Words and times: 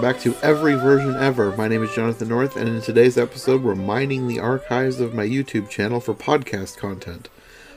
Welcome 0.00 0.14
back 0.14 0.22
to 0.22 0.42
Every 0.42 0.76
Version 0.76 1.14
Ever. 1.14 1.54
My 1.58 1.68
name 1.68 1.82
is 1.82 1.94
Jonathan 1.94 2.28
North, 2.28 2.56
and 2.56 2.66
in 2.70 2.80
today's 2.80 3.18
episode, 3.18 3.62
we're 3.62 3.74
mining 3.74 4.26
the 4.26 4.40
archives 4.40 4.98
of 4.98 5.12
my 5.12 5.26
YouTube 5.26 5.68
channel 5.68 6.00
for 6.00 6.14
podcast 6.14 6.78
content. 6.78 7.28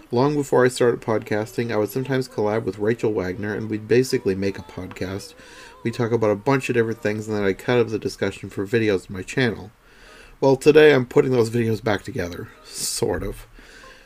Long 0.09 0.33
before 0.33 0.63
I 0.63 0.69
started 0.69 1.01
podcasting, 1.01 1.69
I 1.69 1.75
would 1.75 1.89
sometimes 1.89 2.29
collab 2.29 2.63
with 2.63 2.79
Rachel 2.79 3.11
Wagner, 3.11 3.53
and 3.53 3.69
we'd 3.69 3.89
basically 3.89 4.35
make 4.35 4.57
a 4.57 4.61
podcast. 4.61 5.33
We 5.83 5.91
talk 5.91 6.13
about 6.13 6.31
a 6.31 6.35
bunch 6.35 6.69
of 6.69 6.75
different 6.75 7.01
things, 7.01 7.27
and 7.27 7.35
then 7.35 7.43
I 7.43 7.51
cut 7.51 7.79
up 7.79 7.89
the 7.89 7.99
discussion 7.99 8.49
for 8.49 8.65
videos 8.65 9.09
on 9.09 9.17
my 9.17 9.21
channel. 9.21 9.71
Well, 10.39 10.55
today 10.55 10.93
I'm 10.93 11.05
putting 11.05 11.31
those 11.31 11.49
videos 11.49 11.83
back 11.83 12.03
together, 12.03 12.47
sort 12.63 13.23
of. 13.23 13.47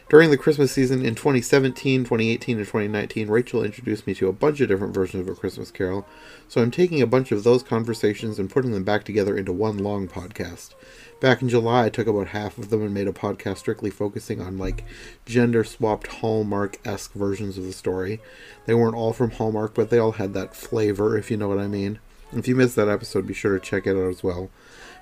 During 0.09 0.29
the 0.31 0.38
Christmas 0.38 0.71
season 0.71 1.05
in 1.05 1.16
2017, 1.16 2.05
2018, 2.05 2.57
and 2.57 2.65
2019, 2.65 3.27
Rachel 3.27 3.61
introduced 3.61 4.07
me 4.07 4.15
to 4.15 4.29
a 4.29 4.34
bunch 4.34 4.61
of 4.61 4.70
different 4.70 4.93
versions 4.93 5.27
of 5.27 5.35
A 5.35 5.38
Christmas 5.38 5.70
Carol, 5.70 6.07
so 6.48 6.61
I'm 6.61 6.71
taking 6.71 7.02
a 7.02 7.07
bunch 7.07 7.34
of 7.34 7.43
those 7.43 7.61
conversations 7.61 8.39
and 8.39 8.49
putting 8.49 8.71
them 8.71 8.85
back 8.85 9.03
together 9.03 9.35
into 9.35 9.51
one 9.51 9.77
long 9.77 10.07
podcast. 10.07 10.75
Back 11.20 11.41
in 11.41 11.49
July, 11.49 11.88
I 11.88 11.89
took 11.89 12.07
about 12.07 12.27
half 12.27 12.57
of 12.57 12.70
them 12.70 12.84
and 12.84 12.93
made 12.93 13.09
a 13.09 13.12
podcast 13.12 13.57
strictly 13.57 13.90
focusing 13.90 14.40
on 14.40 14.57
like 14.57 14.85
gender 15.26 15.65
swapped 15.65 16.07
Hallmark 16.07 16.77
esque 16.87 17.12
versions 17.12 17.57
of 17.57 17.65
the 17.65 17.73
story. 17.73 18.21
They 18.65 18.76
weren't 18.76 18.95
all 18.95 19.12
from 19.12 19.32
Hallmark, 19.32 19.73
but 19.73 19.89
they 19.89 19.99
all 19.99 20.13
had 20.13 20.34
that 20.35 20.55
flavor, 20.55 21.17
if 21.17 21.29
you 21.29 21.35
know 21.35 21.49
what 21.49 21.60
I 21.60 21.67
mean. 21.67 21.99
If 22.32 22.48
you 22.48 22.55
missed 22.55 22.77
that 22.77 22.87
episode, 22.87 23.27
be 23.27 23.34
sure 23.34 23.60
to 23.60 23.65
check 23.65 23.85
it 23.85 23.98
out 23.98 24.10
as 24.10 24.23
well. 24.23 24.49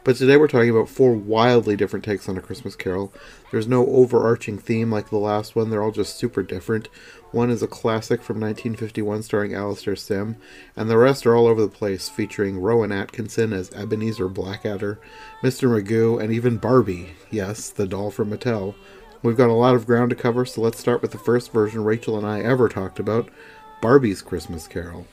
But 0.06 0.18
today 0.18 0.38
we're 0.38 0.48
talking 0.48 0.70
about 0.70 0.88
four 0.88 1.14
wildly 1.14 1.76
different 1.76 2.06
takes 2.06 2.30
on 2.30 2.38
A 2.38 2.42
Christmas 2.42 2.76
Carol. 2.76 3.12
There's 3.50 3.68
no 3.68 3.88
overarching 3.88 4.60
theme 4.60 4.92
like 4.92 5.10
the 5.10 5.18
last 5.18 5.56
one, 5.56 5.72
they're 5.72 5.82
all 5.82 5.90
just 5.90 6.16
super 6.16 6.44
different. 6.44 6.90
One 7.32 7.50
is 7.50 7.64
a 7.64 7.68
classic 7.68 8.22
from 8.22 8.40
1951 8.40 9.24
starring 9.24 9.56
Alastair 9.56 9.96
Sim, 9.96 10.36
and 10.76 10.92
the 10.92 10.98
rest 11.00 11.26
are 11.26 11.36
all 11.36 11.48
over 11.48 11.60
the 11.60 11.68
place, 11.68 12.08
featuring 12.08 12.60
Rowan 12.60 12.92
Atkinson 12.92 13.52
as 13.52 13.72
Ebenezer 13.72 14.30
Blackadder, 14.30 15.00
Mr. 15.42 15.68
Magoo, 15.68 16.22
and 16.22 16.32
even 16.32 16.58
Barbie, 16.58 17.16
yes, 17.32 17.72
the 17.72 17.88
doll 17.88 18.12
from 18.12 18.30
Mattel. 18.30 18.76
We've 19.24 19.36
got 19.36 19.50
a 19.50 19.54
lot 19.54 19.74
of 19.74 19.88
ground 19.88 20.12
to 20.12 20.16
cover, 20.16 20.46
so 20.46 20.62
let's 20.62 20.80
start 20.80 21.02
with 21.02 21.14
the 21.14 21.18
first 21.18 21.52
version 21.52 21.84
Rachel 21.84 22.16
and 22.16 22.28
I 22.28 22.42
ever 22.42 22.70
talked 22.70 23.00
about 23.00 23.32
Barbie's 23.82 24.22
Christmas 24.22 24.68
Carol. 24.68 25.08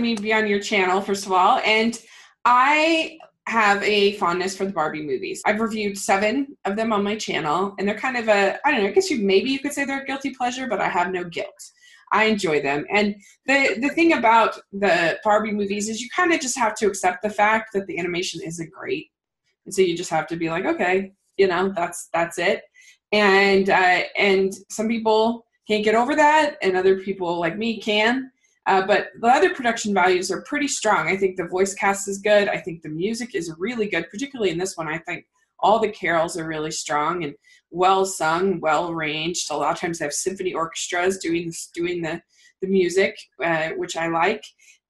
Me 0.00 0.14
be 0.14 0.32
on 0.32 0.46
your 0.46 0.60
channel, 0.60 1.00
first 1.00 1.26
of 1.26 1.32
all. 1.32 1.58
And 1.64 1.98
I 2.44 3.18
have 3.46 3.82
a 3.82 4.12
fondness 4.12 4.56
for 4.56 4.64
the 4.64 4.72
Barbie 4.72 5.02
movies. 5.02 5.42
I've 5.44 5.60
reviewed 5.60 5.98
seven 5.98 6.56
of 6.64 6.76
them 6.76 6.92
on 6.92 7.02
my 7.02 7.16
channel, 7.16 7.74
and 7.78 7.86
they're 7.86 7.98
kind 7.98 8.16
of 8.16 8.28
a 8.28 8.58
I 8.64 8.70
don't 8.70 8.82
know. 8.82 8.88
I 8.88 8.92
guess 8.92 9.10
you 9.10 9.18
maybe 9.18 9.50
you 9.50 9.58
could 9.58 9.72
say 9.72 9.84
they're 9.84 10.02
a 10.02 10.06
guilty 10.06 10.30
pleasure, 10.30 10.66
but 10.66 10.80
I 10.80 10.88
have 10.88 11.10
no 11.10 11.24
guilt. 11.24 11.60
I 12.12 12.24
enjoy 12.24 12.62
them. 12.62 12.86
And 12.90 13.16
the 13.46 13.76
the 13.80 13.90
thing 13.90 14.12
about 14.12 14.58
the 14.72 15.18
Barbie 15.24 15.52
movies 15.52 15.88
is 15.88 16.00
you 16.00 16.08
kind 16.14 16.32
of 16.32 16.40
just 16.40 16.58
have 16.58 16.74
to 16.76 16.86
accept 16.86 17.22
the 17.22 17.30
fact 17.30 17.70
that 17.74 17.86
the 17.86 17.98
animation 17.98 18.40
isn't 18.44 18.72
great, 18.72 19.10
and 19.66 19.74
so 19.74 19.82
you 19.82 19.96
just 19.96 20.10
have 20.10 20.26
to 20.28 20.36
be 20.36 20.48
like, 20.48 20.64
okay, 20.64 21.12
you 21.36 21.48
know, 21.48 21.72
that's 21.74 22.08
that's 22.12 22.38
it. 22.38 22.62
And 23.12 23.68
uh, 23.68 24.02
and 24.16 24.52
some 24.70 24.88
people 24.88 25.44
can't 25.66 25.84
get 25.84 25.94
over 25.94 26.14
that, 26.14 26.56
and 26.62 26.76
other 26.76 27.00
people 27.00 27.40
like 27.40 27.58
me 27.58 27.80
can. 27.80 28.30
Uh, 28.66 28.86
but 28.86 29.08
the 29.20 29.28
other 29.28 29.54
production 29.54 29.94
values 29.94 30.30
are 30.30 30.42
pretty 30.42 30.68
strong. 30.68 31.08
I 31.08 31.16
think 31.16 31.36
the 31.36 31.46
voice 31.46 31.74
cast 31.74 32.08
is 32.08 32.18
good. 32.18 32.48
I 32.48 32.58
think 32.58 32.82
the 32.82 32.88
music 32.88 33.34
is 33.34 33.52
really 33.58 33.88
good, 33.88 34.08
particularly 34.10 34.50
in 34.50 34.58
this 34.58 34.76
one. 34.76 34.86
I 34.86 34.98
think 34.98 35.24
all 35.60 35.78
the 35.78 35.90
carols 35.90 36.36
are 36.36 36.46
really 36.46 36.70
strong 36.70 37.24
and 37.24 37.34
well 37.70 38.04
sung, 38.04 38.60
well 38.60 38.90
arranged. 38.90 39.50
A 39.50 39.56
lot 39.56 39.72
of 39.72 39.80
times 39.80 39.98
they 39.98 40.04
have 40.04 40.12
symphony 40.12 40.54
orchestras 40.54 41.18
doing 41.18 41.52
doing 41.74 42.02
the 42.02 42.20
the 42.60 42.68
music, 42.68 43.16
uh, 43.42 43.70
which 43.70 43.96
I 43.96 44.08
like. 44.08 44.44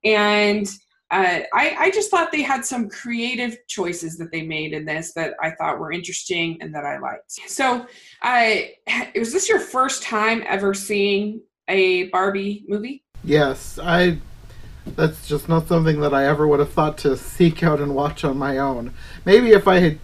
And 0.04 0.66
uh, 1.10 1.40
I, 1.52 1.76
I 1.78 1.90
just 1.90 2.10
thought 2.10 2.30
they 2.30 2.42
had 2.42 2.64
some 2.64 2.88
creative 2.88 3.56
choices 3.68 4.16
that 4.18 4.30
they 4.30 4.42
made 4.42 4.72
in 4.72 4.84
this 4.84 5.12
that 5.14 5.34
I 5.42 5.50
thought 5.52 5.80
were 5.80 5.92
interesting 5.92 6.58
and 6.60 6.74
that 6.74 6.84
I 6.84 6.98
liked. 6.98 7.32
So, 7.48 7.86
I 8.22 8.74
was 9.16 9.32
this 9.32 9.48
your 9.48 9.58
first 9.58 10.02
time 10.02 10.44
ever 10.46 10.72
seeing 10.72 11.42
a 11.68 12.04
Barbie 12.08 12.64
movie? 12.68 13.04
Yes, 13.24 13.78
I. 13.82 14.18
That's 14.86 15.28
just 15.28 15.48
not 15.48 15.68
something 15.68 16.00
that 16.00 16.14
I 16.14 16.26
ever 16.26 16.48
would 16.48 16.58
have 16.58 16.72
thought 16.72 16.96
to 16.98 17.16
seek 17.16 17.62
out 17.62 17.80
and 17.80 17.94
watch 17.94 18.24
on 18.24 18.38
my 18.38 18.58
own. 18.58 18.94
Maybe 19.24 19.50
if 19.50 19.68
I 19.68 19.78
had 19.78 19.98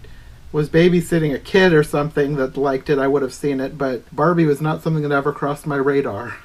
was 0.51 0.69
babysitting 0.69 1.33
a 1.33 1.39
kid 1.39 1.73
or 1.73 1.83
something 1.83 2.35
that 2.35 2.55
liked 2.55 2.89
it, 2.89 2.99
I 2.99 3.07
would 3.07 3.21
have 3.21 3.33
seen 3.33 3.59
it. 3.59 3.77
But 3.77 4.03
Barbie 4.15 4.45
was 4.45 4.61
not 4.61 4.81
something 4.81 5.03
that 5.03 5.11
ever 5.11 5.33
crossed 5.33 5.67
my 5.67 5.75
radar. 5.75 6.37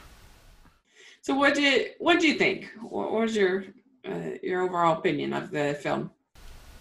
So, 1.21 1.35
what 1.35 1.55
did 1.55 1.93
what 1.99 2.15
did 2.15 2.25
you 2.25 2.35
think? 2.35 2.71
What 2.81 3.13
was 3.13 3.37
your 3.37 3.65
uh, 4.09 4.31
your 4.43 4.63
overall 4.63 4.99
opinion 4.99 5.33
of 5.35 5.51
the 5.51 5.79
film? 5.81 6.11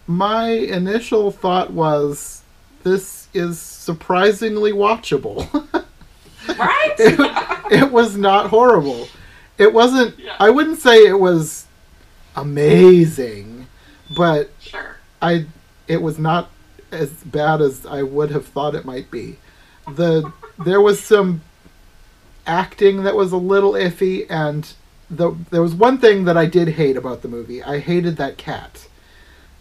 My 0.08 0.48
initial 0.48 1.30
thought 1.30 1.72
was, 1.72 2.42
this 2.82 3.28
is 3.32 3.60
surprisingly 3.60 4.72
watchable. 4.72 5.46
right? 6.58 6.94
it, 6.98 7.82
it 7.82 7.92
was 7.92 8.16
not 8.16 8.50
horrible 8.50 9.06
it 9.58 9.72
wasn't. 9.72 10.18
Yeah. 10.18 10.36
I 10.38 10.50
wouldn't 10.50 10.78
say 10.78 11.06
it 11.06 11.18
was 11.18 11.66
amazing, 12.36 13.66
but 14.16 14.50
sure. 14.60 14.96
I. 15.20 15.46
It 15.88 16.00
was 16.00 16.18
not 16.18 16.48
as 16.90 17.10
bad 17.10 17.60
as 17.60 17.84
I 17.86 18.02
would 18.02 18.30
have 18.30 18.46
thought 18.46 18.74
it 18.74 18.84
might 18.84 19.10
be. 19.10 19.38
The 19.86 20.32
there 20.58 20.80
was 20.80 21.02
some 21.02 21.42
acting 22.46 23.02
that 23.04 23.16
was 23.16 23.32
a 23.32 23.36
little 23.36 23.72
iffy, 23.72 24.26
and 24.30 24.72
the 25.10 25.34
there 25.50 25.62
was 25.62 25.74
one 25.74 25.98
thing 25.98 26.24
that 26.24 26.36
I 26.36 26.46
did 26.46 26.68
hate 26.68 26.96
about 26.96 27.22
the 27.22 27.28
movie. 27.28 27.62
I 27.62 27.78
hated 27.78 28.16
that 28.16 28.38
cat, 28.38 28.88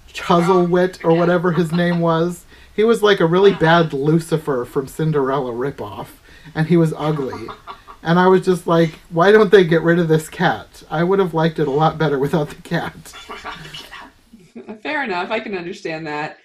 Chuzzlewit 0.09 0.99
oh, 1.03 1.09
or 1.09 1.17
whatever 1.17 1.53
his 1.53 1.71
name 1.71 1.99
was. 2.01 2.45
He 2.73 2.83
was 2.83 3.03
like 3.03 3.19
a 3.19 3.25
really 3.25 3.53
bad 3.53 3.93
Lucifer 3.93 4.63
from 4.65 4.87
Cinderella 4.87 5.51
ripoff, 5.51 6.07
and 6.55 6.67
he 6.67 6.77
was 6.77 6.93
ugly. 6.97 7.47
And 8.03 8.19
I 8.19 8.27
was 8.27 8.43
just 8.43 8.65
like, 8.65 8.91
why 9.09 9.31
don't 9.31 9.51
they 9.51 9.63
get 9.63 9.81
rid 9.81 9.99
of 9.99 10.07
this 10.07 10.27
cat? 10.27 10.83
I 10.89 11.03
would 11.03 11.19
have 11.19 11.33
liked 11.33 11.59
it 11.59 11.67
a 11.67 11.71
lot 11.71 11.97
better 11.97 12.17
without 12.17 12.49
the 12.49 12.61
cat. 12.61 12.93
Fair 14.81 15.03
enough. 15.03 15.29
I 15.29 15.39
can 15.39 15.55
understand 15.55 16.07
that. 16.07 16.39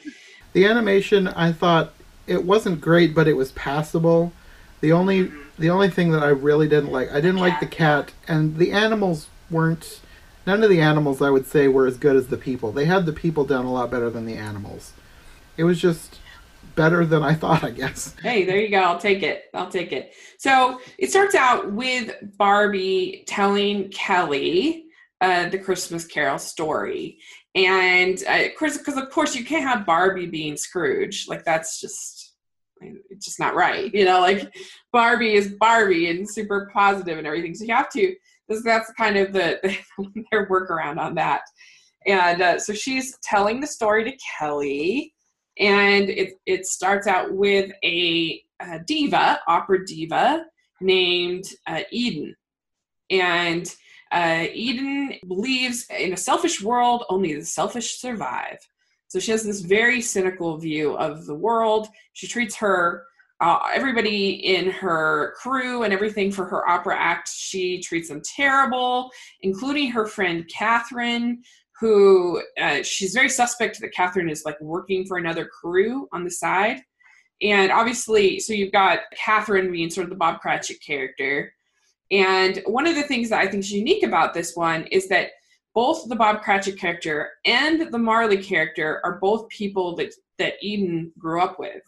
The 0.53 0.67
animation, 0.67 1.29
I 1.29 1.53
thought 1.53 1.93
it 2.27 2.45
wasn't 2.45 2.81
great, 2.81 3.15
but 3.15 3.29
it 3.29 3.35
was 3.35 3.53
passable. 3.53 4.33
The 4.81 4.93
only 4.93 5.31
the 5.59 5.71
only 5.71 5.89
thing 5.89 6.11
that 6.13 6.23
I 6.23 6.29
really 6.29 6.69
didn't 6.69 6.93
like, 6.93 7.11
I 7.11 7.21
didn't 7.21 7.39
like 7.39 7.61
the 7.61 7.67
cat, 7.67 8.13
and 8.29 8.59
the 8.59 8.73
animals 8.73 9.29
weren't. 9.51 10.01
None 10.47 10.63
of 10.63 10.69
the 10.69 10.83
animals 10.83 11.23
I 11.23 11.31
would 11.31 11.47
say 11.47 11.67
were 11.67 11.87
as 11.87 11.97
good 11.97 12.15
as 12.15 12.29
the 12.29 12.37
people. 12.37 12.73
They 12.73 12.85
had 12.85 13.07
the 13.07 13.13
people 13.13 13.45
done 13.45 13.65
a 13.65 13.73
lot 13.73 13.91
better 13.91 14.11
than 14.11 14.27
the 14.27 14.37
animals. 14.37 14.93
It 15.57 15.65
was 15.65 15.81
just 15.81 16.19
better 16.77 17.05
than 17.05 17.23
I 17.23 17.35
thought, 17.35 17.65
I 17.65 17.71
guess. 17.71 18.15
Hey, 18.23 18.45
there 18.45 18.61
you 18.61 18.69
go. 18.69 18.79
I'll 18.79 18.99
take 18.99 19.23
it. 19.23 19.47
I'll 19.55 19.71
take 19.71 19.93
it. 19.93 20.13
So 20.39 20.81
it 20.99 21.11
starts 21.11 21.35
out 21.35 21.73
with 21.73 22.15
Barbie 22.37 23.25
telling 23.27 23.89
Kelly 23.89 24.85
uh, 25.21 25.49
the 25.49 25.59
Christmas 25.59 26.07
Carol 26.07 26.39
story. 26.39 27.19
And 27.55 28.19
because 28.19 28.87
uh, 28.87 29.03
of 29.03 29.11
course 29.11 29.35
you 29.35 29.45
can't 29.45 29.67
have 29.67 29.87
Barbie 29.87 30.27
being 30.27 30.57
Scrooge. 30.57 31.27
Like 31.27 31.45
that's 31.45 31.81
just 31.81 32.35
it's 32.81 33.25
just 33.25 33.41
not 33.41 33.55
right. 33.55 33.93
You 33.95 34.05
know, 34.05 34.21
like 34.21 34.55
Barbie 34.93 35.35
is 35.35 35.55
Barbie 35.59 36.11
and 36.11 36.29
super 36.29 36.71
positive 36.73 37.17
and 37.17 37.27
everything. 37.27 37.55
So 37.55 37.65
you 37.65 37.75
have 37.75 37.91
to. 37.91 38.15
This, 38.49 38.63
that's 38.63 38.93
kind 38.93 39.17
of 39.17 39.33
the, 39.33 39.59
the 39.99 40.25
their 40.31 40.47
workaround 40.49 40.99
on 40.99 41.15
that. 41.17 41.43
And 42.07 42.41
uh, 42.41 42.59
so 42.61 42.73
she's 42.73 43.19
telling 43.23 43.61
the 43.61 43.67
story 43.67 44.05
to 44.05 44.17
Kelly 44.39 45.15
and 45.59 46.09
it, 46.09 46.35
it 46.47 46.67
starts 46.67 47.07
out 47.07 47.33
with 47.33 47.71
a, 47.83 48.43
a 48.61 48.81
diva, 48.81 49.41
opera 49.47 49.85
diva, 49.85 50.45
named 50.81 51.45
uh, 51.67 51.81
Eden. 51.91 52.37
And 53.11 53.75
uh, 54.13 54.47
Eden 54.53 55.15
believes 55.27 55.87
in 55.91 56.13
a 56.13 56.17
selfish 56.17 56.63
world, 56.63 57.05
only 57.09 57.35
the 57.35 57.45
selfish 57.45 57.99
survive. 57.99 58.59
So 59.09 59.19
she 59.19 59.31
has 59.31 59.45
this 59.45 59.61
very 59.61 60.01
cynical 60.01 60.57
view 60.59 60.97
of 60.97 61.27
the 61.27 61.35
world. 61.35 61.89
She 62.13 62.27
treats 62.27 62.57
her 62.57 63.05
uh, 63.41 63.59
everybody 63.75 64.31
in 64.31 64.71
her 64.71 65.35
crew 65.37 65.83
and 65.83 65.93
everything 65.93 66.33
for 66.33 66.47
her 66.47 66.69
opera 66.69 66.97
act, 66.99 67.29
she 67.29 67.81
treats 67.81 68.09
them 68.09 68.23
terrible, 68.25 69.11
including 69.43 69.91
her 69.91 70.07
friend 70.07 70.49
Catherine, 70.49 71.43
who 71.81 72.43
uh, 72.61 72.83
she's 72.83 73.13
very 73.13 73.29
suspect 73.29 73.81
that 73.81 73.93
Catherine 73.93 74.31
is 74.31 74.45
like 74.45 74.61
working 74.61 75.05
for 75.07 75.19
another 75.19 75.47
crew 75.47 76.09
on 76.13 76.25
the 76.25 76.31
side. 76.31 76.81
And 77.43 77.71
obviously, 77.71 78.41
so 78.41 78.55
you've 78.55 78.73
got 78.73 79.01
Catherine 79.15 79.71
being 79.71 79.91
sort 79.91 80.05
of 80.05 80.11
the 80.11 80.17
Bob 80.17 80.41
Cratchit 80.41 80.81
character. 80.81 81.53
And 82.11 82.63
one 82.67 82.87
of 82.87 82.95
the 82.95 83.03
things 83.03 83.29
that 83.29 83.41
I 83.41 83.47
think 83.47 83.65
is 83.65 83.73
unique 83.73 84.05
about 84.05 84.33
this 84.33 84.57
one 84.57 84.85
is 84.85 85.09
that 85.09 85.31
both 85.75 86.09
the 86.09 86.17
Bob 86.17 86.41
Cratchit 86.43 86.79
character 86.79 87.31
and 87.45 87.93
the 87.93 87.99
Marley 87.99 88.43
character 88.43 89.03
are 89.05 89.19
both 89.21 89.49
people 89.51 89.95
that, 89.97 90.15
that 90.39 90.55
Eden 90.63 91.13
grew 91.19 91.43
up 91.43 91.59
with. 91.59 91.83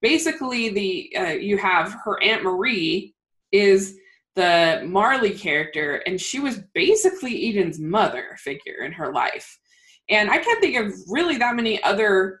Basically, 0.00 0.68
the 0.68 1.16
uh, 1.18 1.32
you 1.32 1.56
have 1.58 1.96
her 2.04 2.22
Aunt 2.22 2.44
Marie 2.44 3.14
is 3.50 3.98
the 4.34 4.82
Marley 4.86 5.32
character, 5.32 6.02
and 6.06 6.20
she 6.20 6.40
was 6.40 6.60
basically 6.74 7.48
Eden's 7.48 7.78
mother 7.78 8.36
figure 8.38 8.84
in 8.84 8.92
her 8.92 9.12
life. 9.12 9.58
And 10.10 10.30
I 10.30 10.38
can't 10.38 10.60
think 10.60 10.76
of 10.76 10.92
really 11.08 11.38
that 11.38 11.56
many 11.56 11.82
other 11.82 12.40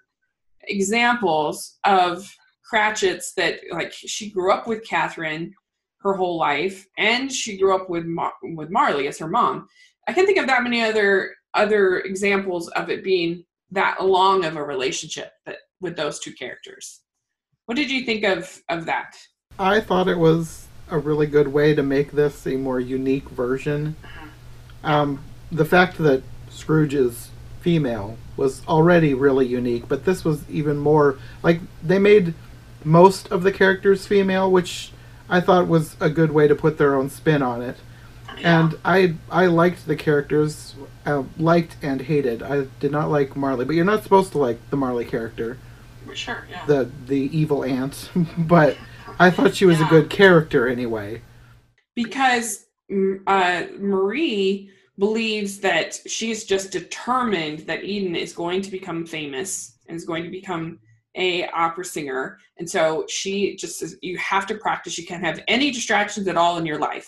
examples 0.64 1.78
of 1.84 2.28
Cratchits 2.64 3.34
that 3.36 3.60
like 3.70 3.92
she 3.92 4.30
grew 4.30 4.52
up 4.52 4.66
with 4.66 4.86
Catherine 4.88 5.52
her 6.00 6.14
whole 6.14 6.38
life, 6.38 6.86
and 6.98 7.30
she 7.30 7.56
grew 7.56 7.74
up 7.74 7.88
with 7.88 8.04
Mar- 8.04 8.34
with 8.42 8.70
Marley 8.70 9.06
as 9.06 9.18
her 9.18 9.28
mom. 9.28 9.68
I 10.08 10.12
can't 10.12 10.26
think 10.26 10.38
of 10.38 10.46
that 10.46 10.62
many 10.62 10.82
other 10.82 11.34
other 11.54 12.00
examples 12.00 12.68
of 12.70 12.90
it 12.90 13.04
being 13.04 13.44
that 13.70 14.04
long 14.04 14.44
of 14.44 14.56
a 14.56 14.62
relationship 14.62 15.32
that 15.46 15.58
with 15.80 15.96
those 15.96 16.18
two 16.18 16.32
characters. 16.32 17.00
What 17.66 17.76
did 17.76 17.90
you 17.90 18.04
think 18.04 18.24
of 18.24 18.62
of 18.68 18.86
that? 18.86 19.16
I 19.58 19.80
thought 19.80 20.08
it 20.08 20.18
was 20.18 20.66
a 20.90 20.98
really 20.98 21.26
good 21.26 21.48
way 21.48 21.74
to 21.74 21.82
make 21.82 22.12
this 22.12 22.46
a 22.46 22.56
more 22.56 22.80
unique 22.80 23.28
version. 23.30 23.96
Um, 24.82 25.22
the 25.50 25.64
fact 25.64 25.98
that 25.98 26.22
Scrooge 26.50 26.94
is 26.94 27.30
female 27.60 28.16
was 28.36 28.62
already 28.66 29.14
really 29.14 29.46
unique, 29.46 29.88
but 29.88 30.04
this 30.04 30.24
was 30.24 30.48
even 30.50 30.76
more 30.76 31.18
like 31.42 31.60
they 31.82 31.98
made 31.98 32.34
most 32.84 33.30
of 33.32 33.42
the 33.42 33.52
characters 33.52 34.06
female, 34.06 34.50
which 34.50 34.92
I 35.28 35.40
thought 35.40 35.66
was 35.68 35.96
a 36.00 36.10
good 36.10 36.32
way 36.32 36.48
to 36.48 36.54
put 36.54 36.76
their 36.76 36.94
own 36.94 37.08
spin 37.08 37.42
on 37.42 37.62
it. 37.62 37.76
And 38.42 38.76
I 38.84 39.14
I 39.30 39.46
liked 39.46 39.86
the 39.86 39.96
characters, 39.96 40.74
uh, 41.06 41.22
liked 41.38 41.76
and 41.80 42.02
hated. 42.02 42.42
I 42.42 42.66
did 42.80 42.90
not 42.90 43.08
like 43.10 43.36
Marley, 43.36 43.64
but 43.64 43.74
you're 43.76 43.84
not 43.84 44.02
supposed 44.02 44.32
to 44.32 44.38
like 44.38 44.58
the 44.70 44.76
Marley 44.76 45.04
character, 45.04 45.56
Sure, 46.14 46.44
yeah. 46.50 46.66
the 46.66 46.90
the 47.06 47.36
evil 47.36 47.64
aunt. 47.64 48.10
but 48.38 48.76
I 49.18 49.30
thought 49.30 49.54
she 49.54 49.66
was 49.66 49.80
Yeah. 49.80 49.86
a 49.86 49.90
good 49.90 50.10
character 50.10 50.68
anyway. 50.68 51.22
because 51.96 52.66
uh, 53.26 53.62
Marie 53.78 54.68
believes 54.98 55.60
that 55.60 55.98
she's 56.06 56.44
just 56.44 56.70
determined 56.72 57.60
that 57.60 57.84
Eden 57.84 58.16
is 58.16 58.32
going 58.32 58.62
to 58.62 58.70
become 58.70 59.06
famous 59.06 59.78
and 59.88 59.96
is 59.96 60.04
going 60.04 60.24
to 60.24 60.30
become 60.30 60.78
a 61.16 61.46
opera 61.50 61.84
singer, 61.84 62.38
and 62.58 62.68
so 62.68 63.04
she 63.08 63.54
just 63.56 63.78
says 63.78 63.96
you 64.02 64.18
have 64.18 64.46
to 64.48 64.56
practice. 64.56 64.98
You 64.98 65.06
can't 65.06 65.22
have 65.24 65.40
any 65.46 65.70
distractions 65.70 66.26
at 66.26 66.36
all 66.36 66.58
in 66.58 66.66
your 66.66 66.80
life, 66.80 67.06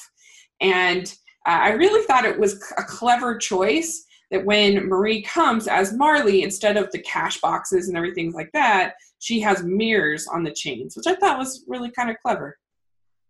and 0.60 1.12
uh, 1.46 1.58
I 1.62 1.70
really 1.70 2.04
thought 2.06 2.24
it 2.24 2.38
was 2.38 2.54
a 2.78 2.84
clever 2.84 3.36
choice 3.36 4.04
that 4.30 4.44
when 4.44 4.86
Marie 4.86 5.22
comes 5.22 5.66
as 5.68 5.92
Marley, 5.92 6.42
instead 6.44 6.76
of 6.76 6.90
the 6.92 7.00
cash 7.00 7.40
boxes 7.40 7.88
and 7.88 7.96
everything 7.96 8.32
like 8.32 8.50
that, 8.52 8.94
she 9.18 9.40
has 9.40 9.62
mirrors 9.62 10.26
on 10.26 10.44
the 10.44 10.52
chains, 10.52 10.96
which 10.96 11.06
I 11.06 11.14
thought 11.14 11.38
was 11.38 11.64
really 11.66 11.90
kind 11.90 12.10
of 12.10 12.16
clever. 12.24 12.58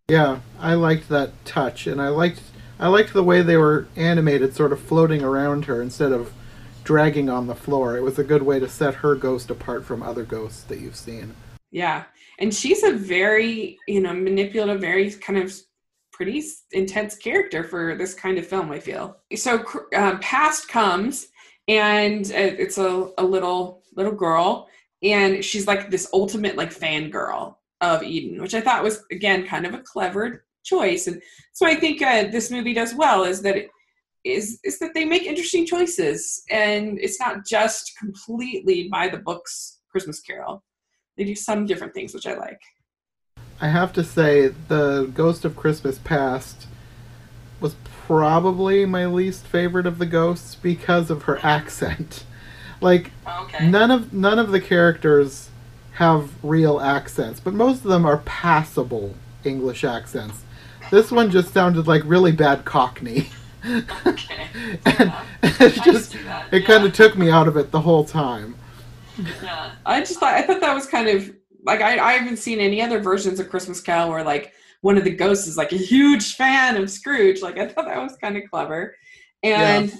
Yeah, 0.08 0.40
I 0.60 0.74
liked 0.74 1.08
that 1.08 1.32
touch, 1.44 1.86
and 1.86 2.00
I 2.00 2.08
liked 2.08 2.40
I 2.78 2.88
liked 2.88 3.12
the 3.12 3.24
way 3.24 3.42
they 3.42 3.56
were 3.56 3.88
animated, 3.96 4.54
sort 4.54 4.72
of 4.72 4.80
floating 4.80 5.22
around 5.22 5.64
her 5.64 5.80
instead 5.80 6.12
of 6.12 6.32
dragging 6.84 7.28
on 7.28 7.46
the 7.46 7.54
floor. 7.54 7.96
It 7.96 8.02
was 8.02 8.18
a 8.18 8.24
good 8.24 8.42
way 8.42 8.60
to 8.60 8.68
set 8.68 8.94
her 8.96 9.14
ghost 9.14 9.50
apart 9.50 9.84
from 9.84 10.02
other 10.02 10.24
ghosts 10.24 10.62
that 10.64 10.78
you've 10.78 10.96
seen. 10.96 11.34
Yeah. 11.70 12.04
And 12.38 12.54
she's 12.54 12.84
a 12.84 12.92
very, 12.92 13.78
you 13.88 14.00
know, 14.00 14.12
manipulative, 14.12 14.80
very 14.80 15.10
kind 15.10 15.38
of 15.38 15.52
pretty 16.12 16.42
intense 16.72 17.16
character 17.16 17.64
for 17.64 17.96
this 17.96 18.14
kind 18.14 18.38
of 18.38 18.46
film, 18.46 18.70
I 18.70 18.78
feel. 18.78 19.16
So 19.34 19.64
um, 19.96 20.20
past 20.20 20.68
comes 20.68 21.28
and 21.68 22.26
uh, 22.26 22.34
it's 22.36 22.78
a, 22.78 23.10
a 23.18 23.24
little 23.24 23.82
little 23.96 24.12
girl 24.12 24.68
and 25.02 25.44
she's 25.44 25.66
like 25.66 25.90
this 25.90 26.08
ultimate 26.12 26.56
like 26.56 26.74
fangirl 26.74 27.56
of 27.80 28.02
Eden, 28.02 28.40
which 28.40 28.54
I 28.54 28.60
thought 28.60 28.82
was 28.82 29.04
again 29.10 29.46
kind 29.46 29.66
of 29.66 29.74
a 29.74 29.82
clever 29.82 30.44
choice. 30.64 31.06
And 31.06 31.22
so 31.52 31.66
I 31.66 31.74
think 31.76 32.02
uh, 32.02 32.24
this 32.30 32.50
movie 32.50 32.74
does 32.74 32.94
well 32.94 33.24
is 33.24 33.42
that 33.42 33.56
it 33.56 33.70
is 34.24 34.58
is 34.64 34.78
that 34.80 34.92
they 34.94 35.04
make 35.04 35.22
interesting 35.22 35.64
choices 35.64 36.42
and 36.50 36.98
it's 37.00 37.20
not 37.20 37.46
just 37.46 37.92
completely 37.98 38.88
by 38.88 39.08
the 39.08 39.18
books 39.18 39.80
Christmas 39.90 40.20
Carol 40.20 40.64
they 41.16 41.22
do 41.24 41.36
some 41.36 41.64
different 41.64 41.94
things 41.94 42.12
which 42.12 42.26
i 42.26 42.34
like 42.34 42.60
I 43.58 43.68
have 43.68 43.92
to 43.94 44.04
say, 44.04 44.48
the 44.48 45.10
Ghost 45.14 45.46
of 45.46 45.56
Christmas 45.56 45.98
Past 45.98 46.66
was 47.58 47.74
probably 48.06 48.84
my 48.84 49.06
least 49.06 49.46
favorite 49.46 49.86
of 49.86 49.96
the 49.96 50.04
ghosts 50.04 50.54
because 50.54 51.10
of 51.10 51.22
her 51.22 51.38
accent. 51.42 52.24
Like 52.80 53.10
oh, 53.26 53.44
okay. 53.44 53.68
none 53.68 53.90
of 53.90 54.12
none 54.12 54.38
of 54.38 54.50
the 54.50 54.60
characters 54.60 55.50
have 55.92 56.30
real 56.42 56.80
accents, 56.80 57.40
but 57.40 57.54
most 57.54 57.78
of 57.78 57.90
them 57.90 58.04
are 58.04 58.18
passable 58.18 59.14
English 59.44 59.84
accents. 59.84 60.42
This 60.90 61.10
one 61.10 61.30
just 61.30 61.52
sounded 61.52 61.86
like 61.86 62.02
really 62.04 62.32
bad 62.32 62.64
Cockney. 62.64 63.28
okay. 64.06 64.46
And 64.84 65.12
it 65.42 65.82
just 65.82 66.16
it 66.52 66.64
kind 66.64 66.84
of 66.84 66.92
took 66.92 67.16
me 67.16 67.30
out 67.30 67.48
of 67.48 67.56
it 67.56 67.70
the 67.70 67.80
whole 67.80 68.04
time. 68.04 68.56
yeah. 69.42 69.72
I 69.86 70.00
just 70.00 70.20
thought 70.20 70.34
i 70.34 70.42
thought 70.42 70.60
that 70.60 70.74
was 70.74 70.86
kind 70.86 71.08
of 71.08 71.34
like 71.64 71.80
I, 71.80 71.98
I 71.98 72.12
haven't 72.12 72.36
seen 72.36 72.60
any 72.60 72.82
other 72.82 73.00
versions 73.00 73.40
of 73.40 73.48
christmas 73.48 73.80
carol 73.80 74.10
where 74.10 74.22
like 74.22 74.52
one 74.82 74.98
of 74.98 75.04
the 75.04 75.10
ghosts 75.10 75.46
is 75.46 75.56
like 75.56 75.72
a 75.72 75.76
huge 75.76 76.36
fan 76.36 76.76
of 76.76 76.90
scrooge. 76.90 77.40
Like 77.40 77.58
i 77.58 77.66
thought 77.66 77.86
that 77.86 78.02
was 78.02 78.16
kind 78.20 78.36
of 78.36 78.42
clever 78.50 78.94
and 79.42 79.92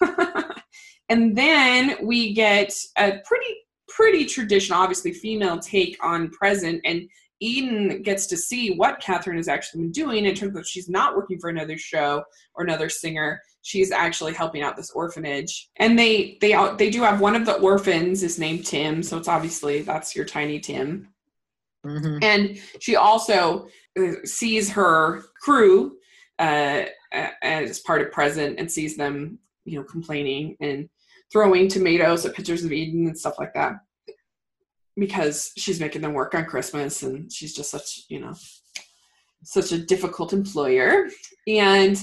and 1.08 1.36
then 1.36 1.96
we 2.02 2.32
get 2.34 2.72
a 2.98 3.18
pretty 3.24 3.54
pretty 3.88 4.24
traditional 4.24 4.80
obviously 4.80 5.12
female 5.12 5.58
take 5.58 5.96
on 6.02 6.30
present 6.30 6.80
and 6.84 7.08
eden 7.42 8.02
gets 8.02 8.26
to 8.26 8.36
see 8.36 8.74
what 8.76 9.00
catherine 9.00 9.36
has 9.36 9.48
actually 9.48 9.82
been 9.82 9.92
doing 9.92 10.24
in 10.24 10.34
terms 10.34 10.56
of 10.56 10.66
she's 10.66 10.88
not 10.88 11.16
working 11.16 11.38
for 11.38 11.50
another 11.50 11.76
show 11.76 12.22
or 12.54 12.64
another 12.64 12.88
singer. 12.88 13.40
She's 13.62 13.90
actually 13.90 14.32
helping 14.32 14.62
out 14.62 14.76
this 14.76 14.90
orphanage. 14.90 15.68
And 15.76 15.98
they 15.98 16.38
they 16.40 16.54
they 16.78 16.88
do 16.88 17.02
have 17.02 17.20
one 17.20 17.34
of 17.34 17.44
the 17.44 17.54
orphans 17.54 18.22
is 18.22 18.38
named 18.38 18.64
tim 18.64 19.02
so 19.02 19.18
it's 19.18 19.28
obviously 19.28 19.82
that's 19.82 20.16
your 20.16 20.24
tiny 20.24 20.60
tim. 20.60 21.08
Mm-hmm. 21.84 22.18
and 22.22 22.60
she 22.78 22.94
also 22.94 23.66
uh, 23.98 24.12
sees 24.24 24.70
her 24.70 25.24
crew 25.42 25.96
uh, 26.38 26.84
as 27.42 27.80
part 27.80 28.02
of 28.02 28.12
present 28.12 28.60
and 28.60 28.70
sees 28.70 28.96
them 28.96 29.40
you 29.64 29.78
know 29.78 29.84
complaining 29.84 30.56
and 30.60 30.88
throwing 31.32 31.68
tomatoes 31.68 32.26
at 32.26 32.34
pictures 32.34 32.64
of 32.64 32.72
eden 32.72 33.06
and 33.06 33.18
stuff 33.18 33.38
like 33.38 33.54
that 33.54 33.74
because 34.96 35.52
she's 35.56 35.80
making 35.80 36.02
them 36.02 36.12
work 36.12 36.34
on 36.34 36.44
christmas 36.44 37.02
and 37.02 37.32
she's 37.32 37.54
just 37.54 37.70
such 37.70 38.04
you 38.08 38.20
know 38.20 38.34
such 39.44 39.72
a 39.72 39.78
difficult 39.78 40.32
employer. 40.32 41.08
And 41.48 42.00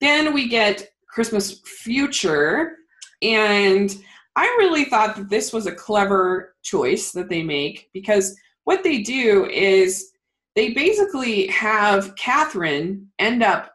then 0.00 0.34
we 0.34 0.48
get 0.48 0.88
christmas 1.08 1.60
future 1.64 2.76
and 3.20 3.94
i 4.34 4.44
really 4.58 4.86
thought 4.86 5.14
that 5.14 5.28
this 5.28 5.52
was 5.52 5.66
a 5.66 5.74
clever 5.74 6.54
choice 6.62 7.12
that 7.12 7.28
they 7.28 7.42
make 7.42 7.90
because 7.92 8.34
what 8.64 8.82
they 8.82 9.02
do 9.02 9.46
is 9.46 10.12
they 10.54 10.72
basically 10.72 11.46
have 11.48 12.14
Catherine 12.16 13.08
end 13.18 13.42
up 13.42 13.74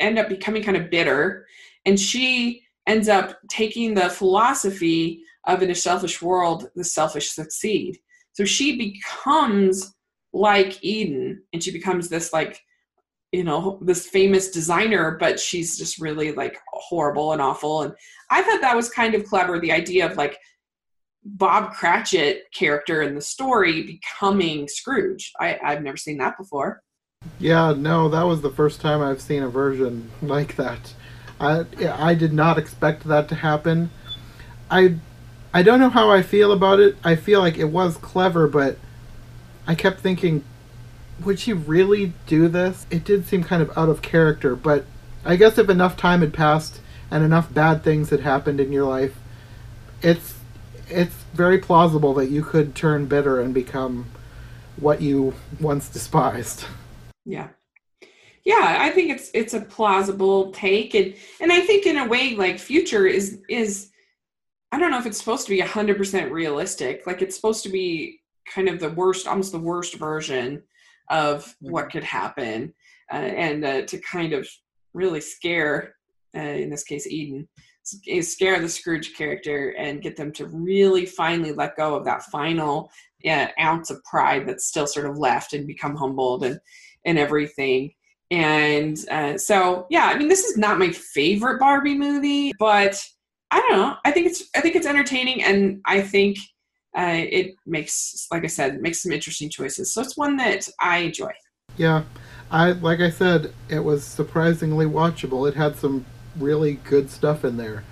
end 0.00 0.18
up 0.18 0.28
becoming 0.28 0.62
kind 0.62 0.76
of 0.76 0.90
bitter, 0.90 1.46
and 1.84 1.98
she 1.98 2.62
ends 2.86 3.08
up 3.08 3.38
taking 3.48 3.94
the 3.94 4.10
philosophy 4.10 5.22
of 5.46 5.62
in 5.62 5.70
a 5.70 5.74
selfish 5.74 6.20
world, 6.22 6.68
the 6.76 6.84
selfish 6.84 7.30
succeed. 7.30 7.98
So 8.32 8.44
she 8.44 8.76
becomes 8.76 9.94
like 10.32 10.82
Eden, 10.82 11.42
and 11.52 11.62
she 11.62 11.70
becomes 11.70 12.08
this 12.08 12.32
like 12.32 12.60
you 13.32 13.44
know 13.44 13.78
this 13.80 14.06
famous 14.06 14.50
designer 14.50 15.16
but 15.18 15.40
she's 15.40 15.78
just 15.78 15.98
really 15.98 16.32
like 16.32 16.58
horrible 16.68 17.32
and 17.32 17.40
awful 17.40 17.80
and 17.80 17.94
i 18.28 18.42
thought 18.42 18.60
that 18.60 18.76
was 18.76 18.90
kind 18.90 19.14
of 19.14 19.24
clever 19.24 19.58
the 19.58 19.72
idea 19.72 20.04
of 20.04 20.18
like 20.18 20.38
Bob 21.24 21.72
Cratchit 21.72 22.52
character 22.52 23.02
in 23.02 23.14
the 23.14 23.20
story 23.20 23.82
becoming 23.82 24.66
Scrooge. 24.66 25.32
I, 25.38 25.58
I've 25.62 25.82
never 25.82 25.96
seen 25.96 26.18
that 26.18 26.36
before. 26.36 26.82
Yeah, 27.38 27.74
no, 27.76 28.08
that 28.08 28.24
was 28.24 28.40
the 28.40 28.50
first 28.50 28.80
time 28.80 29.00
I've 29.00 29.20
seen 29.20 29.44
a 29.44 29.48
version 29.48 30.10
like 30.20 30.56
that. 30.56 30.94
I 31.42 31.64
I 32.10 32.14
did 32.14 32.32
not 32.32 32.58
expect 32.58 33.04
that 33.04 33.28
to 33.28 33.34
happen. 33.34 33.90
I 34.70 34.96
I 35.52 35.62
don't 35.62 35.80
know 35.80 35.90
how 35.90 36.10
I 36.10 36.22
feel 36.22 36.52
about 36.52 36.80
it. 36.80 36.96
I 37.04 37.16
feel 37.16 37.40
like 37.40 37.58
it 37.58 37.66
was 37.66 37.96
clever, 37.96 38.46
but 38.46 38.78
I 39.66 39.74
kept 39.74 40.00
thinking, 40.00 40.44
would 41.22 41.38
she 41.38 41.52
really 41.52 42.14
do 42.26 42.48
this? 42.48 42.86
It 42.90 43.04
did 43.04 43.26
seem 43.26 43.44
kind 43.44 43.62
of 43.62 43.76
out 43.76 43.88
of 43.88 44.02
character, 44.02 44.56
but 44.56 44.86
I 45.24 45.36
guess 45.36 45.58
if 45.58 45.68
enough 45.68 45.96
time 45.96 46.20
had 46.20 46.32
passed 46.32 46.80
and 47.10 47.22
enough 47.22 47.52
bad 47.52 47.84
things 47.84 48.10
had 48.10 48.20
happened 48.20 48.60
in 48.60 48.72
your 48.72 48.84
life, 48.84 49.16
it's 50.00 50.34
it's 50.88 51.14
very 51.34 51.58
plausible 51.58 52.14
that 52.14 52.30
you 52.30 52.42
could 52.42 52.74
turn 52.74 53.06
bitter 53.06 53.40
and 53.40 53.52
become 53.54 54.06
what 54.76 55.00
you 55.00 55.34
once 55.60 55.88
despised. 55.88 56.64
Yeah. 57.24 57.48
Yeah, 58.44 58.76
I 58.80 58.90
think 58.90 59.10
it's 59.10 59.30
it's 59.34 59.54
a 59.54 59.60
plausible 59.60 60.50
take 60.50 60.94
and 60.94 61.14
and 61.40 61.52
I 61.52 61.60
think 61.60 61.86
in 61.86 61.98
a 61.98 62.08
way 62.08 62.34
like 62.34 62.58
future 62.58 63.06
is 63.06 63.40
is 63.48 63.90
I 64.72 64.78
don't 64.78 64.90
know 64.90 64.98
if 64.98 65.06
it's 65.06 65.18
supposed 65.18 65.46
to 65.46 65.50
be 65.50 65.60
100% 65.60 66.30
realistic. 66.30 67.06
Like 67.06 67.20
it's 67.20 67.36
supposed 67.36 67.62
to 67.64 67.68
be 67.68 68.20
kind 68.52 68.68
of 68.68 68.80
the 68.80 68.90
worst 68.90 69.26
almost 69.28 69.52
the 69.52 69.58
worst 69.58 69.94
version 69.94 70.62
of 71.10 71.44
Mm-hmm. 71.44 71.72
what 71.72 71.90
could 71.90 72.04
happen 72.04 72.72
uh, 73.12 73.16
and 73.16 73.64
uh, 73.64 73.82
to 73.82 73.98
kind 73.98 74.32
of 74.32 74.48
really 74.94 75.20
scare 75.20 75.94
uh, 76.34 76.40
in 76.40 76.70
this 76.70 76.84
case 76.84 77.06
Eden 77.06 77.48
scare 77.84 78.60
the 78.60 78.68
Scrooge 78.68 79.14
character 79.14 79.70
and 79.70 80.02
get 80.02 80.16
them 80.16 80.32
to 80.32 80.46
really 80.46 81.04
finally 81.04 81.52
let 81.52 81.76
go 81.76 81.94
of 81.94 82.04
that 82.04 82.22
final 82.24 82.90
uh, 83.28 83.48
ounce 83.60 83.90
of 83.90 84.02
pride 84.04 84.46
that's 84.46 84.66
still 84.66 84.86
sort 84.86 85.06
of 85.06 85.18
left 85.18 85.52
and 85.52 85.66
become 85.66 85.96
humbled 85.96 86.44
and 86.44 86.58
and 87.04 87.18
everything. 87.18 87.92
And 88.32 88.98
uh, 89.10 89.36
so, 89.36 89.86
yeah, 89.90 90.06
I 90.06 90.16
mean, 90.16 90.28
this 90.28 90.44
is 90.44 90.56
not 90.56 90.78
my 90.78 90.90
favorite 90.90 91.58
Barbie 91.60 91.98
movie, 91.98 92.52
but 92.58 92.98
I 93.50 93.60
don't 93.60 93.72
know. 93.72 93.96
I 94.06 94.10
think 94.10 94.26
it's 94.26 94.44
I 94.56 94.62
think 94.62 94.74
it's 94.74 94.86
entertaining, 94.86 95.42
and 95.44 95.82
I 95.84 96.00
think 96.00 96.38
uh, 96.96 97.12
it 97.12 97.54
makes, 97.66 98.26
like 98.32 98.42
I 98.44 98.46
said, 98.46 98.80
makes 98.80 99.02
some 99.02 99.12
interesting 99.12 99.50
choices. 99.50 99.92
So 99.92 100.00
it's 100.00 100.16
one 100.16 100.38
that 100.38 100.66
I 100.80 100.98
enjoy. 100.98 101.32
Yeah, 101.76 102.04
I 102.50 102.72
like 102.72 103.00
I 103.00 103.10
said, 103.10 103.52
it 103.68 103.80
was 103.80 104.02
surprisingly 104.02 104.86
watchable. 104.86 105.46
It 105.46 105.54
had 105.54 105.76
some 105.76 106.06
really 106.38 106.74
good 106.84 107.10
stuff 107.10 107.44
in 107.44 107.58
there. 107.58 107.84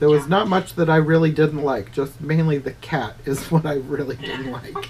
There 0.00 0.08
was 0.08 0.22
Yeah. 0.22 0.28
not 0.28 0.48
much 0.48 0.74
that 0.76 0.88
I 0.88 0.96
really 0.96 1.32
didn't 1.32 1.62
like. 1.62 1.92
Just 1.92 2.18
mainly 2.18 2.56
the 2.56 2.72
cat 2.72 3.16
is 3.26 3.44
what 3.50 3.66
I 3.66 3.74
really 3.74 4.16
didn't 4.16 4.50
like. 4.50 4.88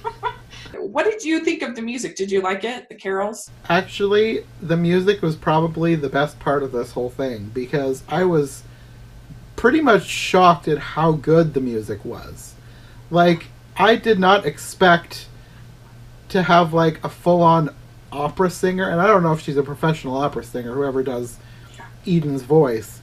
What 0.79 1.05
did 1.05 1.25
you 1.25 1.45
think 1.45 1.63
of 1.63 1.75
the 1.75 1.83
music? 1.83 2.17
Did 2.17 2.31
you 2.31 2.41
like 2.43 2.65
it? 2.65 2.89
The 2.89 2.95
carols? 2.95 3.51
Actually, 3.69 4.45
the 4.61 4.77
music 4.77 5.23
was 5.23 5.37
probably 5.37 5.95
the 5.95 6.09
best 6.09 6.39
part 6.39 6.63
of 6.63 6.73
this 6.73 6.93
whole 6.93 7.11
thing 7.11 7.51
because 7.55 8.03
I 8.09 8.25
was 8.25 8.63
pretty 9.57 9.81
much 9.81 10.07
shocked 10.07 10.69
at 10.69 10.79
how 10.79 11.13
good 11.13 11.55
the 11.55 11.61
music 11.61 12.05
was. 12.05 12.55
Like, 13.11 13.47
I 13.77 13.97
did 13.97 14.19
not 14.19 14.45
expect 14.47 15.29
to 16.31 16.43
have 16.43 16.73
like 16.73 17.03
a 17.05 17.09
full 17.09 17.43
on 17.43 17.75
opera 18.11 18.51
singer, 18.51 18.89
and 18.89 19.01
I 19.01 19.07
don't 19.07 19.23
know 19.23 19.33
if 19.33 19.41
she's 19.41 19.57
a 19.57 19.63
professional 19.63 20.17
opera 20.17 20.45
singer, 20.45 20.75
whoever 20.75 21.03
does 21.03 21.39
Eden's 22.07 22.43
voice, 22.43 23.01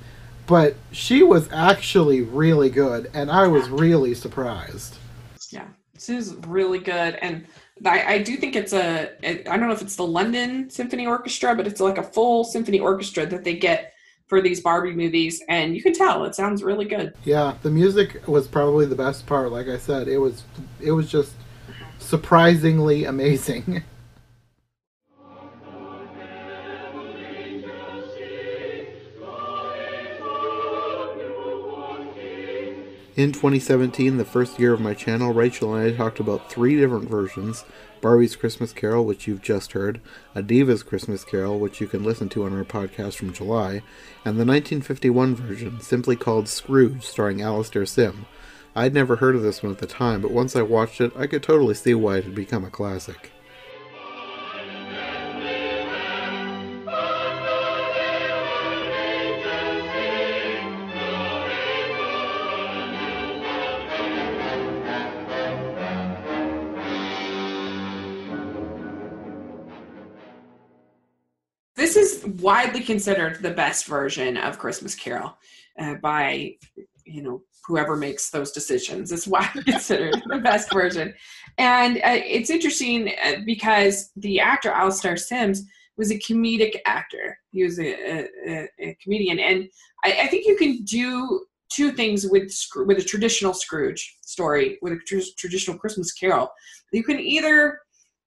but 0.48 0.76
she 0.92 1.24
was 1.24 1.50
actually 1.52 2.22
really 2.22 2.70
good, 2.70 3.10
and 3.14 3.32
I 3.32 3.48
was 3.48 3.70
really 3.70 4.14
surprised. 4.14 4.98
Is 6.08 6.36
really 6.48 6.80
good, 6.80 7.16
and 7.16 7.46
I, 7.86 8.14
I 8.14 8.18
do 8.20 8.38
think 8.38 8.56
it's 8.56 8.74
a. 8.74 9.12
I 9.24 9.58
don't 9.58 9.68
know 9.68 9.74
if 9.74 9.82
it's 9.82 9.98
the 9.98 10.08
London 10.08 10.70
Symphony 10.70 11.06
Orchestra, 11.06 11.56
but 11.56 11.68
it's 11.68 11.82
like 11.82 11.98
a 11.98 12.04
full 12.04 12.44
symphony 12.44 12.80
orchestra 12.80 13.26
that 13.26 13.44
they 13.44 13.56
get 13.56 13.94
for 14.28 14.42
these 14.42 14.62
Barbie 14.62 14.94
movies, 14.94 15.42
and 15.50 15.76
you 15.76 15.82
can 15.82 15.94
tell 15.94 16.24
it 16.24 16.36
sounds 16.36 16.64
really 16.64 16.86
good. 16.86 17.14
Yeah, 17.24 17.56
the 17.64 17.72
music 17.72 18.28
was 18.28 18.48
probably 18.48 18.86
the 18.86 18.96
best 18.96 19.26
part. 19.26 19.52
Like 19.52 19.68
I 19.68 19.78
said, 19.78 20.08
it 20.08 20.20
was 20.20 20.44
it 20.80 20.92
was 20.92 21.12
just 21.12 21.34
surprisingly 21.98 23.06
amazing. 23.06 23.84
In 33.20 33.34
2017, 33.34 34.16
the 34.16 34.24
first 34.24 34.58
year 34.62 34.72
of 34.72 34.80
my 34.80 34.94
channel, 34.94 35.34
Rachel 35.34 35.76
and 35.76 35.94
I 35.94 35.98
talked 35.98 36.22
about 36.22 36.50
three 36.50 36.78
different 36.78 37.10
versions 37.10 37.66
Barbie's 38.00 38.38
Christmas 38.38 38.72
Carol, 38.72 39.04
which 39.04 39.28
you've 39.28 39.42
just 39.42 39.74
heard, 39.74 40.00
A 40.36 40.42
Diva's 40.42 40.84
Christmas 40.84 41.26
Carol, 41.26 41.60
which 41.60 41.82
you 41.82 41.88
can 41.88 42.02
listen 42.02 42.30
to 42.30 42.46
on 42.46 42.58
our 42.58 42.64
podcast 42.64 43.16
from 43.16 43.34
July, 43.34 43.82
and 44.24 44.40
the 44.40 44.46
1951 44.46 45.36
version, 45.36 45.82
simply 45.82 46.16
called 46.16 46.48
Scrooge, 46.48 47.04
starring 47.04 47.42
Alastair 47.42 47.86
Sim. 47.86 48.26
I'd 48.74 48.94
never 48.94 49.18
heard 49.18 49.36
of 49.36 49.42
this 49.42 49.62
one 49.62 49.74
at 49.74 49.80
the 49.80 49.86
time, 49.86 50.22
but 50.22 50.32
once 50.32 50.56
I 50.56 50.62
watched 50.62 51.02
it, 51.02 51.12
I 51.18 51.28
could 51.28 51.44
totally 51.44 51.74
see 51.74 51.94
why 51.94 52.20
it 52.20 52.24
had 52.24 52.36
become 52.36 52.64
a 52.64 52.70
classic. 52.70 53.34
Is 72.20 72.26
widely 72.42 72.82
considered 72.82 73.42
the 73.42 73.52
best 73.52 73.86
version 73.86 74.38
of 74.38 74.60
Christmas 74.60 74.96
Carol 74.96 75.38
uh, 75.80 75.96
by 75.96 76.56
you 77.06 77.22
know 77.22 77.44
whoever 77.66 77.96
makes 77.96 78.30
those 78.30 78.52
decisions. 78.52 79.12
It's 79.12 79.28
widely 79.36 79.64
considered 79.64 80.22
the 80.28 80.40
best 80.40 80.72
version, 80.72 81.14
and 81.58 81.98
uh, 81.98 82.02
it's 82.26 82.50
interesting 82.50 83.14
uh, 83.24 83.38
because 83.46 84.12
the 84.16 84.40
actor 84.40 84.70
Alastair 84.72 85.18
Sims 85.18 85.64
was 85.98 86.12
a 86.12 86.20
comedic 86.20 86.78
actor. 86.86 87.38
He 87.52 87.64
was 87.64 87.80
a, 87.80 87.94
a, 87.94 88.28
a- 88.48 88.70
a 88.80 88.98
comedian, 89.02 89.40
and 89.40 89.70
I, 90.04 90.22
I 90.24 90.28
think 90.28 90.46
you 90.48 90.56
can 90.56 90.84
do 90.84 91.46
two 91.70 91.92
things 91.92 92.26
with 92.28 92.52
with 92.86 92.98
a 92.98 93.04
traditional 93.04 93.54
Scrooge 93.54 94.18
story, 94.22 94.78
with 94.82 94.94
a 94.94 95.00
tr- 95.06 95.20
traditional 95.38 95.78
Christmas 95.78 96.12
Carol. 96.14 96.50
You 96.92 97.04
can 97.04 97.20
either 97.20 97.80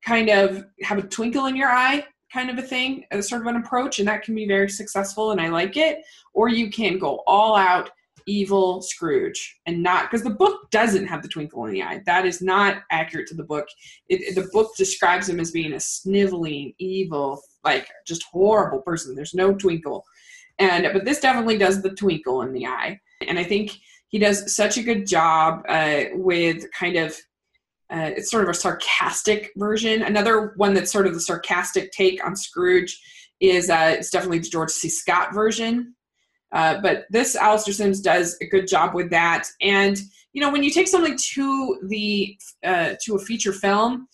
kind 0.04 0.28
of 0.30 0.64
have 0.82 0.98
a 0.98 1.02
twinkle 1.02 1.46
in 1.46 1.56
your 1.56 1.70
eye 1.70 2.04
kind 2.32 2.50
of 2.50 2.58
a 2.58 2.62
thing, 2.62 3.04
a 3.10 3.22
sort 3.22 3.42
of 3.42 3.46
an 3.48 3.56
approach, 3.56 3.98
and 3.98 4.08
that 4.08 4.22
can 4.22 4.34
be 4.34 4.46
very 4.46 4.68
successful, 4.68 5.32
and 5.32 5.40
I 5.40 5.48
like 5.48 5.76
it. 5.76 6.02
Or 6.34 6.48
you 6.48 6.70
can 6.70 6.98
go 6.98 7.22
all 7.26 7.56
out 7.56 7.90
evil 8.26 8.80
Scrooge 8.82 9.58
and 9.66 9.82
not 9.82 10.08
because 10.08 10.22
the 10.22 10.30
book 10.30 10.70
doesn't 10.70 11.06
have 11.06 11.22
the 11.22 11.28
twinkle 11.28 11.66
in 11.66 11.72
the 11.72 11.82
eye. 11.82 12.02
That 12.06 12.24
is 12.24 12.40
not 12.40 12.82
accurate 12.90 13.26
to 13.28 13.34
the 13.34 13.42
book. 13.44 13.66
It, 14.08 14.34
the 14.34 14.48
book 14.52 14.70
describes 14.76 15.28
him 15.28 15.40
as 15.40 15.50
being 15.50 15.72
a 15.72 15.80
sniveling, 15.80 16.72
evil, 16.78 17.42
like 17.64 17.88
just 18.06 18.24
horrible 18.30 18.80
person. 18.80 19.14
There's 19.14 19.34
no 19.34 19.54
twinkle, 19.54 20.04
and 20.58 20.88
but 20.92 21.04
this 21.04 21.20
definitely 21.20 21.58
does 21.58 21.82
the 21.82 21.94
twinkle 21.94 22.42
in 22.42 22.52
the 22.52 22.66
eye, 22.66 23.00
and 23.26 23.38
I 23.38 23.44
think 23.44 23.72
he 24.08 24.18
does 24.18 24.54
such 24.54 24.76
a 24.76 24.82
good 24.82 25.06
job 25.06 25.64
uh, 25.68 26.04
with 26.12 26.70
kind 26.72 26.96
of 26.96 27.16
uh, 27.92 28.10
it's 28.16 28.30
sort 28.30 28.42
of 28.42 28.48
a 28.48 28.54
sarcastic 28.54 29.52
version. 29.56 30.02
Another 30.02 30.54
one 30.56 30.72
that's 30.72 30.90
sort 30.90 31.06
of 31.06 31.14
the 31.14 31.20
sarcastic 31.20 31.92
take 31.92 32.24
on 32.24 32.34
Scrooge 32.34 32.98
is 33.40 33.68
uh, 33.68 33.94
it's 33.98 34.10
definitely 34.10 34.38
the 34.38 34.48
George 34.48 34.70
C. 34.70 34.88
Scott 34.88 35.34
version. 35.34 35.94
Uh, 36.52 36.80
but 36.80 37.04
this 37.10 37.36
Alastair 37.36 37.74
Sims 37.74 38.00
does 38.00 38.36
a 38.40 38.46
good 38.46 38.66
job 38.66 38.94
with 38.94 39.10
that. 39.10 39.48
And 39.60 40.00
you 40.32 40.40
know, 40.40 40.50
when 40.50 40.62
you 40.62 40.70
take 40.70 40.88
something 40.88 41.18
to 41.34 41.78
the 41.88 42.38
uh, 42.64 42.94
to 43.02 43.16
a 43.16 43.18
feature 43.18 43.52
film, 43.52 44.08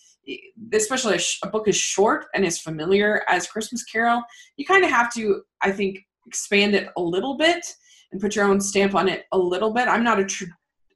especially 0.73 1.14
a, 1.14 1.18
sh- 1.18 1.38
a 1.44 1.49
book 1.49 1.68
as 1.68 1.76
short 1.76 2.26
and 2.35 2.44
as 2.44 2.58
familiar 2.58 3.23
as 3.28 3.47
Christmas 3.47 3.85
Carol, 3.85 4.23
you 4.56 4.64
kind 4.64 4.85
of 4.85 4.90
have 4.90 5.12
to, 5.14 5.42
I 5.62 5.70
think, 5.70 6.00
expand 6.26 6.75
it 6.75 6.88
a 6.97 7.00
little 7.00 7.37
bit 7.37 7.64
and 8.11 8.20
put 8.20 8.35
your 8.35 8.47
own 8.47 8.61
stamp 8.61 8.94
on 8.94 9.08
it 9.08 9.26
a 9.32 9.38
little 9.38 9.73
bit. 9.73 9.87
I'm 9.87 10.04
not 10.04 10.18
a 10.18 10.25
tr- 10.25 10.44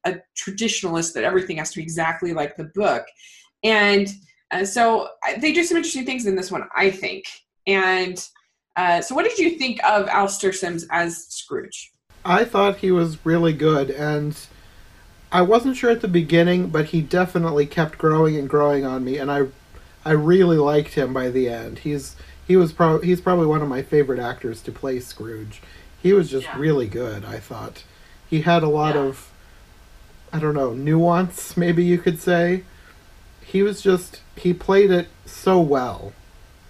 a 0.05 0.15
traditionalist 0.35 1.13
that 1.13 1.23
everything 1.23 1.57
has 1.57 1.71
to 1.71 1.77
be 1.77 1.83
exactly 1.83 2.33
like 2.33 2.55
the 2.57 2.65
book. 2.75 3.05
And 3.63 4.07
uh, 4.51 4.65
so 4.65 5.09
I- 5.23 5.35
they 5.37 5.51
do 5.53 5.63
some 5.63 5.77
interesting 5.77 6.05
things 6.05 6.25
in 6.25 6.35
this 6.35 6.51
one, 6.51 6.67
I 6.75 6.91
think. 6.91 7.25
And 7.67 8.23
uh, 8.75 9.01
so, 9.01 9.15
what 9.15 9.23
did 9.23 9.37
you 9.37 9.51
think 9.57 9.79
of 9.83 10.07
Alastair 10.07 10.51
Sims 10.51 10.85
as 10.91 11.25
Scrooge? 11.27 11.91
I 12.25 12.43
thought 12.43 12.77
he 12.77 12.91
was 12.91 13.25
really 13.25 13.53
good, 13.53 13.89
and 13.91 14.35
I 15.31 15.41
wasn't 15.41 15.77
sure 15.77 15.91
at 15.91 16.01
the 16.01 16.07
beginning, 16.07 16.69
but 16.69 16.85
he 16.85 17.01
definitely 17.01 17.65
kept 17.65 17.97
growing 17.97 18.35
and 18.37 18.49
growing 18.49 18.85
on 18.85 19.03
me, 19.05 19.17
and 19.17 19.31
I, 19.31 19.43
I 20.05 20.11
really 20.11 20.57
liked 20.57 20.93
him 20.95 21.13
by 21.13 21.29
the 21.29 21.49
end. 21.49 21.79
He's 21.79 22.15
he 22.47 22.57
was 22.57 22.73
pro- 22.73 22.99
he's 23.01 23.21
probably 23.21 23.45
one 23.47 23.61
of 23.61 23.69
my 23.69 23.81
favorite 23.83 24.19
actors 24.19 24.61
to 24.63 24.71
play 24.71 24.99
Scrooge. 24.99 25.61
He 26.01 26.11
was 26.13 26.29
just 26.29 26.45
Yeah. 26.47 26.57
really 26.59 26.87
good. 26.87 27.23
I 27.23 27.37
thought 27.39 27.83
he 28.29 28.41
had 28.41 28.63
a 28.63 28.67
lot 28.69 28.95
Yeah. 28.95 29.01
of, 29.01 29.31
I 30.33 30.39
don't 30.39 30.55
know, 30.55 30.73
nuance. 30.73 31.55
Maybe 31.55 31.83
you 31.85 31.97
could 31.99 32.19
say. 32.19 32.63
He 33.45 33.61
was 33.61 33.81
just 33.81 34.21
he 34.35 34.53
played 34.53 34.91
it 34.91 35.07
so 35.25 35.61
well. 35.61 36.11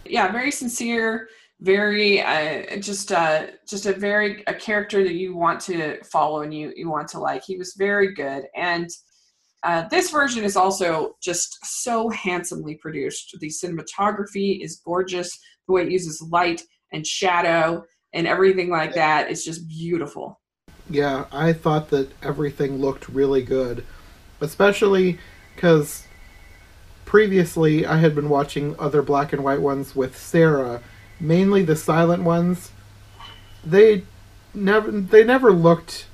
Yeah, 0.06 0.32
very 0.32 0.52
sincere, 0.52 1.30
very 1.62 2.22
uh, 2.22 2.78
just 2.78 3.12
uh, 3.12 3.48
just 3.68 3.86
a 3.86 3.94
very 3.94 4.44
a 4.48 4.54
character 4.54 5.04
that 5.04 5.14
you 5.14 5.36
want 5.36 5.62
to 5.62 6.04
follow 6.04 6.42
and 6.42 6.54
you 6.54 6.74
you 6.76 6.90
want 6.90 7.08
to 7.10 7.20
like. 7.20 7.44
He 7.46 7.58
was 7.58 7.74
very 7.78 8.14
good, 8.14 8.44
and 8.56 8.90
Uh, 9.64 9.88
this 9.88 10.12
version 10.12 10.44
is 10.44 10.58
also 10.58 11.16
just 11.22 11.58
so 11.64 12.10
handsomely 12.10 12.76
produced. 12.76 13.34
The 13.40 13.48
cinematography 13.48 14.62
is 14.62 14.82
gorgeous. 14.84 15.30
The 15.66 15.74
way 15.74 15.84
it 15.84 15.92
uses 15.92 16.22
light 16.30 16.62
and 16.92 17.08
shadow 17.08 17.86
and 18.12 18.28
everything 18.28 18.70
like 18.70 18.94
that 18.96 19.32
is 19.32 19.46
just 19.46 19.66
beautiful. 19.70 20.42
Yeah, 20.90 21.26
I 21.32 21.54
thought 21.54 21.90
that 21.90 22.12
everything 22.22 22.78
looked 22.80 23.08
really 23.10 23.42
good, 23.42 23.86
especially 24.42 25.20
because 25.56 26.06
previously 27.06 27.86
I 27.86 27.98
had 27.98 28.16
been 28.16 28.30
watching 28.30 28.76
other 28.80 29.02
black 29.02 29.34
and 29.34 29.44
white 29.44 29.62
ones 29.62 29.96
with 29.96 30.18
Sarah, 30.18 30.82
mainly 31.20 31.64
the 31.64 31.76
silent 31.76 32.24
ones. 32.24 32.72
They 33.66 34.04
never 34.54 34.92
they 34.92 35.24
never 35.24 35.52
looked 35.54 36.08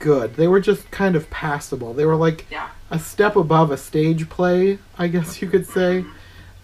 good. 0.00 0.34
They 0.34 0.48
were 0.48 0.60
just 0.60 0.90
kind 0.90 1.14
of 1.14 1.30
passable. 1.30 1.94
They 1.94 2.04
were 2.06 2.16
like 2.16 2.46
Yeah. 2.50 2.68
a 2.90 2.98
step 2.98 3.36
above 3.36 3.70
a 3.70 3.76
stage 3.76 4.28
play, 4.28 4.78
I 4.98 5.06
guess 5.08 5.40
you 5.40 5.48
could 5.48 5.66
say. 5.66 6.04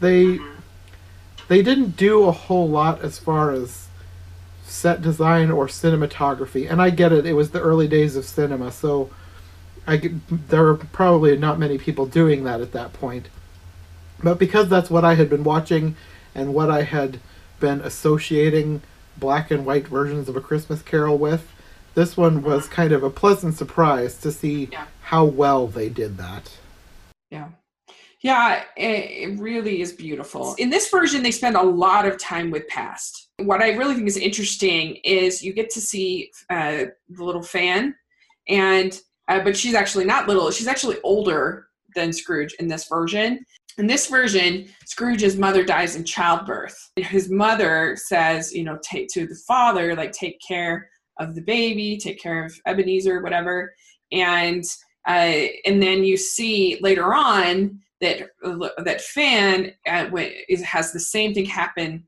They 0.01 0.41
they 1.49 1.63
didn't 1.63 1.97
do 1.97 2.25
a 2.25 2.33
whole 2.33 2.69
lot 2.69 3.03
as 3.03 3.19
far 3.19 3.53
as 3.53 3.87
set 4.73 5.03
design 5.03 5.51
or 5.51 5.67
cinematography. 5.67 6.71
And 6.71 6.81
I 6.81 6.91
get 6.91 7.13
it; 7.13 7.27
it 7.27 7.35
was 7.35 7.51
the 7.51 7.61
early 7.61 7.87
days 7.89 8.17
of 8.17 8.25
cinema, 8.25 8.73
so 8.73 9.11
I 9.87 9.97
get, 9.97 10.13
there 10.49 10.63
were 10.63 10.77
probably 10.77 11.37
not 11.37 11.59
many 11.59 11.79
people 11.79 12.07
doing 12.07 12.45
that 12.45 12.61
at 12.61 12.73
that 12.73 12.93
point. 12.93 13.29
But 14.23 14.39
because 14.39 14.69
that's 14.69 14.91
what 14.91 15.05
I 15.05 15.15
had 15.15 15.29
been 15.29 15.45
watching 15.45 15.97
and 16.35 16.55
what 16.55 16.71
I 16.71 16.83
had 16.83 17.19
been 17.61 17.81
associating 17.81 18.83
black 19.17 19.51
and 19.51 19.67
white 19.67 19.89
versions 19.89 20.29
of 20.29 20.37
A 20.37 20.41
Christmas 20.41 20.83
Carol 20.83 21.19
with, 21.19 21.51
this 21.95 22.17
one 22.17 22.43
was 22.43 22.69
kind 22.69 22.93
of 22.93 23.03
a 23.03 23.11
pleasant 23.11 23.55
surprise 23.57 24.17
to 24.19 24.33
see 24.33 24.69
Yeah. 24.73 24.87
how 25.03 25.25
well 25.25 25.67
they 25.67 25.89
did 25.89 26.17
that. 26.19 26.51
Yeah. 27.31 27.49
Yeah, 28.21 28.63
it, 28.77 28.83
it 29.33 29.41
really 29.41 29.83
is 29.83 29.93
beautiful. 29.93 30.55
In 30.57 30.71
this 30.71 30.89
version, 30.89 31.25
they 31.25 31.33
spend 31.33 31.57
a 31.57 31.63
lot 31.63 32.07
of 32.07 32.19
time 32.19 32.51
with 32.53 32.69
past. 32.69 33.29
What 33.45 33.63
I 33.63 33.73
really 33.73 33.95
think 33.95 34.09
is 34.09 34.17
interesting 34.17 34.97
is 35.05 35.43
you 35.43 35.53
get 35.53 35.71
to 35.71 35.81
see 35.81 36.31
uh, 36.51 36.87
the 37.09 37.25
little 37.25 37.43
fan, 37.43 37.95
and 38.49 38.99
uh, 39.29 39.41
but 39.41 39.57
she's 39.57 39.75
actually 39.75 40.05
not 40.05 40.29
little. 40.29 40.51
She's 40.51 40.67
actually 40.67 40.99
older 41.03 41.69
than 41.95 42.13
Scrooge 42.13 42.55
in 42.55 42.69
this 42.69 42.89
version. 42.89 43.45
In 43.79 43.87
this 43.87 44.07
version, 44.07 44.69
Scrooge's 44.85 45.37
mother 45.37 45.65
dies 45.65 45.97
in 45.97 46.05
childbirth. 46.05 46.91
His 46.97 47.31
mother 47.31 47.97
says, 47.97 48.53
you 48.53 48.65
know, 48.65 48.79
take 48.83 49.09
to 49.15 49.27
the 49.27 49.41
father, 49.47 49.95
like 49.95 50.13
take 50.13 50.39
care 50.47 50.91
of 51.19 51.35
the 51.35 51.41
baby, 51.41 51.97
take 51.97 52.21
care 52.21 52.45
of 52.45 52.55
Ebenezer, 52.67 53.23
whatever, 53.23 53.75
and 54.11 54.65
uh, 55.09 55.47
and 55.65 55.83
then 55.83 56.05
you 56.05 56.17
see 56.17 56.79
later 56.81 57.15
on 57.15 57.81
that 58.01 58.29
that 58.85 59.01
fan 59.01 59.73
uh, 59.87 60.09
has 60.65 60.93
the 60.93 61.01
same 61.01 61.33
thing 61.33 61.47
happen 61.47 62.07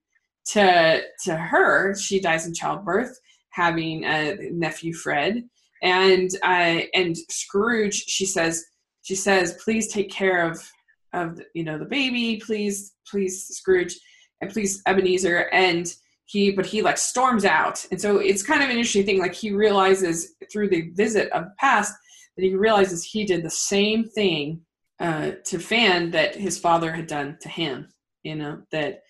to 0.53 1.03
to 1.25 1.37
her. 1.37 1.95
She 1.97 2.21
dies 2.21 2.47
in 2.47 2.55
childbirth, 2.55 3.19
having 3.51 4.05
a 4.05 4.37
nephew 4.53 4.93
Fred, 4.93 5.45
and 5.83 6.31
uh, 6.43 6.81
and 6.95 7.17
Scrooge. 7.31 8.05
She 8.07 8.27
says 8.27 8.65
she 9.03 9.15
says, 9.15 9.59
please 9.63 9.93
take 9.93 10.11
care 10.11 10.49
of 10.51 10.71
of 11.13 11.41
you 11.55 11.65
know 11.65 11.79
the 11.79 11.85
baby, 11.85 12.41
please 12.45 12.95
please 13.09 13.47
Scrooge, 13.47 13.95
and 14.41 14.51
please 14.51 14.83
Ebenezer, 14.87 15.49
and 15.53 15.95
he 16.27 16.51
but 16.51 16.67
he 16.67 16.83
like 16.83 16.99
storms 16.99 17.45
out, 17.45 17.85
and 17.91 18.01
so 18.01 18.19
it's 18.19 18.43
kind 18.43 18.63
of 18.63 18.71
an 18.71 18.77
interesting 18.77 19.07
thing. 19.07 19.19
Like 19.19 19.35
he 19.35 19.53
realizes 19.53 20.35
through 20.51 20.69
the 20.69 20.91
visit 20.91 21.31
of 21.33 21.45
the 21.45 21.55
past 21.59 21.95
that 22.37 22.43
he 22.43 22.55
realizes 22.55 23.05
he 23.05 23.25
did 23.25 23.45
the 23.45 23.51
same 23.51 24.05
thing 24.05 24.61
uh, 25.01 25.33
to 25.45 25.59
Fan 25.59 26.11
that 26.13 26.35
his 26.35 26.59
father 26.59 26.93
had 26.93 27.07
done 27.07 27.37
to 27.43 27.49
him, 27.49 27.89
you 28.23 28.35
know, 28.35 28.63
that 28.73 29.03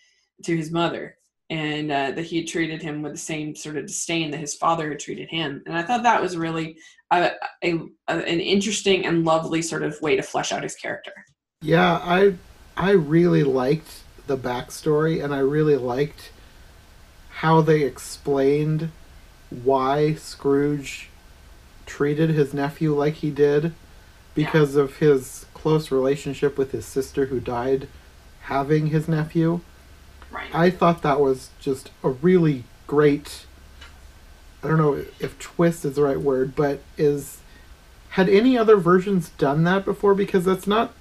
to 0.44 0.56
his 0.56 0.70
mother, 0.70 1.16
and 1.54 1.92
uh, 1.92 2.10
that 2.10 2.24
he 2.24 2.38
had 2.38 2.48
treated 2.48 2.82
him 2.82 3.00
with 3.00 3.12
the 3.12 3.18
same 3.18 3.54
sort 3.54 3.76
of 3.76 3.86
disdain 3.86 4.32
that 4.32 4.40
his 4.40 4.56
father 4.56 4.88
had 4.88 4.98
treated 4.98 5.28
him. 5.28 5.62
And 5.66 5.76
I 5.76 5.82
thought 5.82 6.02
that 6.02 6.20
was 6.20 6.36
really 6.36 6.78
a, 7.12 7.30
a, 7.62 7.74
a 8.08 8.14
an 8.14 8.40
interesting 8.40 9.06
and 9.06 9.24
lovely 9.24 9.62
sort 9.62 9.84
of 9.84 10.00
way 10.02 10.16
to 10.16 10.22
flesh 10.22 10.50
out 10.50 10.64
his 10.64 10.74
character. 10.74 11.12
Yeah, 11.62 12.00
I 12.02 12.34
I 12.76 12.90
really 12.90 13.44
liked 13.44 14.02
the 14.26 14.36
backstory 14.36 15.22
and 15.22 15.32
I 15.32 15.38
really 15.38 15.76
liked 15.76 16.32
how 17.30 17.60
they 17.60 17.82
explained 17.82 18.90
why 19.50 20.14
Scrooge 20.14 21.08
treated 21.86 22.30
his 22.30 22.52
nephew 22.52 22.96
like 22.96 23.14
he 23.14 23.30
did 23.30 23.74
because 24.34 24.74
of 24.74 24.96
his 24.96 25.46
close 25.54 25.92
relationship 25.92 26.58
with 26.58 26.72
his 26.72 26.84
sister 26.84 27.26
who 27.26 27.38
died 27.38 27.86
having 28.42 28.88
his 28.88 29.06
nephew. 29.06 29.60
Right. 30.34 30.54
I 30.54 30.70
thought 30.70 31.02
that 31.02 31.20
was 31.20 31.50
just 31.60 31.90
a 32.02 32.10
really 32.10 32.64
great 32.86 33.46
I 34.62 34.68
don't 34.68 34.78
know 34.78 35.04
if 35.20 35.38
twist 35.38 35.84
is 35.84 35.96
the 35.96 36.02
right 36.02 36.18
word, 36.18 36.56
but 36.56 36.80
is 36.96 37.38
had 38.10 38.30
any 38.30 38.56
other 38.56 38.76
versions 38.76 39.28
done 39.30 39.64
that 39.64 39.84
before 39.84 40.14
because 40.14 40.44
that's 40.44 40.66
not 40.66 40.94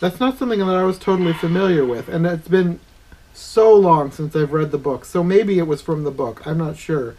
that's 0.00 0.20
not 0.20 0.38
something 0.38 0.60
that 0.60 0.76
I 0.76 0.84
was 0.84 0.98
totally 0.98 1.32
familiar 1.32 1.84
with 1.84 2.08
and 2.08 2.26
it's 2.26 2.48
been 2.48 2.78
so 3.32 3.74
long 3.74 4.10
since 4.10 4.34
I've 4.36 4.52
read 4.52 4.70
the 4.70 4.78
book. 4.78 5.04
So 5.04 5.24
maybe 5.24 5.58
it 5.58 5.66
was 5.66 5.80
from 5.80 6.04
the 6.04 6.10
book. 6.10 6.46
I'm 6.46 6.58
not 6.58 6.76
sure. 6.76 7.14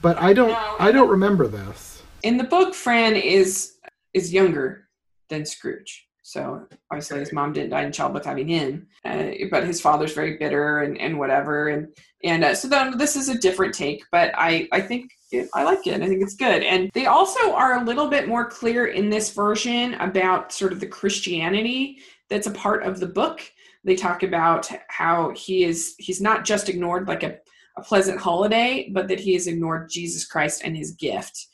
But 0.00 0.16
I 0.18 0.32
don't 0.32 0.48
No, 0.48 0.76
I 0.78 0.92
don't 0.92 1.10
remember 1.10 1.46
this. 1.46 2.02
In 2.22 2.36
the 2.36 2.44
book, 2.44 2.74
Fran 2.74 3.16
is 3.16 3.74
is 4.14 4.32
younger 4.32 4.88
than 5.28 5.44
Scrooge. 5.44 6.08
So 6.30 6.64
obviously 6.92 7.18
his 7.18 7.32
mom 7.32 7.52
didn't 7.52 7.70
die 7.70 7.82
in 7.82 7.90
childbirth 7.90 8.24
having 8.24 8.46
him, 8.46 8.86
uh, 9.04 9.30
but 9.50 9.66
his 9.66 9.80
father's 9.80 10.14
very 10.14 10.36
bitter 10.36 10.82
and, 10.82 10.96
and 10.96 11.18
whatever. 11.18 11.70
And 11.70 11.88
and 12.22 12.44
uh, 12.44 12.54
so 12.54 12.68
then 12.68 12.96
this 12.98 13.16
is 13.16 13.28
a 13.28 13.36
different 13.36 13.74
take, 13.74 14.04
but 14.12 14.30
I 14.36 14.68
I 14.70 14.80
think 14.80 15.10
it, 15.32 15.48
I 15.54 15.64
like 15.64 15.88
it. 15.88 16.00
I 16.00 16.06
think 16.06 16.22
it's 16.22 16.36
good. 16.36 16.62
And 16.62 16.88
they 16.94 17.06
also 17.06 17.52
are 17.52 17.80
a 17.80 17.84
little 17.84 18.06
bit 18.06 18.28
more 18.28 18.48
clear 18.48 18.86
in 18.86 19.10
this 19.10 19.32
version 19.32 19.94
about 19.94 20.52
sort 20.52 20.72
of 20.72 20.78
the 20.78 20.86
Christianity 20.86 21.98
that's 22.28 22.46
a 22.46 22.52
part 22.52 22.84
of 22.84 23.00
the 23.00 23.08
book. 23.08 23.42
They 23.82 23.96
talk 23.96 24.22
about 24.22 24.68
how 24.86 25.32
he 25.34 25.64
is 25.64 25.96
he's 25.98 26.20
not 26.20 26.44
just 26.44 26.68
ignored 26.68 27.08
like 27.08 27.24
a, 27.24 27.38
a 27.76 27.82
pleasant 27.82 28.20
holiday, 28.20 28.88
but 28.92 29.08
that 29.08 29.18
he 29.18 29.32
has 29.32 29.48
ignored 29.48 29.90
Jesus 29.90 30.24
Christ 30.24 30.62
and 30.64 30.76
his 30.76 30.92
gift 30.92 31.48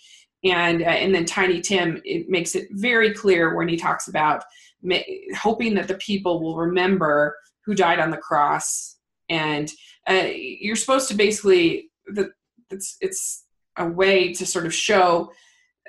and 0.44 0.82
uh, 0.82 0.86
and 0.86 1.14
then 1.14 1.24
tiny 1.24 1.60
tim 1.60 2.00
it 2.04 2.28
makes 2.28 2.54
it 2.54 2.68
very 2.72 3.12
clear 3.12 3.56
when 3.56 3.68
he 3.68 3.76
talks 3.76 4.08
about 4.08 4.44
hoping 5.36 5.74
that 5.74 5.88
the 5.88 5.94
people 5.94 6.42
will 6.42 6.56
remember 6.56 7.36
who 7.64 7.74
died 7.74 7.98
on 7.98 8.10
the 8.10 8.16
cross. 8.16 8.96
And 9.28 9.70
uh, 10.08 10.28
you're 10.34 10.76
supposed 10.76 11.08
to 11.08 11.14
basically 11.14 11.90
the 12.06 12.30
it's 12.70 12.96
it's 13.00 13.44
a 13.76 13.86
way 13.86 14.32
to 14.32 14.46
sort 14.46 14.66
of 14.66 14.74
show 14.74 15.30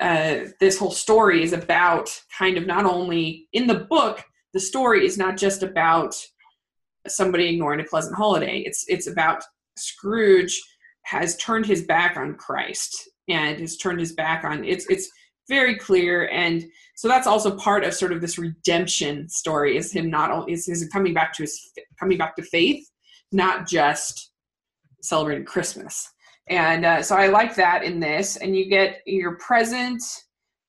uh, 0.01 0.39
this 0.59 0.77
whole 0.77 0.91
story 0.91 1.43
is 1.43 1.53
about 1.53 2.09
kind 2.37 2.57
of 2.57 2.67
not 2.67 2.85
only 2.85 3.47
in 3.53 3.67
the 3.67 3.79
book 3.89 4.23
the 4.53 4.59
story 4.59 5.05
is 5.05 5.17
not 5.17 5.37
just 5.37 5.63
about 5.63 6.15
somebody 7.07 7.49
ignoring 7.49 7.79
a 7.79 7.83
pleasant 7.83 8.15
holiday. 8.15 8.59
It's 8.59 8.85
it's 8.87 9.07
about 9.07 9.43
scrooge 9.77 10.59
has 11.03 11.37
turned 11.37 11.65
his 11.65 11.83
back 11.83 12.17
on 12.17 12.35
christ 12.35 13.09
and 13.29 13.59
has 13.59 13.77
turned 13.77 13.99
his 13.99 14.13
back 14.13 14.43
on 14.43 14.65
it's 14.65 14.85
it's 14.89 15.09
very 15.47 15.75
clear 15.75 16.27
and 16.29 16.65
so 16.95 17.07
that's 17.07 17.27
also 17.27 17.55
part 17.55 17.83
of 17.83 17.93
sort 17.93 18.11
of 18.11 18.21
this 18.21 18.37
redemption 18.37 19.29
story 19.29 19.77
is 19.77 19.91
him 19.91 20.09
not 20.09 20.31
only 20.31 20.53
is 20.53 20.65
his 20.65 20.87
coming 20.91 21.13
back 21.13 21.33
to 21.33 21.43
his 21.43 21.71
coming 21.99 22.17
back 22.17 22.35
to 22.35 22.43
faith 22.43 22.85
not 23.31 23.67
just 23.67 24.31
celebrating 25.01 25.45
christmas 25.45 26.09
and 26.49 26.85
uh, 26.85 27.01
so 27.01 27.15
i 27.15 27.27
like 27.27 27.55
that 27.55 27.83
in 27.83 27.99
this 27.99 28.37
and 28.37 28.55
you 28.55 28.69
get 28.69 29.01
your 29.05 29.37
present 29.37 30.01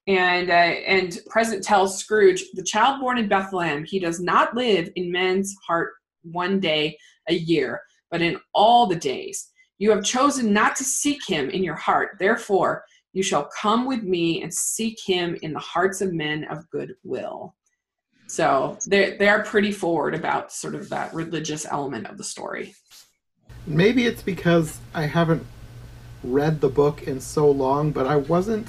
and 0.06 0.50
uh, 0.50 0.52
and 0.52 1.18
present 1.28 1.62
tells 1.62 1.98
scrooge 1.98 2.44
the 2.54 2.62
child 2.62 3.00
born 3.00 3.18
in 3.18 3.28
bethlehem 3.28 3.84
he 3.84 3.98
does 3.98 4.20
not 4.20 4.54
live 4.54 4.88
in 4.96 5.10
men's 5.10 5.54
heart 5.66 5.94
one 6.22 6.60
day 6.60 6.96
a 7.28 7.34
year 7.34 7.80
but 8.10 8.22
in 8.22 8.38
all 8.54 8.86
the 8.86 8.96
days 8.96 9.50
you 9.78 9.90
have 9.92 10.04
chosen 10.04 10.52
not 10.52 10.76
to 10.76 10.84
seek 10.84 11.20
him 11.26 11.48
in 11.50 11.62
your 11.62 11.76
heart. 11.76 12.16
Therefore, 12.18 12.84
you 13.12 13.22
shall 13.22 13.48
come 13.60 13.86
with 13.86 14.02
me 14.02 14.42
and 14.42 14.52
seek 14.52 14.98
him 15.04 15.36
in 15.42 15.52
the 15.52 15.58
hearts 15.58 16.00
of 16.00 16.12
men 16.12 16.44
of 16.44 16.68
good 16.70 16.94
will. 17.02 17.54
So 18.28 18.78
they 18.86 19.16
they 19.16 19.28
are 19.28 19.42
pretty 19.42 19.72
forward 19.72 20.14
about 20.14 20.52
sort 20.52 20.74
of 20.74 20.88
that 20.90 21.14
religious 21.14 21.66
element 21.66 22.06
of 22.06 22.18
the 22.18 22.24
story. 22.24 22.74
Maybe 23.66 24.06
it's 24.06 24.22
because 24.22 24.78
I 24.94 25.02
haven't 25.02 25.44
read 26.22 26.60
the 26.60 26.68
book 26.68 27.02
in 27.02 27.20
so 27.20 27.50
long, 27.50 27.90
but 27.90 28.06
I 28.06 28.16
wasn't 28.16 28.68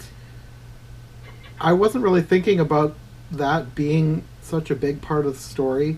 I 1.60 1.74
wasn't 1.74 2.04
really 2.06 2.22
thinking 2.22 2.60
about 2.60 2.96
that 3.32 3.76
being 3.76 4.24
such 4.42 4.72
a 4.72 4.76
big 4.76 5.02
part 5.02 5.26
of 5.26 5.34
the 5.34 5.40
story. 5.40 5.98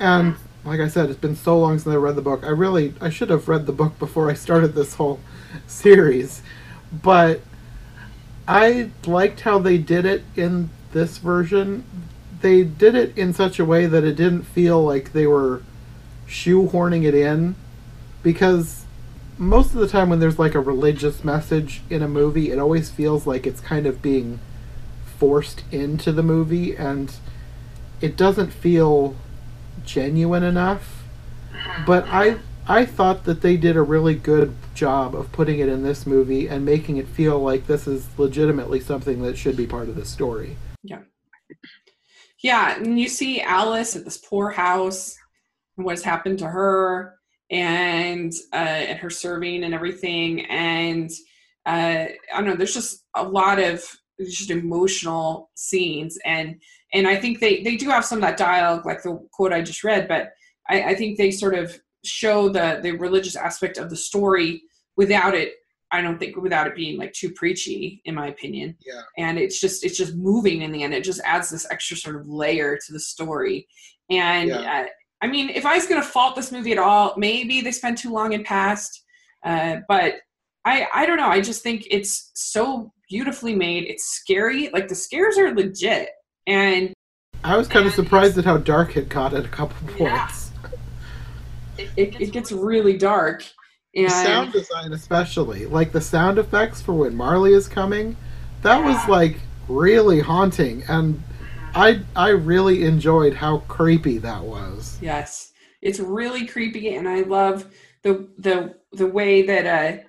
And 0.00 0.34
like 0.64 0.80
I 0.80 0.88
said, 0.88 1.08
it's 1.08 1.18
been 1.18 1.36
so 1.36 1.58
long 1.58 1.78
since 1.78 1.92
I 1.92 1.96
read 1.96 2.16
the 2.16 2.22
book. 2.22 2.42
I 2.42 2.48
really 2.48 2.94
I 3.00 3.10
should 3.10 3.30
have 3.30 3.48
read 3.48 3.66
the 3.66 3.72
book 3.72 3.98
before 4.00 4.28
I 4.28 4.34
started 4.34 4.74
this 4.74 4.94
whole 4.94 5.20
series. 5.68 6.42
But 6.92 7.40
I 8.46 8.90
liked 9.06 9.40
how 9.40 9.58
they 9.58 9.78
did 9.78 10.04
it 10.04 10.24
in 10.36 10.70
this 10.92 11.18
version, 11.18 11.84
they 12.40 12.64
did 12.64 12.94
it 12.94 13.16
in 13.16 13.32
such 13.32 13.58
a 13.58 13.64
way 13.64 13.86
that 13.86 14.04
it 14.04 14.16
didn't 14.16 14.42
feel 14.42 14.82
like 14.82 15.12
they 15.12 15.26
were 15.26 15.62
shoehorning 16.28 17.04
it 17.04 17.14
in 17.14 17.54
because 18.22 18.84
most 19.38 19.74
of 19.74 19.80
the 19.80 19.88
time 19.88 20.10
when 20.10 20.20
there's 20.20 20.38
like 20.38 20.54
a 20.54 20.60
religious 20.60 21.24
message 21.24 21.82
in 21.88 22.02
a 22.02 22.08
movie, 22.08 22.50
it 22.50 22.58
always 22.58 22.90
feels 22.90 23.26
like 23.26 23.46
it's 23.46 23.60
kind 23.60 23.86
of 23.86 24.02
being 24.02 24.38
forced 25.18 25.62
into 25.70 26.12
the 26.12 26.22
movie 26.22 26.76
and 26.76 27.12
it 28.00 28.16
doesn't 28.16 28.50
feel 28.50 29.16
genuine 29.84 30.42
enough. 30.42 31.04
But 31.86 32.06
I 32.08 32.38
I 32.68 32.84
thought 32.84 33.24
that 33.24 33.40
they 33.40 33.56
did 33.56 33.76
a 33.76 33.82
really 33.82 34.14
good 34.14 34.54
job 34.74 35.16
of 35.16 35.32
putting 35.32 35.58
it 35.58 35.68
in 35.68 35.82
this 35.82 36.06
movie 36.06 36.48
and 36.48 36.64
making 36.64 36.96
it 36.96 37.08
feel 37.08 37.40
like 37.40 37.66
this 37.66 37.88
is 37.88 38.06
legitimately 38.18 38.80
something 38.80 39.22
that 39.22 39.36
should 39.36 39.56
be 39.56 39.66
part 39.66 39.88
of 39.88 39.96
the 39.96 40.04
story. 40.04 40.56
Yeah. 40.82 41.00
Yeah, 42.42 42.76
and 42.76 42.98
you 42.98 43.08
see 43.08 43.40
Alice 43.40 43.96
at 43.96 44.04
this 44.04 44.18
poor 44.18 44.50
house 44.50 45.16
and 45.76 45.84
what 45.84 45.92
has 45.92 46.04
happened 46.04 46.38
to 46.40 46.48
her 46.48 47.16
and 47.50 48.32
uh, 48.52 48.56
and 48.56 48.98
her 48.98 49.10
serving 49.10 49.64
and 49.64 49.74
everything 49.74 50.46
and 50.46 51.10
uh, 51.66 52.06
I 52.06 52.16
don't 52.34 52.46
know. 52.46 52.56
There's 52.56 52.74
just 52.74 53.04
a 53.14 53.22
lot 53.22 53.58
of 53.60 53.84
just 54.20 54.50
emotional 54.50 55.50
scenes 55.54 56.18
and 56.24 56.60
and 56.92 57.06
I 57.06 57.16
think 57.16 57.40
they 57.40 57.62
they 57.62 57.76
do 57.76 57.88
have 57.90 58.04
some 58.04 58.18
of 58.18 58.22
that 58.22 58.36
dialogue 58.36 58.86
like 58.86 59.02
the 59.02 59.24
quote 59.32 59.52
I 59.52 59.62
just 59.62 59.84
read, 59.84 60.08
but 60.08 60.30
I, 60.68 60.82
I 60.82 60.94
think 60.94 61.18
they 61.18 61.30
sort 61.30 61.54
of 61.54 61.78
show 62.04 62.48
the 62.48 62.80
the 62.82 62.92
religious 62.92 63.36
aspect 63.36 63.78
of 63.78 63.90
the 63.90 63.96
story 63.96 64.62
without 64.96 65.34
it 65.34 65.54
I 65.94 66.00
don't 66.00 66.18
think 66.18 66.36
without 66.36 66.66
it 66.66 66.74
being 66.74 66.96
like 66.96 67.12
too 67.12 67.30
preachy, 67.32 68.00
in 68.06 68.14
my 68.14 68.28
opinion. 68.28 68.76
Yeah. 68.84 69.02
And 69.18 69.38
it's 69.38 69.60
just 69.60 69.84
it's 69.84 69.98
just 69.98 70.14
moving 70.14 70.62
in 70.62 70.72
the 70.72 70.82
end. 70.82 70.94
It 70.94 71.04
just 71.04 71.20
adds 71.22 71.50
this 71.50 71.66
extra 71.70 71.98
sort 71.98 72.16
of 72.16 72.26
layer 72.26 72.78
to 72.86 72.92
the 72.94 72.98
story. 72.98 73.68
And 74.08 74.48
Yeah. 74.48 74.84
uh, 74.84 74.86
I 75.20 75.26
mean, 75.26 75.50
if 75.50 75.66
I 75.66 75.74
was 75.76 75.86
going 75.86 76.00
to 76.00 76.08
fault 76.08 76.34
this 76.34 76.50
movie 76.50 76.72
at 76.72 76.78
all, 76.78 77.12
maybe 77.18 77.60
they 77.60 77.72
spent 77.72 77.98
too 77.98 78.10
long 78.10 78.32
in 78.32 78.42
past. 78.42 79.04
Uh, 79.44 79.76
but 79.86 80.14
I 80.64 80.88
I 80.94 81.04
don't 81.04 81.18
know. 81.18 81.28
I 81.28 81.42
just 81.42 81.62
think 81.62 81.86
it's 81.90 82.30
so 82.34 82.90
beautifully 83.10 83.54
made. 83.54 83.84
It's 83.84 84.06
scary. 84.06 84.70
Like 84.72 84.88
the 84.88 84.94
scares 84.94 85.36
are 85.36 85.54
legit. 85.54 86.08
And 86.46 86.94
I 87.44 87.56
was 87.58 87.68
kind 87.68 87.86
of 87.86 87.92
surprised 87.92 88.38
at 88.38 88.46
how 88.46 88.56
dark 88.56 88.96
it 88.96 89.10
got 89.10 89.34
at 89.34 89.44
a 89.44 89.48
couple 89.48 89.76
Yeah. 90.00 90.26
Points. 91.76 91.92
it, 91.96 92.20
it 92.20 92.32
gets 92.32 92.52
really 92.52 92.96
dark. 92.96 93.44
And 93.94 94.06
The 94.06 94.10
sound 94.10 94.52
design, 94.52 94.92
especially, 94.92 95.66
like 95.66 95.92
the 95.92 96.00
sound 96.00 96.38
effects 96.38 96.80
for 96.80 96.94
when 96.94 97.14
Marley 97.14 97.52
is 97.52 97.68
coming, 97.68 98.16
that 98.62 98.82
was 98.82 98.96
like 99.08 99.38
really 99.68 100.20
haunting, 100.20 100.82
and 100.88 101.22
I 101.74 102.00
I 102.16 102.30
really 102.30 102.84
enjoyed 102.84 103.34
how 103.34 103.58
creepy 103.68 104.18
that 104.18 104.42
was. 104.42 104.98
Yes, 105.02 105.52
it's 105.82 106.00
really 106.00 106.46
creepy, 106.46 106.94
and 106.94 107.08
I 107.08 107.20
love 107.20 107.74
the 108.02 108.28
the 108.38 108.76
the 108.92 109.06
way 109.06 109.42
that 109.42 109.66
uh, 109.66 110.02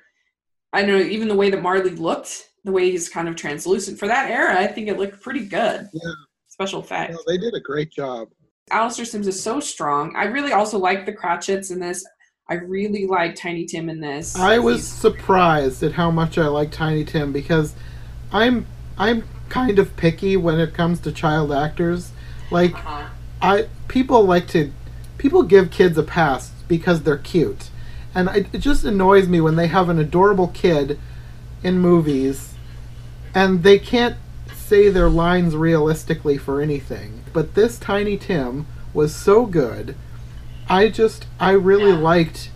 I 0.71 0.81
don't 0.81 0.99
know 0.99 1.05
even 1.05 1.27
the 1.27 1.35
way 1.35 1.49
that 1.49 1.61
Marley 1.61 1.91
looked, 1.91 2.49
the 2.63 2.71
way 2.71 2.89
he's 2.91 3.09
kind 3.09 3.27
of 3.27 3.35
translucent 3.35 3.99
for 3.99 4.07
that 4.07 4.29
era. 4.31 4.59
I 4.59 4.67
think 4.67 4.87
it 4.87 4.97
looked 4.97 5.21
pretty 5.21 5.45
good. 5.45 5.89
Yeah. 5.91 6.11
special 6.47 6.81
effects. 6.81 7.17
they 7.27 7.37
did 7.37 7.53
a 7.53 7.59
great 7.59 7.91
job. 7.91 8.29
Alastair 8.71 9.05
Sims 9.05 9.27
is 9.27 9.41
so 9.41 9.59
strong. 9.59 10.15
I 10.15 10.25
really 10.25 10.51
also 10.51 10.77
like 10.77 11.05
the 11.05 11.13
Cratchits 11.13 11.71
in 11.71 11.79
this. 11.79 12.05
I 12.49 12.55
really 12.55 13.07
like 13.07 13.35
Tiny 13.35 13.65
Tim 13.65 13.89
in 13.89 13.99
this. 13.99 14.35
I 14.35 14.59
was 14.59 14.77
He's- 14.77 14.87
surprised 14.87 15.83
at 15.83 15.93
how 15.93 16.11
much 16.11 16.37
I 16.37 16.47
like 16.47 16.71
Tiny 16.71 17.05
Tim 17.05 17.31
because 17.31 17.75
I'm 18.31 18.65
I'm 18.97 19.23
kind 19.49 19.79
of 19.79 19.95
picky 19.95 20.35
when 20.37 20.59
it 20.59 20.73
comes 20.73 20.99
to 21.01 21.11
child 21.11 21.51
actors. 21.51 22.11
Like 22.51 22.73
uh-huh. 22.73 23.07
I 23.41 23.67
people 23.87 24.23
like 24.23 24.47
to 24.49 24.71
people 25.17 25.43
give 25.43 25.71
kids 25.71 25.97
a 25.97 26.03
pass 26.03 26.51
because 26.67 27.03
they're 27.03 27.17
cute, 27.17 27.69
and 28.15 28.27
it, 28.29 28.47
it 28.53 28.57
just 28.59 28.83
annoys 28.83 29.27
me 29.27 29.39
when 29.39 29.55
they 29.55 29.67
have 29.67 29.89
an 29.89 29.99
adorable 29.99 30.47
kid 30.47 30.99
in 31.63 31.79
movies, 31.79 32.55
and 33.33 33.63
they 33.63 33.79
can't 33.79 34.17
say 34.53 34.89
their 34.89 35.09
lines 35.09 35.55
realistically 35.55 36.37
for 36.37 36.61
anything. 36.61 37.22
But 37.33 37.55
this 37.55 37.77
Tiny 37.79 38.17
Tim 38.17 38.67
was 38.93 39.15
so 39.15 39.45
good. 39.45 39.95
I 40.69 40.87
just 40.89 41.25
I 41.39 41.51
really 41.51 41.91
Yeah. 41.91 41.97
liked 41.99 42.49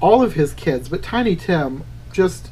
all 0.00 0.22
of 0.22 0.34
his 0.34 0.54
kids, 0.54 0.88
but 0.88 1.02
Tiny 1.02 1.36
Tim 1.36 1.84
just 2.12 2.48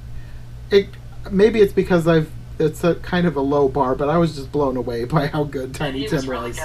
it 0.70 0.88
maybe 1.30 1.60
it's 1.60 1.72
because 1.72 2.06
I've 2.06 2.30
it's 2.58 2.84
a 2.84 2.94
kind 2.96 3.26
of 3.26 3.36
a 3.36 3.40
low 3.40 3.68
bar, 3.68 3.94
but 3.94 4.10
I 4.10 4.18
was 4.18 4.36
just 4.36 4.52
blown 4.52 4.76
away 4.76 5.04
by 5.04 5.28
how 5.28 5.44
good 5.44 5.74
Tiny 5.74 6.06
Tim 6.06 6.26
was. 6.26 6.58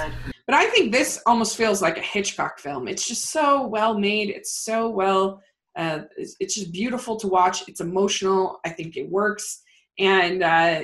But 0.46 0.54
I 0.54 0.66
think 0.70 0.92
this 0.92 1.20
almost 1.26 1.56
feels 1.56 1.80
like 1.82 1.96
a 1.96 2.02
Hitchcock 2.02 2.58
film. 2.58 2.86
It's 2.86 3.08
just 3.08 3.30
so 3.30 3.66
well 3.66 3.98
made. 3.98 4.28
It's 4.30 4.52
so 4.62 4.90
well. 4.90 5.40
Uh, 5.74 6.00
it's, 6.16 6.36
it's 6.40 6.54
just 6.54 6.72
beautiful 6.72 7.16
to 7.16 7.26
watch. 7.26 7.68
It's 7.68 7.80
emotional. 7.80 8.60
I 8.64 8.70
think 8.70 8.96
it 8.96 9.10
works 9.10 9.62
and 9.98 10.42
uh, 10.42 10.82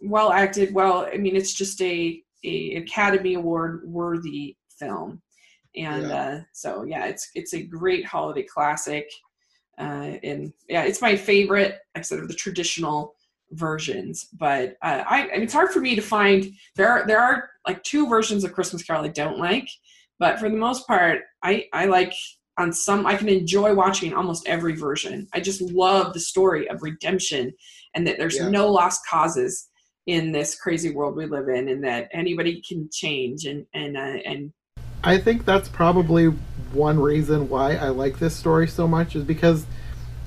well 0.00 0.30
acted. 0.32 0.72
Well, 0.74 1.08
I 1.12 1.16
mean, 1.16 1.34
it's 1.36 1.52
just 1.52 1.80
a, 1.82 2.22
a 2.44 2.74
Academy 2.76 3.34
Award 3.34 3.82
worthy 3.84 4.56
film, 4.78 5.22
and 5.76 6.06
Yeah. 6.06 6.22
uh, 6.22 6.40
so 6.52 6.84
yeah, 6.84 7.06
it's 7.06 7.30
it's 7.34 7.54
a 7.54 7.62
great 7.62 8.04
holiday 8.04 8.42
classic. 8.42 9.08
Uh, 9.78 10.18
and 10.22 10.52
yeah, 10.68 10.82
it's 10.82 11.00
my 11.00 11.16
favorite. 11.16 11.78
Like 11.94 11.98
I 11.98 12.00
said 12.02 12.18
of 12.18 12.28
the 12.28 12.34
traditional 12.34 13.14
versions, 13.52 14.28
but 14.38 14.76
uh, 14.82 15.02
I, 15.08 15.22
I 15.28 15.32
mean, 15.32 15.42
it's 15.42 15.52
hard 15.54 15.70
for 15.70 15.80
me 15.80 15.94
to 15.96 16.02
find. 16.02 16.52
There 16.76 16.88
are 16.88 17.06
there 17.06 17.20
are 17.20 17.50
like 17.66 17.82
two 17.82 18.08
versions 18.08 18.44
of 18.44 18.52
Christmas 18.52 18.82
Carol 18.82 19.04
I 19.04 19.08
don't 19.08 19.38
like, 19.38 19.68
but 20.18 20.38
for 20.38 20.48
the 20.50 20.56
most 20.56 20.86
part, 20.86 21.20
I 21.42 21.66
I 21.72 21.86
like 21.86 22.12
on 22.58 22.72
some 22.72 23.06
I 23.06 23.16
can 23.16 23.28
enjoy 23.28 23.74
watching 23.74 24.12
almost 24.12 24.46
every 24.46 24.74
version. 24.74 25.26
I 25.32 25.40
just 25.40 25.62
love 25.62 26.12
the 26.12 26.20
story 26.20 26.68
of 26.68 26.82
redemption 26.82 27.52
and 27.94 28.06
that 28.06 28.18
there's 28.18 28.36
Yeah. 28.36 28.50
no 28.50 28.68
lost 28.70 29.00
causes 29.08 29.69
in 30.06 30.32
this 30.32 30.54
crazy 30.54 30.90
world 30.90 31.16
we 31.16 31.26
live 31.26 31.48
in, 31.48 31.68
and 31.68 31.84
that 31.84 32.08
anybody 32.12 32.62
can 32.66 32.88
change 32.90 33.44
and 33.44 33.66
and 33.74 33.96
uh, 33.96 34.00
and 34.00 34.52
I 35.02 35.18
think 35.18 35.44
that's 35.44 35.68
probably 35.68 36.26
one 36.72 36.98
reason 37.00 37.48
why 37.48 37.74
I 37.76 37.88
like 37.88 38.18
this 38.18 38.36
story 38.36 38.68
so 38.68 38.86
much 38.86 39.16
is 39.16 39.24
because 39.24 39.66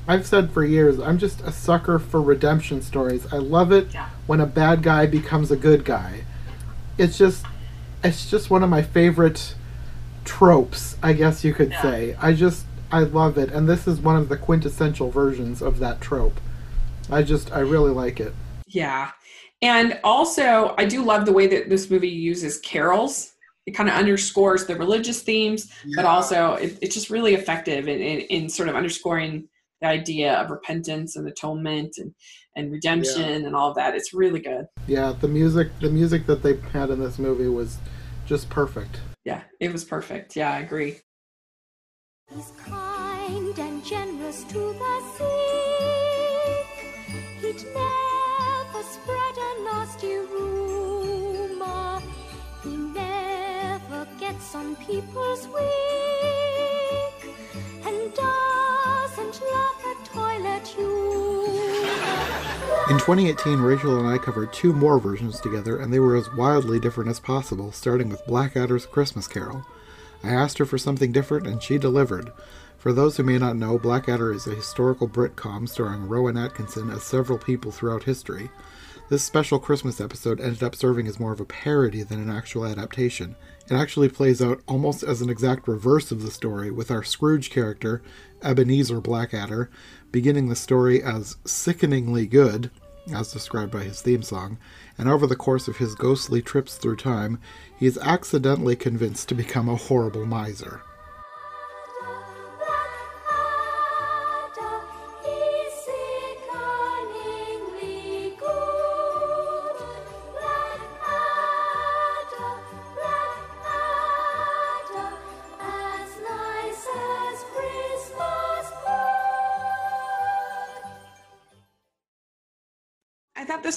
I've 0.08 0.26
said 0.26 0.52
for 0.52 0.64
years 0.66 1.00
I'm 1.00 1.18
just 1.18 1.42
a 1.42 1.52
sucker 1.52 2.00
for 2.00 2.22
redemption 2.22 2.82
stories. 2.82 3.32
I 3.32 3.38
love 3.38 3.72
it 3.72 3.94
Yeah. 3.94 4.10
when 4.28 4.42
a 4.42 4.46
bad 4.46 4.84
guy 4.84 5.06
becomes 5.06 5.52
a 5.52 5.56
good 5.56 5.86
guy. 5.86 6.24
It's 6.98 7.18
just 7.18 7.46
it's 8.04 8.30
just 8.30 8.50
one 8.50 8.64
of 8.64 8.70
my 8.70 8.82
favorite 8.82 9.56
tropes, 10.26 10.98
I 11.02 11.14
guess 11.14 11.44
you 11.44 11.54
could 11.54 11.72
Yeah. 11.72 11.82
say. 11.82 12.16
I 12.22 12.34
just 12.34 12.66
I 12.92 13.00
love 13.00 13.38
it 13.38 13.52
and 13.52 13.68
this 13.68 13.88
is 13.88 14.00
one 14.00 14.16
of 14.18 14.30
the 14.30 14.38
quintessential 14.38 15.10
versions 15.10 15.62
of 15.62 15.80
that 15.80 16.02
trope. 16.02 16.40
I 17.10 17.24
just 17.24 17.52
I 17.54 17.60
really 17.60 17.92
like 17.92 18.20
it. 18.20 18.34
Yeah. 18.68 19.12
And 19.64 19.98
also, 20.04 20.76
I 20.78 20.84
do 20.84 21.04
love 21.06 21.26
the 21.26 21.32
way 21.32 21.48
that 21.48 21.70
this 21.70 21.90
movie 21.90 22.10
uses 22.10 22.60
carols. 22.60 23.32
It 23.66 23.72
kind 23.72 23.88
of 23.88 23.96
underscores 23.96 24.66
the 24.66 24.76
religious 24.76 25.22
themes, 25.22 25.72
but 25.96 26.04
also 26.04 26.56
it, 26.56 26.78
it's 26.82 26.94
just 26.94 27.10
really 27.10 27.34
effective 27.34 27.88
in, 27.88 28.02
in, 28.02 28.20
in 28.20 28.50
sort 28.50 28.68
of 28.68 28.76
underscoring 28.76 29.48
the 29.80 29.88
idea 29.88 30.34
of 30.34 30.52
repentance 30.52 31.16
and 31.16 31.30
atonement 31.30 31.96
and, 31.98 32.14
and 32.58 32.74
redemption 32.74 33.46
and 33.46 33.56
all 33.56 33.70
of 33.70 33.76
that. 33.78 33.96
It's 33.96 34.14
really 34.14 34.42
good. 34.42 34.68
Yeah, 34.86 35.14
the 35.18 35.30
music 35.30 35.70
the 35.80 35.90
music 35.90 36.26
that 36.26 36.44
they 36.44 36.58
had 36.74 36.90
in 36.90 37.00
this 37.00 37.18
movie 37.18 37.48
was 37.48 37.78
just 38.26 38.50
perfect. 38.50 39.00
Yeah, 39.24 39.44
it 39.62 39.72
was 39.72 39.86
perfect. 39.86 40.36
Yeah, 40.36 40.52
I 40.52 40.60
agree. 40.60 41.00
He's 42.36 42.52
kind 42.66 43.58
and 43.58 43.86
generous 43.86 44.44
to 44.44 44.74
the 44.74 45.02
sick. 45.18 46.84
He'd 47.40 47.64
never 47.74 48.13
spread 48.84 49.38
a 49.38 49.64
nasty 49.64 50.18
rumor. 50.18 52.02
He 52.64 52.76
never 52.76 54.08
gets 54.20 54.54
on 54.56 54.76
people's 54.76 55.48
and 57.86 58.14
doesn't 58.14 59.42
love 59.42 59.80
a 59.86 59.96
toilet 60.06 60.68
humor. 60.68 61.04
In 62.90 63.00
2018, 63.00 63.60
Rachel 63.60 63.98
and 64.00 64.08
I 64.08 64.18
covered 64.18 64.52
two 64.52 64.74
more 64.74 65.00
versions 65.00 65.40
together, 65.40 65.78
and 65.78 65.92
they 65.92 66.00
were 66.00 66.16
as 66.18 66.34
wildly 66.34 66.80
different 66.80 67.10
as 67.10 67.20
possible, 67.20 67.72
starting 67.72 68.10
with 68.10 68.26
Blackadder's 68.26 68.86
Christmas 68.86 69.28
Carol. 69.28 69.66
I 70.24 70.30
asked 70.30 70.58
her 70.58 70.66
for 70.66 70.78
something 70.78 71.12
different, 71.12 71.48
and 71.48 71.64
she 71.64 71.78
delivered. 71.78 72.32
For 72.78 72.92
those 72.92 73.16
who 73.16 73.24
may 73.24 73.38
not 73.38 73.56
know, 73.56 73.80
Blackadder 73.80 74.34
is 74.34 74.46
a 74.46 74.56
historical 74.56 75.08
Britcom 75.08 75.70
starring 75.70 76.10
Rowan 76.10 76.36
Atkinson 76.36 76.90
as 76.90 77.04
several 77.04 77.38
people 77.38 77.72
throughout 77.72 78.04
history. 78.04 78.50
This 79.14 79.24
special 79.24 79.60
Christmas 79.60 80.02
episode 80.02 80.42
ended 80.42 80.64
up 80.64 80.76
serving 80.76 81.06
as 81.06 81.20
more 81.20 81.32
of 81.32 81.40
a 81.40 81.46
parody 81.46 82.02
than 82.02 82.20
an 82.20 82.36
actual 82.36 82.66
adaptation. 82.66 83.36
It 83.70 83.76
actually 83.76 84.10
plays 84.10 84.42
out 84.42 84.64
almost 84.68 85.04
as 85.04 85.22
an 85.22 85.30
exact 85.30 85.68
reverse 85.68 86.12
of 86.12 86.24
the 86.24 86.32
story, 86.32 86.72
with 86.72 86.90
our 86.90 87.04
Scrooge 87.04 87.52
character, 87.52 88.02
Ebenezer 88.42 89.00
Blackadder, 89.00 89.70
beginning 90.12 90.50
the 90.50 90.56
story 90.56 91.04
as 91.04 91.38
sickeningly 91.46 92.26
good, 92.26 92.72
as 93.14 93.32
described 93.32 93.72
by 93.72 93.84
his 93.84 94.02
theme 94.02 94.24
song, 94.24 94.58
and 94.98 95.08
over 95.08 95.28
the 95.28 95.36
course 95.36 95.68
of 95.68 95.78
his 95.78 95.94
ghostly 95.94 96.42
trips 96.42 96.78
through 96.78 96.96
time, 96.96 97.40
he 97.78 97.86
is 97.86 98.00
accidentally 98.00 98.76
convinced 98.76 99.30
to 99.30 99.36
become 99.36 99.70
a 99.70 99.76
horrible 99.76 100.26
miser. 100.26 100.82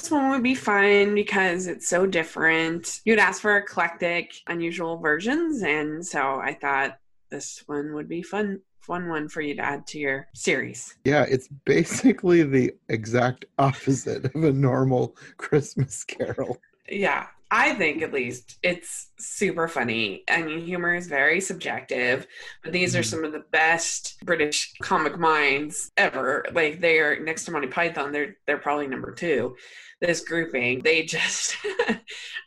This 0.01 0.11
one 0.11 0.29
would 0.29 0.43
be 0.43 0.55
fun 0.55 1.15
because 1.15 1.67
it's 1.67 1.87
so 1.87 2.05
different. 2.05 3.01
You'd 3.03 3.19
ask 3.19 3.41
for 3.41 3.57
eclectic, 3.57 4.33
unusual 4.47 4.97
versions, 4.97 5.63
and 5.63 6.05
so 6.05 6.39
I 6.39 6.53
thought 6.53 6.97
this 7.29 7.63
one 7.65 7.93
would 7.93 8.07
be 8.07 8.21
fun 8.21 8.61
fun 8.79 9.09
one 9.09 9.27
for 9.27 9.41
you 9.41 9.53
to 9.53 9.61
add 9.61 9.85
to 9.85 9.99
your 9.99 10.27
series. 10.33 10.95
Yeah, 11.03 11.23
it's 11.23 11.49
basically 11.65 12.43
the 12.43 12.73
exact 12.87 13.43
opposite 13.57 14.33
of 14.33 14.43
a 14.43 14.53
normal 14.53 15.17
Christmas 15.37 16.05
carol. 16.05 16.57
Yeah, 16.87 17.27
I 17.49 17.73
think 17.75 18.01
at 18.01 18.11
least 18.13 18.57
it's 18.61 19.09
super 19.19 19.69
funny. 19.69 20.23
I 20.29 20.41
mean, 20.43 20.59
humor 20.65 20.93
is 20.93 21.07
very 21.07 21.39
subjective, 21.39 22.27
but 22.61 22.73
these 22.73 22.93
are 22.95 23.01
Mhm. 23.01 23.05
some 23.05 23.23
of 23.23 23.31
the 23.31 23.39
best 23.51 24.17
British 24.25 24.73
comic 24.81 25.17
minds 25.17 25.89
ever. 25.95 26.45
Like 26.51 26.81
they 26.81 26.99
are 26.99 27.19
next 27.19 27.45
to 27.45 27.51
Monty 27.51 27.67
Python, 27.69 28.11
they're 28.11 28.35
they're 28.45 28.57
probably 28.57 28.87
number 28.87 29.13
two. 29.13 29.55
This 30.01 30.21
grouping, 30.21 30.81
they 30.83 31.03
just 31.03 31.55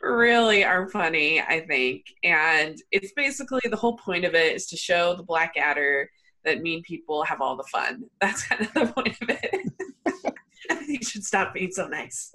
really 0.01 0.63
are 0.63 0.87
funny, 0.89 1.41
I 1.41 1.61
think. 1.61 2.05
And 2.23 2.77
it's 2.91 3.11
basically 3.13 3.61
the 3.69 3.75
whole 3.77 3.97
point 3.97 4.25
of 4.25 4.35
it 4.35 4.55
is 4.55 4.67
to 4.67 4.77
show 4.77 5.15
the 5.15 5.23
Blackadder 5.23 6.09
that 6.45 6.61
mean 6.61 6.83
people 6.83 7.23
have 7.23 7.41
all 7.41 7.55
the 7.57 7.63
fun. 7.71 8.03
That's 8.21 8.43
kind 8.47 8.61
of 8.61 8.73
the 8.73 8.87
point 8.93 9.17
of 9.21 9.29
it. 9.29 10.35
you 10.87 10.99
should 11.03 11.23
stop 11.23 11.53
being 11.53 11.71
so 11.71 11.87
nice. 11.87 12.33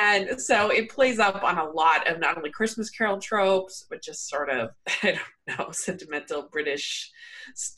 And 0.00 0.40
so 0.40 0.70
it 0.70 0.90
plays 0.90 1.18
up 1.18 1.42
on 1.42 1.58
a 1.58 1.70
lot 1.70 2.08
of 2.08 2.18
not 2.20 2.36
only 2.36 2.50
Christmas 2.50 2.90
Carol 2.90 3.18
tropes, 3.18 3.86
but 3.88 4.02
just 4.02 4.28
sort 4.28 4.50
of, 4.50 4.70
I 5.02 5.18
don't 5.46 5.58
know, 5.58 5.68
sentimental 5.72 6.48
British 6.50 7.10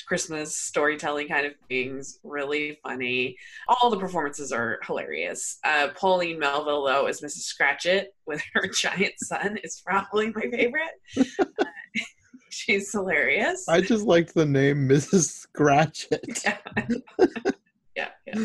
Christmas 0.07 0.57
storytelling 0.57 1.29
kind 1.29 1.47
of 1.47 1.53
things. 1.69 2.19
Really 2.23 2.79
funny. 2.83 3.37
All 3.69 3.91
the 3.91 3.99
performances 3.99 4.53
are 4.53 4.79
hilarious. 4.87 5.59
Uh, 5.65 5.89
Pauline 5.95 6.39
Melville, 6.39 6.85
though, 6.85 7.07
as 7.07 7.21
Mrs. 7.21 7.43
Scratchit 7.43 8.15
with 8.27 8.43
her 8.55 8.67
giant 8.75 9.15
son, 9.19 9.59
is 9.63 9.83
probably 9.85 10.33
my 10.33 10.43
favorite. 10.51 10.93
Uh, 11.39 11.65
she's 12.51 12.91
hilarious. 12.93 13.69
I 13.69 13.81
just 13.81 14.05
liked 14.05 14.35
the 14.35 14.47
name 14.47 14.89
Mrs. 14.89 15.29
Scratchit. 15.31 16.45
yeah, 17.97 18.09
yeah. 18.27 18.45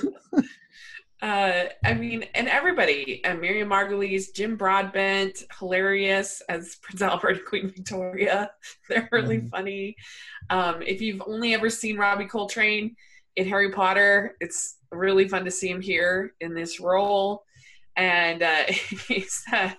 Uh, 1.23 1.69
I 1.85 1.93
mean, 1.93 2.25
and 2.35 2.49
everybody, 2.49 3.23
uh, 3.23 3.33
Miriam 3.35 3.69
Margolyes, 3.69 4.35
Jim 4.35 4.57
Broadbent, 4.57 5.43
hilarious 5.57 6.41
as 6.49 6.75
Prince 6.81 7.01
Albert 7.01 7.29
and 7.37 7.45
Queen 7.45 7.69
Victoria. 7.69 8.51
They're 8.89 9.07
really 9.11 9.37
Mhm. 9.37 9.49
funny. 9.49 9.95
Um, 10.49 10.81
if 10.81 11.01
you've 11.01 11.23
only 11.25 11.53
ever 11.53 11.69
seen 11.69 11.97
Robbie 11.97 12.25
Coltrane 12.27 12.97
in 13.37 13.47
Harry 13.47 13.71
Potter, 13.71 14.35
it's 14.41 14.79
really 14.91 15.29
fun 15.29 15.45
to 15.45 15.51
see 15.51 15.69
him 15.69 15.81
here 15.81 16.35
in 16.41 16.53
this 16.53 16.81
role. 16.81 17.45
And 17.95 18.43
uh, 18.43 18.65
he's, 19.07 19.41
uh, 19.53 19.71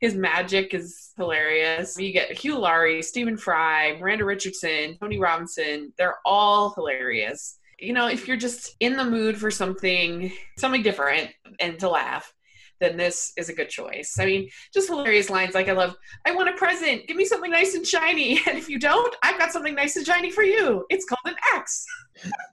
his 0.00 0.14
magic 0.14 0.74
is 0.74 1.12
hilarious. 1.16 1.98
You 1.98 2.12
get 2.12 2.32
Hugh 2.32 2.58
Laurie, 2.58 3.02
Stephen 3.02 3.38
Fry, 3.38 3.96
Miranda 3.98 4.26
Richardson, 4.26 4.98
Tony 5.00 5.18
Robinson. 5.18 5.94
They're 5.96 6.18
all 6.26 6.74
hilarious 6.74 7.58
you 7.78 7.92
know, 7.92 8.08
if 8.08 8.26
you're 8.26 8.36
just 8.36 8.74
in 8.80 8.96
the 8.96 9.04
mood 9.04 9.36
for 9.36 9.50
something, 9.50 10.32
something 10.58 10.82
different 10.82 11.30
and 11.60 11.78
to 11.80 11.88
laugh, 11.88 12.32
then 12.80 12.96
this 12.96 13.32
is 13.36 13.48
a 13.48 13.54
good 13.54 13.68
choice. 13.68 14.16
I 14.18 14.26
mean, 14.26 14.50
just 14.72 14.88
hilarious 14.88 15.30
lines 15.30 15.54
like 15.54 15.68
I 15.68 15.72
love, 15.72 15.96
I 16.24 16.32
want 16.32 16.48
a 16.48 16.52
present, 16.52 17.06
give 17.06 17.16
me 17.16 17.24
something 17.24 17.50
nice 17.50 17.74
and 17.74 17.86
shiny. 17.86 18.40
And 18.46 18.58
if 18.58 18.68
you 18.68 18.78
don't, 18.78 19.14
I've 19.22 19.38
got 19.38 19.52
something 19.52 19.74
nice 19.74 19.96
and 19.96 20.06
shiny 20.06 20.30
for 20.30 20.42
you. 20.42 20.84
It's 20.90 21.04
called 21.04 21.20
an 21.26 21.36
axe. 21.54 21.86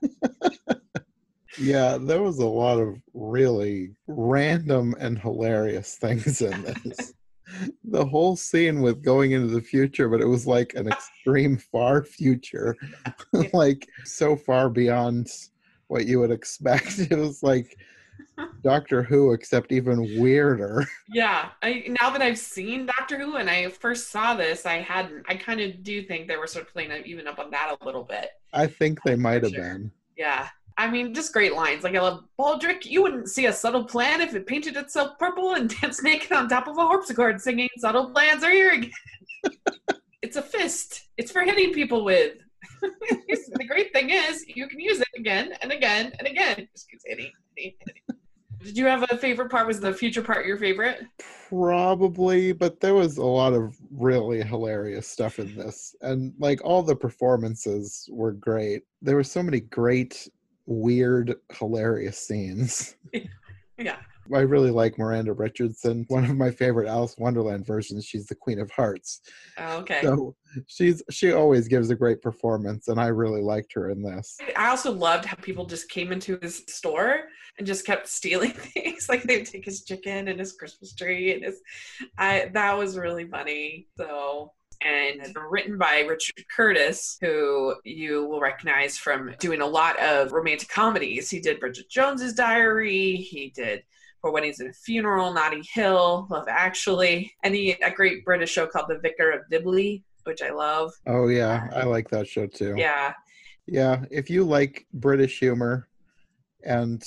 Yeah, 1.58 1.98
there 2.00 2.22
was 2.22 2.38
a 2.38 2.46
lot 2.46 2.78
of 2.78 2.96
really 3.12 3.94
random 4.06 4.94
and 4.98 5.18
hilarious 5.18 5.96
things 5.96 6.40
in 6.40 6.62
this. 6.62 7.12
The 7.84 8.04
whole 8.04 8.36
scene 8.36 8.80
with 8.80 9.02
going 9.02 9.32
into 9.32 9.48
the 9.48 9.60
future, 9.60 10.08
but 10.08 10.20
it 10.20 10.26
was 10.26 10.46
like 10.46 10.74
an 10.74 10.88
extreme 10.92 11.56
far 11.56 12.04
future, 12.04 12.76
like 13.52 13.86
so 14.04 14.36
far 14.36 14.68
beyond 14.70 15.28
what 15.88 16.06
you 16.06 16.20
would 16.20 16.30
expect. 16.30 16.98
It 17.10 17.16
was 17.18 17.42
like 17.42 17.76
Doctor 18.62 19.02
Who, 19.02 19.32
except 19.32 19.72
even 19.72 20.18
weirder. 20.20 20.86
Yeah, 21.08 21.50
I 21.62 21.94
now 22.00 22.10
that 22.10 22.22
I've 22.22 22.38
seen 22.38 22.86
Doctor 22.86 23.18
Who 23.18 23.36
and 23.36 23.50
I 23.50 23.68
first 23.68 24.10
saw 24.10 24.34
this, 24.34 24.64
I 24.64 24.76
hadn't. 24.78 25.24
I 25.28 25.34
kind 25.36 25.60
of 25.60 25.82
do 25.82 26.02
think 26.02 26.28
they 26.28 26.36
were 26.36 26.46
sort 26.46 26.66
of 26.66 26.72
playing 26.72 26.90
even 27.04 27.26
up 27.26 27.38
on 27.38 27.50
that 27.50 27.76
a 27.80 27.84
little 27.84 28.04
bit. 28.04 28.30
I 28.52 28.66
think 28.66 29.02
they 29.04 29.16
might 29.16 29.42
have 29.42 29.52
Sure. 29.52 29.62
been. 29.62 29.90
Yeah. 30.16 30.48
I 30.78 30.90
mean, 30.90 31.14
just 31.14 31.32
great 31.32 31.54
lines. 31.54 31.84
Like 31.84 31.94
I 31.94 32.00
love 32.00 32.24
Baldric. 32.38 32.84
You 32.84 33.02
wouldn't 33.02 33.28
see 33.28 33.46
a 33.46 33.52
subtle 33.52 33.84
plan 33.84 34.20
if 34.20 34.34
it 34.34 34.46
painted 34.46 34.76
itself 34.76 35.18
purple 35.18 35.54
and 35.54 35.74
danced 35.80 36.02
naked 36.02 36.32
on 36.32 36.48
top 36.48 36.68
of 36.68 36.78
a 36.78 36.86
harpsichord, 36.86 37.40
singing 37.40 37.68
"Subtle 37.78 38.10
plans 38.10 38.42
are 38.44 38.50
here 38.50 38.72
again." 38.72 38.90
it's 40.22 40.36
a 40.36 40.42
fist. 40.42 41.08
It's 41.16 41.32
for 41.32 41.42
hitting 41.42 41.72
people 41.72 42.04
with. 42.04 42.38
the 42.82 43.66
great 43.68 43.92
thing 43.92 44.10
is, 44.10 44.44
you 44.48 44.66
can 44.68 44.80
use 44.80 45.00
it 45.00 45.08
again 45.16 45.52
and 45.62 45.72
again 45.72 46.12
and 46.18 46.26
again. 46.26 46.68
Just 46.74 46.90
keeps. 46.90 47.04
Did 48.62 48.78
you 48.78 48.86
have 48.86 49.04
a 49.10 49.18
favorite 49.18 49.50
part? 49.50 49.66
Was 49.66 49.80
the 49.80 49.92
future 49.92 50.22
part 50.22 50.46
your 50.46 50.56
favorite? 50.56 51.04
Probably, 51.48 52.52
but 52.52 52.80
there 52.80 52.94
was 52.94 53.18
a 53.18 53.24
lot 53.24 53.54
of 53.54 53.76
really 53.90 54.42
hilarious 54.42 55.08
stuff 55.08 55.40
in 55.40 55.56
this. 55.56 55.96
And 56.00 56.32
like 56.38 56.60
all 56.64 56.82
the 56.82 56.94
performances 56.94 58.08
were 58.10 58.32
great. 58.32 58.82
There 59.00 59.16
were 59.16 59.24
so 59.24 59.42
many 59.42 59.60
great, 59.60 60.28
weird, 60.66 61.36
hilarious 61.50 62.18
scenes. 62.18 62.96
Yeah. 63.78 63.96
I 64.32 64.40
really 64.40 64.70
like 64.70 64.98
Miranda 64.98 65.32
Richardson. 65.32 66.04
One 66.08 66.24
of 66.24 66.36
my 66.36 66.50
favorite 66.50 66.88
Alice 66.88 67.16
Wonderland 67.18 67.66
versions, 67.66 68.06
she's 68.06 68.26
the 68.26 68.34
Queen 68.34 68.60
of 68.60 68.70
Hearts. 68.70 69.20
Oh, 69.58 69.78
okay. 69.78 70.00
So 70.02 70.36
she's 70.66 71.02
she 71.10 71.32
always 71.32 71.68
gives 71.68 71.90
a 71.90 71.96
great 71.96 72.22
performance 72.22 72.88
and 72.88 73.00
I 73.00 73.08
really 73.08 73.42
liked 73.42 73.72
her 73.74 73.90
in 73.90 74.02
this. 74.02 74.38
I 74.56 74.68
also 74.68 74.92
loved 74.92 75.24
how 75.24 75.36
people 75.36 75.66
just 75.66 75.90
came 75.90 76.12
into 76.12 76.38
his 76.40 76.62
store 76.68 77.22
and 77.58 77.66
just 77.66 77.84
kept 77.84 78.06
stealing 78.08 78.52
things. 78.74 79.08
Like 79.08 79.24
they'd 79.24 79.46
take 79.46 79.64
his 79.64 79.84
chicken 79.84 80.28
and 80.28 80.38
his 80.38 80.52
Christmas 80.52 80.94
tree 80.94 81.34
and 81.34 81.44
his 81.44 81.60
I 82.16 82.50
that 82.54 82.78
was 82.78 82.96
really 82.96 83.26
funny. 83.26 83.88
So 83.98 84.52
and 84.84 85.34
written 85.50 85.78
by 85.78 86.00
Richard 86.00 86.44
Curtis, 86.54 87.18
who 87.20 87.74
you 87.84 88.26
will 88.26 88.40
recognize 88.40 88.98
from 88.98 89.34
doing 89.38 89.60
a 89.60 89.66
lot 89.66 89.98
of 89.98 90.32
romantic 90.32 90.68
comedies. 90.68 91.30
He 91.30 91.40
did 91.40 91.60
Bridget 91.60 91.88
Jones's 91.90 92.34
Diary, 92.34 93.16
he 93.16 93.52
did 93.54 93.82
Four 94.20 94.32
Weddings 94.32 94.60
and 94.60 94.70
a 94.70 94.72
Funeral, 94.72 95.32
Notting 95.32 95.64
Hill, 95.72 96.28
Love 96.30 96.46
Actually, 96.48 97.32
and 97.42 97.54
he 97.54 97.72
a 97.72 97.90
great 97.90 98.24
British 98.24 98.50
show 98.50 98.66
called 98.66 98.86
The 98.88 98.98
Vicar 98.98 99.30
of 99.32 99.40
Dibley, 99.50 100.04
which 100.24 100.42
I 100.42 100.50
love. 100.50 100.92
Oh 101.06 101.26
yeah, 101.26 101.68
I 101.74 101.84
like 101.84 102.08
that 102.10 102.28
show 102.28 102.46
too. 102.46 102.74
Yeah. 102.76 103.12
Yeah, 103.66 104.04
if 104.10 104.30
you 104.30 104.44
like 104.44 104.86
British 104.92 105.38
humor 105.38 105.88
and 106.64 107.02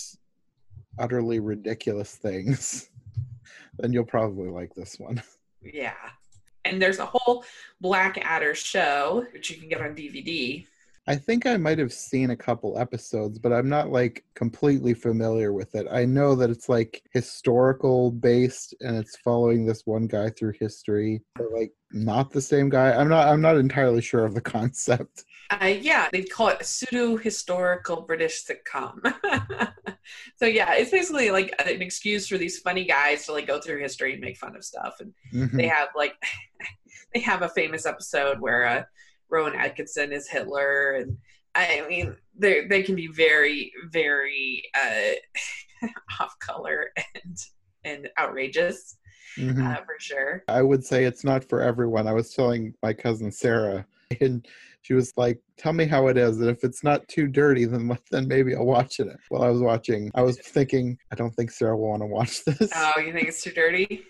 utterly 1.00 1.40
ridiculous 1.40 2.16
things, 2.16 2.90
then 3.80 3.94
you'll 3.94 4.06
probably 4.06 4.50
like 4.50 4.74
this 4.74 5.00
one. 5.00 5.22
Yeah. 5.62 5.94
And 6.66 6.82
there's 6.82 7.00
a 7.00 7.06
whole 7.06 7.46
Blackadder 7.80 8.56
show, 8.56 9.26
which 9.32 9.50
you 9.50 9.58
can 9.58 9.70
get 9.70 9.82
on 9.82 9.96
DVD. 9.96 10.66
I 11.08 11.16
think 11.16 11.46
I 11.46 11.58
might 11.58 11.78
have 11.78 11.94
seen 11.94 12.32
a 12.32 12.36
couple 12.36 12.80
episodes, 12.80 13.38
but 13.38 13.54
I'm 13.54 13.70
not 13.70 13.92
like 13.92 14.26
completely 14.34 14.96
familiar 14.96 15.54
with 15.54 15.76
it. 15.76 15.86
I 15.92 16.04
know 16.04 16.34
that 16.34 16.50
it's 16.50 16.68
like 16.68 17.04
historical 17.14 18.10
based 18.10 18.74
and 18.82 18.98
it's 18.98 19.16
following 19.18 19.66
this 19.66 19.86
one 19.86 20.08
guy 20.08 20.32
through 20.32 20.54
history. 20.60 21.22
But 21.36 21.52
like 21.52 21.74
not 21.92 22.32
the 22.32 22.42
same 22.42 22.70
guy. 22.70 22.92
I'm 22.92 23.08
not 23.08 23.28
I'm 23.28 23.42
not 23.42 23.58
entirely 23.58 24.02
sure 24.02 24.26
of 24.26 24.34
the 24.34 24.42
concept. 24.56 25.26
Uh, 25.52 25.66
yeah, 25.80 26.10
they 26.12 26.24
call 26.24 26.48
it 26.50 26.66
pseudo 26.66 27.18
historical 27.18 28.02
British 28.02 28.44
sitcom. 28.44 29.00
so 30.38 30.46
yeah, 30.46 30.74
it's 30.74 30.92
basically 30.92 31.32
like 31.32 31.54
an 31.64 31.82
excuse 31.82 32.28
for 32.28 32.38
these 32.38 32.60
funny 32.60 32.86
guys 32.86 33.26
to 33.26 33.32
like 33.34 33.48
go 33.48 33.60
through 33.60 33.80
history 33.80 34.14
and 34.14 34.22
make 34.22 34.38
fun 34.38 34.56
of 34.56 34.64
stuff. 34.64 34.96
And 35.00 35.14
Mhm. 35.34 35.52
they 35.58 35.68
have 35.68 35.90
like 35.96 36.14
they 37.14 37.20
have 37.22 37.42
a 37.44 37.50
famous 37.50 37.86
episode 37.86 38.40
where 38.40 38.66
uh, 38.66 38.84
Rowan 39.30 39.56
Atkinson 39.56 40.12
is 40.12 40.28
Hitler, 40.30 40.94
and 40.94 41.18
I 41.54 41.86
mean 41.88 42.16
they 42.38 42.66
they 42.66 42.84
can 42.84 42.96
be 42.96 43.08
very 43.08 43.72
very 43.92 44.64
uh, 44.74 45.88
off 46.20 46.38
color 46.40 46.90
and 47.24 47.38
and 47.84 48.10
outrageous 48.20 48.98
Mhm. 49.38 49.64
uh, 49.64 49.76
for 49.78 49.96
sure. 50.00 50.44
I 50.48 50.62
would 50.62 50.84
say 50.84 51.04
it's 51.04 51.24
not 51.24 51.44
for 51.44 51.62
everyone. 51.62 52.08
I 52.08 52.14
was 52.14 52.34
telling 52.34 52.74
my 52.82 52.94
cousin 52.94 53.32
Sarah, 53.32 53.86
and 54.22 54.48
she 54.86 54.94
was 54.94 55.12
like, 55.18 55.40
"Tell 55.58 55.74
me 55.74 55.86
how 55.86 56.06
it 56.10 56.18
is, 56.18 56.40
and 56.40 56.48
if 56.50 56.64
it's 56.64 56.84
not 56.84 57.08
too 57.08 57.26
dirty, 57.28 57.66
then 57.66 57.98
then 58.12 58.28
maybe 58.28 58.54
I'll 58.56 58.66
watch 58.66 59.00
it." 59.00 59.08
While 59.30 59.42
I 59.42 59.50
was 59.50 59.60
watching, 59.62 60.12
I 60.14 60.22
was 60.22 60.38
thinking, 60.40 60.96
I 61.12 61.16
don't 61.16 61.32
think 61.32 61.50
Sarah 61.50 61.76
will 61.76 61.90
want 61.90 62.04
to 62.04 62.08
watch 62.08 62.44
this. 62.46 62.70
Oh, 62.76 63.00
you 63.00 63.12
think 63.12 63.28
it's 63.28 63.42
too 63.44 63.52
dirty? 63.52 64.04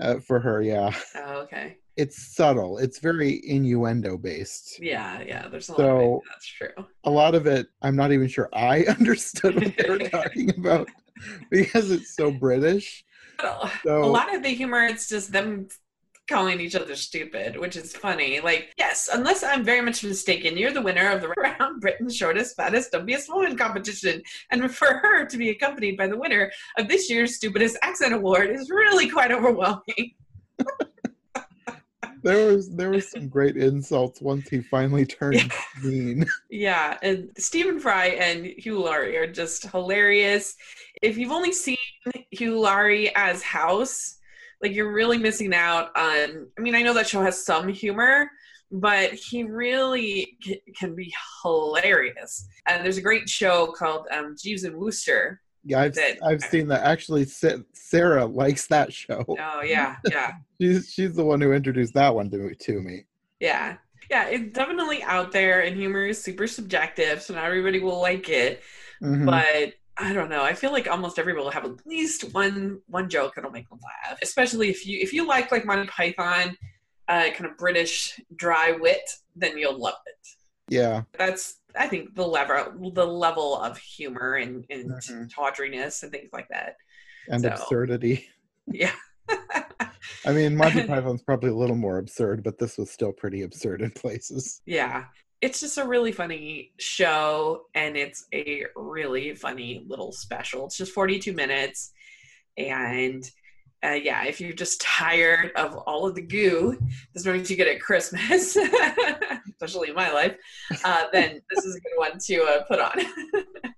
Uh, 0.00 0.20
for 0.20 0.38
her, 0.38 0.62
yeah, 0.62 0.94
Oh, 1.16 1.40
okay. 1.40 1.78
it's 1.96 2.34
subtle. 2.36 2.78
It's 2.78 3.00
very 3.00 3.40
innuendo 3.44 4.16
based. 4.16 4.78
Yeah, 4.80 5.20
yeah. 5.26 5.48
There's 5.48 5.68
a 5.68 5.72
lot 5.72 5.78
So- 5.78 5.96
of 5.96 6.12
it. 6.18 6.22
That's 6.30 6.46
true. 6.46 6.84
A 7.04 7.10
lot 7.10 7.34
of 7.34 7.46
it, 7.48 7.66
I'm 7.82 7.96
not 7.96 8.12
even 8.12 8.28
sure 8.28 8.48
I 8.52 8.84
understood 9.00 9.56
what 9.56 9.74
they 9.76 9.88
were 9.90 9.98
talking 10.20 10.50
about 10.56 10.88
because 11.50 11.90
it's 11.90 12.14
so 12.14 12.30
British. 12.30 13.04
So 13.82 14.04
a 14.04 14.06
lot 14.06 14.32
of 14.34 14.42
the 14.42 14.50
humor, 14.50 14.84
it's 14.84 15.08
just 15.08 15.32
them 15.32 15.66
calling 16.30 16.60
each 16.60 16.76
other 16.76 16.94
stupid, 16.94 17.58
which 17.58 17.76
is 17.76 17.94
funny. 17.94 18.40
Like, 18.40 18.72
yes, 18.78 19.10
unless 19.12 19.42
I'm 19.42 19.64
very 19.64 19.80
much 19.80 20.04
mistaken, 20.04 20.56
you're 20.56 20.72
the 20.72 20.80
winner 20.80 21.10
of 21.10 21.20
the 21.20 21.28
round 21.36 21.80
Britain's 21.80 22.16
shortest, 22.16 22.56
fattest, 22.56 22.92
dumpiest 22.92 23.28
woman 23.28 23.58
competition. 23.58 24.22
And 24.50 24.74
for 24.74 24.86
her 24.86 25.26
to 25.26 25.36
be 25.36 25.50
accompanied 25.50 25.96
by 25.98 26.06
the 26.06 26.16
winner 26.16 26.50
of 26.78 26.88
this 26.88 27.10
year's 27.10 27.36
stupidest 27.36 27.76
accent 27.82 28.14
award 28.14 28.50
is 28.50 28.70
really 28.70 29.10
quite 29.10 29.32
overwhelming. 29.32 30.14
there 32.22 32.46
was 32.46 32.70
there 32.70 32.90
was 32.90 33.10
some 33.10 33.28
great 33.28 33.56
insults 33.56 34.20
once 34.20 34.48
he 34.48 34.60
finally 34.60 35.06
turned 35.06 35.52
mean. 35.82 36.24
Yeah, 36.50 36.98
and 37.02 37.30
Stephen 37.38 37.80
Fry 37.80 38.06
and 38.08 38.46
Hugh 38.46 38.80
Laurie 38.80 39.16
are 39.16 39.30
just 39.30 39.64
hilarious. 39.70 40.54
If 41.02 41.16
you've 41.18 41.32
only 41.32 41.52
seen 41.52 41.76
Hugh 42.30 42.60
Laurie 42.60 43.14
as 43.16 43.42
House, 43.42 44.19
like 44.62 44.74
you're 44.74 44.92
really 44.92 45.18
missing 45.18 45.54
out 45.54 45.90
on. 45.96 46.46
I 46.58 46.60
mean, 46.60 46.74
I 46.74 46.82
know 46.82 46.92
that 46.94 47.08
show 47.08 47.22
has 47.22 47.44
some 47.44 47.68
humor, 47.68 48.30
but 48.70 49.12
he 49.12 49.42
really 49.42 50.36
c- 50.42 50.62
can 50.76 50.94
be 50.94 51.12
hilarious. 51.42 52.46
And 52.66 52.84
there's 52.84 52.98
a 52.98 53.02
great 53.02 53.28
show 53.28 53.68
called 53.68 54.06
um, 54.12 54.36
Jeeves 54.40 54.64
and 54.64 54.76
Wooster. 54.76 55.40
Yeah, 55.64 55.80
I've 55.82 55.94
That- 55.94 56.18
I've 56.24 56.42
seen 56.42 56.68
that. 56.68 56.82
Actually, 56.84 57.26
Sarah 57.74 58.24
likes 58.24 58.66
that 58.68 58.92
show. 58.92 59.24
Oh 59.28 59.62
yeah, 59.62 59.96
yeah, 60.10 60.32
She's 60.60 60.90
she's 60.92 61.14
the 61.14 61.24
one 61.24 61.40
who 61.40 61.52
introduced 61.52 61.94
that 61.94 62.14
one 62.14 62.30
to 62.30 62.54
to 62.54 62.80
me. 62.80 63.04
yeah, 63.40 63.76
yeah. 64.10 64.26
It's 64.28 64.52
definitely 64.54 65.02
out 65.02 65.32
there, 65.32 65.60
and 65.60 65.76
humor 65.76 66.04
is 66.06 66.22
super 66.22 66.46
subjective, 66.46 67.20
so 67.22 67.34
not 67.34 67.44
everybody 67.44 67.78
will 67.80 68.00
like 68.00 68.28
it. 68.28 68.62
Mhm. 69.02 69.24
but 69.26 69.74
I 70.02 70.12
don't 70.14 70.30
know. 70.30 70.42
I 70.42 70.54
feel 70.54 70.72
like 70.72 70.88
almost 70.88 71.18
everybody 71.18 71.44
will 71.44 71.50
have 71.52 71.64
at 71.66 71.86
least 71.86 72.32
one 72.32 72.80
one 72.86 73.08
joke 73.10 73.34
that'll 73.34 73.50
make 73.50 73.68
them 73.68 73.80
laugh. 73.82 74.18
Especially 74.22 74.70
if 74.70 74.86
you 74.86 74.98
if 74.98 75.12
you 75.12 75.26
like 75.26 75.52
like 75.52 75.64
Monty 75.66 75.86
Python, 75.88 76.56
uh, 77.08 77.28
kind 77.34 77.44
of 77.46 77.56
British 77.58 78.18
dry 78.36 78.72
wit, 78.80 79.08
then 79.36 79.58
you'll 79.58 79.78
love 79.78 79.94
it. 80.06 80.28
yeah, 80.68 81.02
That's 81.18 81.56
I 81.78 81.86
think 81.86 82.14
the 82.14 82.26
level 82.26 82.90
the 82.92 83.04
level 83.06 83.60
of 83.60 83.76
humor 83.78 84.34
and, 84.36 84.64
and 84.70 84.90
Mhm. 84.90 85.30
tawdriness 85.32 86.02
and 86.02 86.10
things 86.10 86.30
like 86.32 86.48
that. 86.48 86.76
and 87.28 87.42
So- 87.42 87.48
absurdity. 87.50 88.28
Yeah. 88.66 88.92
I 90.24 90.32
mean, 90.32 90.56
Monty 90.56 90.82
Python's 90.86 91.22
probably 91.22 91.50
a 91.50 91.54
little 91.54 91.76
more 91.76 91.98
absurd, 91.98 92.42
but 92.42 92.58
this 92.58 92.76
was 92.78 92.90
still 92.90 93.12
pretty 93.12 93.42
absurd 93.42 93.82
in 93.82 93.90
places. 93.90 94.62
yeah. 94.66 95.04
It's 95.40 95.60
just 95.60 95.78
a 95.78 95.86
really 95.86 96.12
funny 96.12 96.72
show 96.78 97.62
and 97.74 97.96
it's 97.96 98.26
a 98.34 98.64
really 98.76 99.34
funny 99.34 99.84
little 99.88 100.12
special. 100.12 100.66
It's 100.66 100.76
just 100.76 100.92
42 100.92 101.32
minutes. 101.32 101.92
And 102.58 103.28
uh, 103.82 103.92
yeah, 103.92 104.24
if 104.24 104.40
you're 104.40 104.52
just 104.52 104.82
tired 104.82 105.52
of 105.56 105.74
all 105.78 106.06
of 106.06 106.14
the 106.14 106.20
goo 106.20 106.78
that's 107.14 107.24
going 107.24 107.42
to 107.42 107.56
get 107.56 107.68
at 107.68 107.80
Christmas, 107.80 108.56
especially 109.50 109.88
in 109.88 109.94
my 109.94 110.12
life, 110.12 110.36
uh, 110.84 111.04
then 111.12 111.40
this 111.50 111.64
is 111.64 111.76
a 111.76 111.80
good 111.80 111.96
one 111.96 112.18
to 112.18 112.42
uh, 112.42 112.62
put 112.64 112.78
on. 112.78 113.06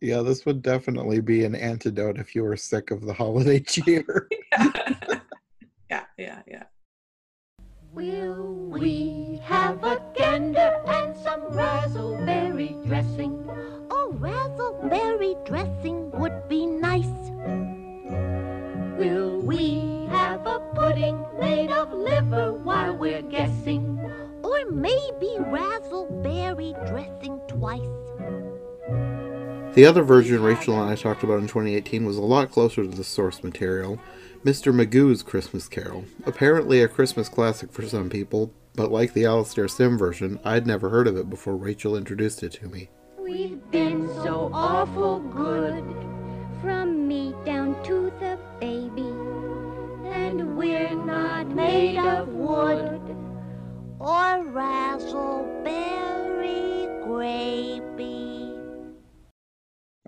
Yeah, 0.00 0.22
this 0.22 0.44
would 0.44 0.62
definitely 0.62 1.20
be 1.20 1.44
an 1.44 1.54
antidote 1.54 2.18
if 2.18 2.34
you 2.34 2.44
were 2.44 2.56
sick 2.56 2.90
of 2.90 3.04
the 3.04 3.14
holiday 3.14 3.60
cheer. 3.60 4.28
yeah, 5.90 6.04
yeah, 6.18 6.42
yeah. 6.46 6.64
Will 7.96 8.52
we 8.68 9.40
have 9.42 9.82
a 9.82 9.98
gander 10.14 10.82
and 10.86 11.16
some 11.16 11.40
razzleberry 11.52 12.86
dressing? 12.86 13.42
Oh, 13.90 14.14
razzleberry 14.18 15.42
dressing 15.46 16.10
would 16.10 16.46
be 16.46 16.66
nice. 16.66 17.06
Will 18.98 19.40
we 19.40 20.04
have 20.10 20.46
a 20.46 20.60
pudding 20.74 21.24
made 21.40 21.70
of 21.70 21.90
liver 21.90 22.52
while 22.52 22.94
we're 22.94 23.22
guessing? 23.22 23.98
Or 24.44 24.70
maybe 24.70 25.38
razzleberry 25.48 26.74
dressing 26.90 27.40
twice. 27.48 27.80
The 29.74 29.86
other 29.86 30.02
version 30.02 30.42
Rachel 30.42 30.82
and 30.82 30.90
I 30.90 30.96
talked 30.96 31.22
about 31.22 31.38
in 31.38 31.48
2018 31.48 32.04
was 32.04 32.18
a 32.18 32.22
lot 32.22 32.50
closer 32.50 32.82
to 32.82 32.88
the 32.88 33.04
source 33.04 33.42
material, 33.42 33.98
Mr. 34.46 34.72
Magoo's 34.72 35.24
Christmas 35.24 35.66
Carol. 35.66 36.04
Apparently 36.24 36.80
a 36.80 36.86
Christmas 36.86 37.28
classic 37.28 37.72
for 37.72 37.82
some 37.82 38.08
people, 38.08 38.52
but 38.76 38.92
like 38.92 39.12
the 39.12 39.24
Alastair 39.24 39.66
Sim 39.66 39.98
version, 39.98 40.38
I'd 40.44 40.68
never 40.68 40.88
heard 40.88 41.08
of 41.08 41.16
it 41.16 41.28
before 41.28 41.56
Rachel 41.56 41.96
introduced 41.96 42.44
it 42.44 42.52
to 42.52 42.68
me. 42.68 42.88
We've 43.18 43.60
been 43.72 44.06
so 44.22 44.48
awful 44.52 45.18
good. 45.18 45.82
From 46.62 47.08
me 47.08 47.34
down 47.44 47.82
to 47.86 48.12
the 48.20 48.38
baby. 48.60 49.10
And 50.14 50.56
we're 50.56 50.94
not 50.94 51.48
made 51.48 51.98
of 51.98 52.28
wood 52.28 53.00
or 53.98 54.44
razzleberry 54.54 55.64
gravy. 57.04 58.52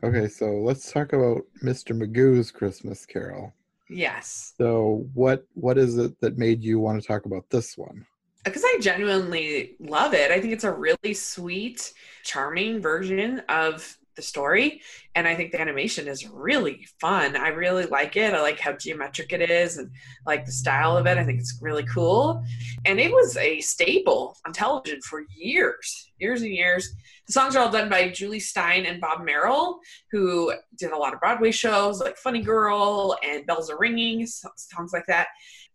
Okay, 0.04 0.28
so 0.28 0.46
let's 0.60 0.92
talk 0.92 1.12
about 1.12 1.42
Mr. 1.64 1.92
Magoo's 1.98 2.52
Christmas 2.52 3.04
Carol. 3.04 3.52
Yes. 3.90 4.54
So 4.58 5.06
what 5.14 5.44
what 5.54 5.78
is 5.78 5.98
it 5.98 6.20
that 6.20 6.38
made 6.38 6.62
you 6.62 6.78
want 6.78 7.00
to 7.00 7.06
talk 7.06 7.26
about 7.26 7.48
this 7.50 7.76
one? 7.76 8.06
Uh, 8.46 8.50
because 8.50 8.64
I 8.64 8.78
genuinely 8.80 9.76
love 9.80 10.14
it. 10.14 10.30
I 10.30 10.40
think 10.40 10.52
it's 10.52 10.64
a 10.64 10.72
really 10.72 11.14
sweet, 11.14 11.92
charming 12.24 12.80
version 12.80 13.40
of 13.48 13.97
the 14.18 14.22
story, 14.22 14.82
and 15.14 15.26
I 15.26 15.34
think 15.34 15.52
the 15.52 15.60
animation 15.60 16.06
is 16.06 16.28
really 16.28 16.86
fun. 17.00 17.36
I 17.36 17.48
really 17.48 17.86
like 17.86 18.16
it. 18.16 18.34
I 18.34 18.42
like 18.42 18.60
how 18.60 18.72
geometric 18.72 19.32
it 19.32 19.48
is, 19.50 19.78
and 19.78 19.90
like 20.26 20.44
the 20.44 20.52
style 20.52 20.98
of 20.98 21.06
it. 21.06 21.16
I 21.16 21.24
think 21.24 21.40
it's 21.40 21.58
really 21.62 21.84
cool, 21.84 22.44
and 22.84 23.00
it 23.00 23.10
was 23.10 23.38
a 23.38 23.60
staple 23.60 24.36
on 24.44 24.52
television 24.52 25.00
for 25.00 25.22
years, 25.34 26.10
years 26.18 26.42
and 26.42 26.52
years. 26.52 26.94
The 27.26 27.32
songs 27.32 27.56
are 27.56 27.60
all 27.60 27.72
done 27.72 27.88
by 27.88 28.10
Jule 28.10 28.40
Styne 28.40 28.86
and 28.86 29.00
Bob 29.00 29.24
Merrill, 29.24 29.80
who 30.10 30.52
did 30.78 30.92
a 30.92 30.98
lot 30.98 31.14
of 31.14 31.20
Broadway 31.20 31.50
shows 31.50 32.00
like 32.00 32.18
Funny 32.18 32.42
Girl 32.42 33.16
and 33.22 33.46
Bells 33.46 33.70
Are 33.70 33.78
Ringing, 33.78 34.26
songs 34.26 34.92
like 34.92 35.06
that 35.06 35.28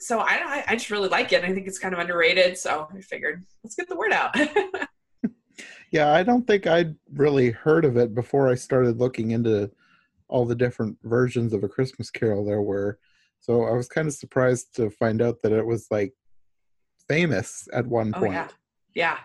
so 0.03 0.19
I, 0.19 0.63
I 0.67 0.75
just 0.75 0.91
really 0.91 1.09
like 1.09 1.31
it. 1.31 1.43
I 1.43 1.53
think 1.53 1.67
it's 1.67 1.79
kind 1.79 1.93
of 1.93 1.99
underrated. 1.99 2.57
So 2.57 2.87
I 2.93 3.01
figured 3.01 3.45
let's 3.63 3.75
get 3.75 3.87
the 3.87 3.95
word 3.95 4.11
out. 4.11 4.35
Yeah, 5.93 6.11
I 6.11 6.23
don't 6.23 6.45
think 6.47 6.65
I'd 6.65 6.95
really 7.13 7.51
heard 7.51 7.85
of 7.85 7.97
it 7.97 8.15
before 8.15 8.49
I 8.49 8.55
started 8.55 8.97
looking 8.97 9.31
into 9.31 9.69
all 10.27 10.43
the 10.43 10.55
different 10.55 10.97
versions 11.03 11.53
of 11.53 11.63
A 11.63 11.69
Christmas 11.69 12.09
Carol 12.09 12.43
there 12.43 12.63
were. 12.63 12.97
So 13.39 13.63
I 13.65 13.71
was 13.73 13.87
kind 13.87 14.07
of 14.07 14.13
surprised 14.15 14.75
to 14.77 14.89
find 14.89 15.21
out 15.21 15.43
that 15.43 15.51
it 15.51 15.65
was 15.65 15.87
like 15.91 16.13
famous 17.07 17.67
at 17.73 17.85
one 17.85 18.11
oh 18.15 18.19
point. 18.21 18.33
yeah, 18.33 18.47
yeah, 18.95 19.17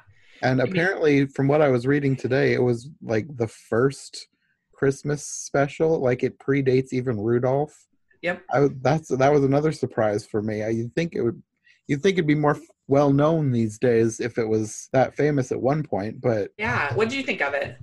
And 0.43 0.59
mean- 0.59 0.69
apparently, 0.69 1.27
from 1.27 1.49
what 1.49 1.63
I 1.63 1.69
was 1.69 1.87
reading 1.87 2.15
today, 2.15 2.53
it 2.53 2.63
was 2.63 2.91
like 3.01 3.27
the 3.37 3.49
first 3.49 4.29
Christmas 4.75 5.25
special. 5.25 5.99
Like 6.01 6.23
it 6.23 6.39
predates 6.39 6.89
even 6.93 7.19
Rudolph. 7.19 7.87
Yep. 8.21 8.43
I, 8.53 8.69
that's 8.83 9.09
that 9.09 9.33
was 9.33 9.43
another 9.45 9.73
surprise 9.73 10.27
for 10.27 10.43
me. 10.43 10.65
I 10.65 10.85
think 10.95 11.15
it 11.15 11.23
would, 11.23 11.43
you'd 11.89 12.03
think 12.03 12.15
it'd 12.15 12.27
be 12.27 12.35
more 12.35 12.59
well 12.87 13.13
known 13.13 13.51
these 13.51 13.79
days 13.79 14.21
if 14.21 14.39
it 14.39 14.49
was 14.49 14.89
that 14.93 15.17
famous 15.17 15.51
at 15.51 15.61
one 15.61 15.83
point. 15.83 16.21
But 16.21 16.53
yeah. 16.57 16.95
What 16.95 17.09
do 17.09 17.17
you 17.17 17.25
think 17.25 17.43
of 17.43 17.55
it? 17.55 17.77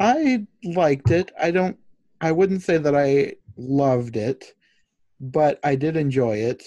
I 0.00 0.46
liked 0.64 1.10
it. 1.10 1.30
I 1.40 1.50
don't. 1.50 1.76
I 2.20 2.32
wouldn't 2.32 2.62
say 2.62 2.78
that 2.78 2.94
I 2.94 3.34
loved 3.56 4.16
it, 4.16 4.54
but 5.20 5.60
I 5.62 5.76
did 5.76 5.96
enjoy 5.96 6.36
it. 6.36 6.64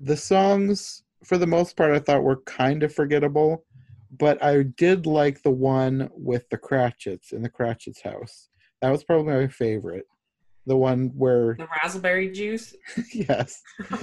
The 0.00 0.16
songs, 0.16 1.02
for 1.24 1.38
the 1.38 1.46
most 1.46 1.76
part, 1.76 1.92
I 1.92 1.98
thought 1.98 2.22
were 2.22 2.42
kind 2.42 2.82
of 2.82 2.94
forgettable, 2.94 3.64
but 4.18 4.42
I 4.42 4.62
did 4.62 5.06
like 5.06 5.42
the 5.42 5.50
one 5.50 6.10
with 6.14 6.48
the 6.50 6.58
Cratchits 6.58 7.32
in 7.32 7.42
the 7.42 7.48
Cratchits 7.48 8.02
house. 8.02 8.48
That 8.80 8.90
was 8.90 9.04
probably 9.04 9.34
my 9.34 9.48
favorite. 9.48 10.06
The 10.66 10.76
one 10.76 11.10
where 11.14 11.56
The 11.58 11.68
raspberry 11.82 12.30
juice. 12.30 12.74
yes. 13.12 13.62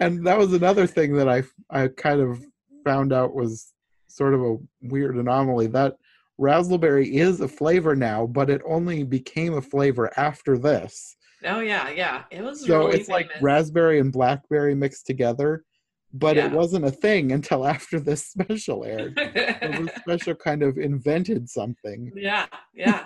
and 0.00 0.26
that 0.26 0.38
was 0.38 0.52
another 0.52 0.86
thing 0.86 1.14
that 1.16 1.28
I 1.28 1.42
I 1.70 1.88
kind 1.88 2.20
of 2.20 2.44
found 2.84 3.12
out 3.12 3.34
was 3.34 3.72
sort 4.08 4.34
of 4.34 4.42
a 4.42 4.56
weird 4.82 5.16
anomaly. 5.16 5.68
That 5.68 5.96
razzleberry 6.40 7.12
is 7.12 7.40
a 7.40 7.48
flavor 7.48 7.94
now, 7.94 8.26
but 8.26 8.50
it 8.50 8.62
only 8.66 9.04
became 9.04 9.54
a 9.54 9.62
flavor 9.62 10.10
after 10.16 10.58
this. 10.58 11.16
Oh 11.44 11.60
yeah, 11.60 11.90
yeah. 11.90 12.24
It 12.30 12.42
was 12.42 12.64
So 12.66 12.86
really 12.86 12.98
it's 12.98 13.08
like 13.08 13.30
raspberry 13.40 13.98
and 14.00 14.12
blackberry 14.12 14.74
mixed 14.74 15.06
together, 15.06 15.64
but 16.12 16.36
it 16.36 16.50
wasn't 16.50 16.84
a 16.86 16.90
thing 16.90 17.32
until 17.38 17.66
after 17.66 18.00
this 18.00 18.26
special 18.26 18.84
aired. 18.84 19.14
This 19.16 19.90
special 20.00 20.34
kind 20.34 20.62
of 20.62 20.78
invented 20.78 21.48
something. 21.48 22.10
yeah, 22.16 22.46
yeah. 22.74 23.04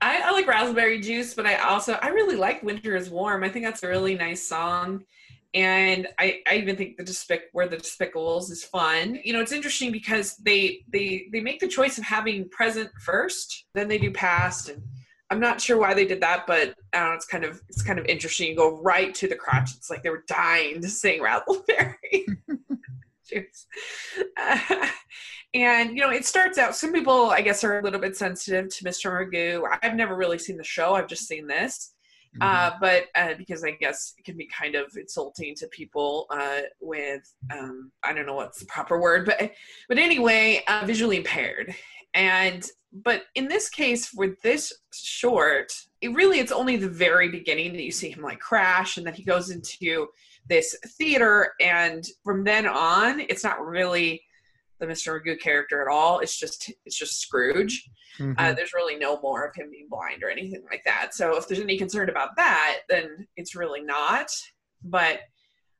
I, 0.00 0.22
I 0.26 0.30
like 0.30 0.46
raspberry 0.46 1.00
juice, 1.00 1.34
but 1.34 1.44
I 1.44 1.56
also 1.56 1.94
I 1.94 2.08
really 2.08 2.36
like 2.36 2.62
Winter 2.62 2.94
is 2.94 3.10
Warm. 3.10 3.42
I 3.42 3.48
think 3.48 3.64
that's 3.64 3.82
a 3.82 3.88
really 3.88 4.14
nice 4.14 4.46
song. 4.46 5.02
And 5.54 6.06
I, 6.18 6.40
I 6.46 6.56
even 6.56 6.76
think 6.76 6.96
the 6.96 7.04
despic 7.04 7.42
where 7.52 7.68
the 7.68 7.78
despicables 7.78 8.50
is 8.50 8.64
fun. 8.64 9.18
You 9.24 9.32
know, 9.32 9.40
it's 9.40 9.52
interesting 9.52 9.90
because 9.90 10.36
they 10.36 10.84
they 10.92 11.28
they 11.32 11.40
make 11.40 11.60
the 11.60 11.68
choice 11.68 11.96
of 11.96 12.04
having 12.04 12.48
present 12.50 12.90
first, 13.00 13.66
then 13.74 13.88
they 13.88 13.98
do 13.98 14.10
past, 14.10 14.68
and 14.68 14.82
I'm 15.30 15.40
not 15.40 15.60
sure 15.60 15.78
why 15.78 15.94
they 15.94 16.06
did 16.06 16.20
that, 16.20 16.46
but 16.46 16.74
I 16.92 17.00
don't 17.00 17.08
know, 17.08 17.14
it's 17.14 17.26
kind 17.26 17.44
of 17.44 17.62
it's 17.68 17.82
kind 17.82 17.98
of 17.98 18.06
interesting. 18.06 18.50
You 18.50 18.56
go 18.56 18.80
right 18.82 19.14
to 19.14 19.28
the 19.28 19.36
crotch. 19.36 19.74
It's 19.74 19.90
like 19.90 20.02
they 20.02 20.10
were 20.10 20.24
dying 20.28 20.82
to 20.82 20.88
sing 20.88 21.20
razzleberry 21.20 21.96
and 25.54 25.96
you 25.96 26.02
know, 26.02 26.10
it 26.10 26.24
starts 26.24 26.58
out. 26.58 26.74
Some 26.74 26.92
people, 26.92 27.30
I 27.30 27.40
guess, 27.40 27.64
are 27.64 27.78
a 27.78 27.82
little 27.82 28.00
bit 28.00 28.16
sensitive 28.16 28.74
to 28.74 28.84
Mr. 28.84 29.10
Magoo. 29.10 29.66
I've 29.82 29.94
never 29.94 30.16
really 30.16 30.38
seen 30.38 30.56
the 30.56 30.64
show. 30.64 30.94
I've 30.94 31.08
just 31.08 31.26
seen 31.26 31.46
this, 31.46 31.94
uh, 32.40 32.72
but 32.80 33.04
uh, 33.14 33.34
because 33.36 33.64
I 33.64 33.72
guess 33.72 34.14
it 34.18 34.24
can 34.24 34.36
be 34.36 34.46
kind 34.46 34.74
of 34.74 34.86
insulting 34.96 35.54
to 35.56 35.66
people 35.68 36.26
uh, 36.30 36.60
with 36.80 37.22
um, 37.52 37.90
I 38.02 38.12
don't 38.12 38.26
know 38.26 38.34
what's 38.34 38.60
the 38.60 38.66
proper 38.66 39.00
word, 39.00 39.26
but 39.26 39.52
but 39.88 39.98
anyway, 39.98 40.62
uh, 40.68 40.82
visually 40.84 41.18
impaired. 41.18 41.74
And 42.14 42.64
but 42.92 43.24
in 43.34 43.48
this 43.48 43.68
case, 43.68 44.12
with 44.14 44.40
this 44.42 44.72
short, 44.92 45.72
it 46.00 46.14
really 46.14 46.38
it's 46.38 46.52
only 46.52 46.76
the 46.76 46.88
very 46.88 47.28
beginning 47.28 47.72
that 47.72 47.82
you 47.82 47.92
see 47.92 48.10
him 48.10 48.22
like 48.22 48.40
crash, 48.40 48.96
and 48.96 49.06
then 49.06 49.14
he 49.14 49.24
goes 49.24 49.50
into 49.50 50.08
this 50.48 50.76
theater, 50.96 51.52
and 51.60 52.06
from 52.24 52.44
then 52.44 52.66
on, 52.66 53.20
it's 53.20 53.44
not 53.44 53.64
really 53.64 54.22
the 54.78 54.86
Mr. 54.86 55.20
Magoo 55.20 55.38
character 55.40 55.80
at 55.82 55.88
all. 55.88 56.20
It's 56.20 56.36
just 56.38 56.72
it's 56.84 56.96
just 56.98 57.20
Scrooge. 57.20 57.88
Mhm. 58.18 58.34
Uh, 58.38 58.52
there's 58.52 58.72
really 58.74 58.96
no 58.96 59.20
more 59.20 59.44
of 59.44 59.54
him 59.54 59.70
being 59.70 59.88
blind 59.88 60.22
or 60.22 60.30
anything 60.30 60.64
like 60.70 60.82
that. 60.84 61.14
So 61.14 61.36
if 61.36 61.46
there's 61.46 61.60
any 61.60 61.78
concern 61.78 62.08
about 62.08 62.36
that, 62.36 62.80
then 62.88 63.26
it's 63.36 63.54
really 63.54 63.80
not. 63.80 64.30
But 64.82 65.20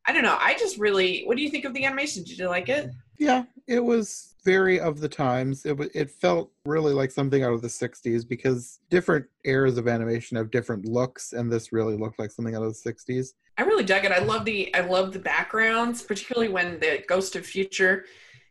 I 0.07 0.13
don't 0.13 0.23
know. 0.23 0.39
I 0.41 0.55
just 0.55 0.79
really. 0.79 1.23
What 1.25 1.37
do 1.37 1.43
you 1.43 1.51
think 1.51 1.65
of 1.65 1.75
the 1.75 1.85
animation? 1.85 2.25
Did 2.25 2.39
you 2.39 2.49
like 2.49 2.69
it? 2.69 2.91
Yeah, 3.19 3.45
it 3.67 3.81
was 3.81 4.35
very 4.45 4.79
of 4.81 5.01
the 5.01 5.09
times. 5.09 5.67
It 5.67 5.77
wa- 5.77 5.87
it 5.95 6.11
felt 6.11 6.53
really 6.65 6.93
like 6.93 7.11
something 7.11 7.43
out 7.43 7.53
of 7.53 7.63
the 7.63 7.69
'60s 7.69 8.27
because 8.27 8.79
different 8.91 9.27
eras 9.45 9.77
of 9.77 9.89
animation 9.89 10.37
have 10.37 10.51
different 10.51 10.85
looks, 10.87 11.33
and 11.33 11.51
this 11.53 11.73
really 11.73 11.97
looked 11.97 12.19
like 12.19 12.31
something 12.31 12.55
out 12.55 12.63
of 12.63 12.73
the 12.73 12.91
'60s. 12.93 13.35
I 13.59 13.63
really 13.63 13.83
dug 13.85 14.05
it. 14.05 14.13
I 14.13 14.21
love 14.21 14.45
the 14.45 14.73
I 14.75 14.81
love 14.81 15.13
the 15.13 15.19
backgrounds, 15.19 16.03
particularly 16.03 16.49
when 16.49 16.79
the 16.79 17.03
Ghost 17.09 17.35
of 17.35 17.45
Future 17.45 18.05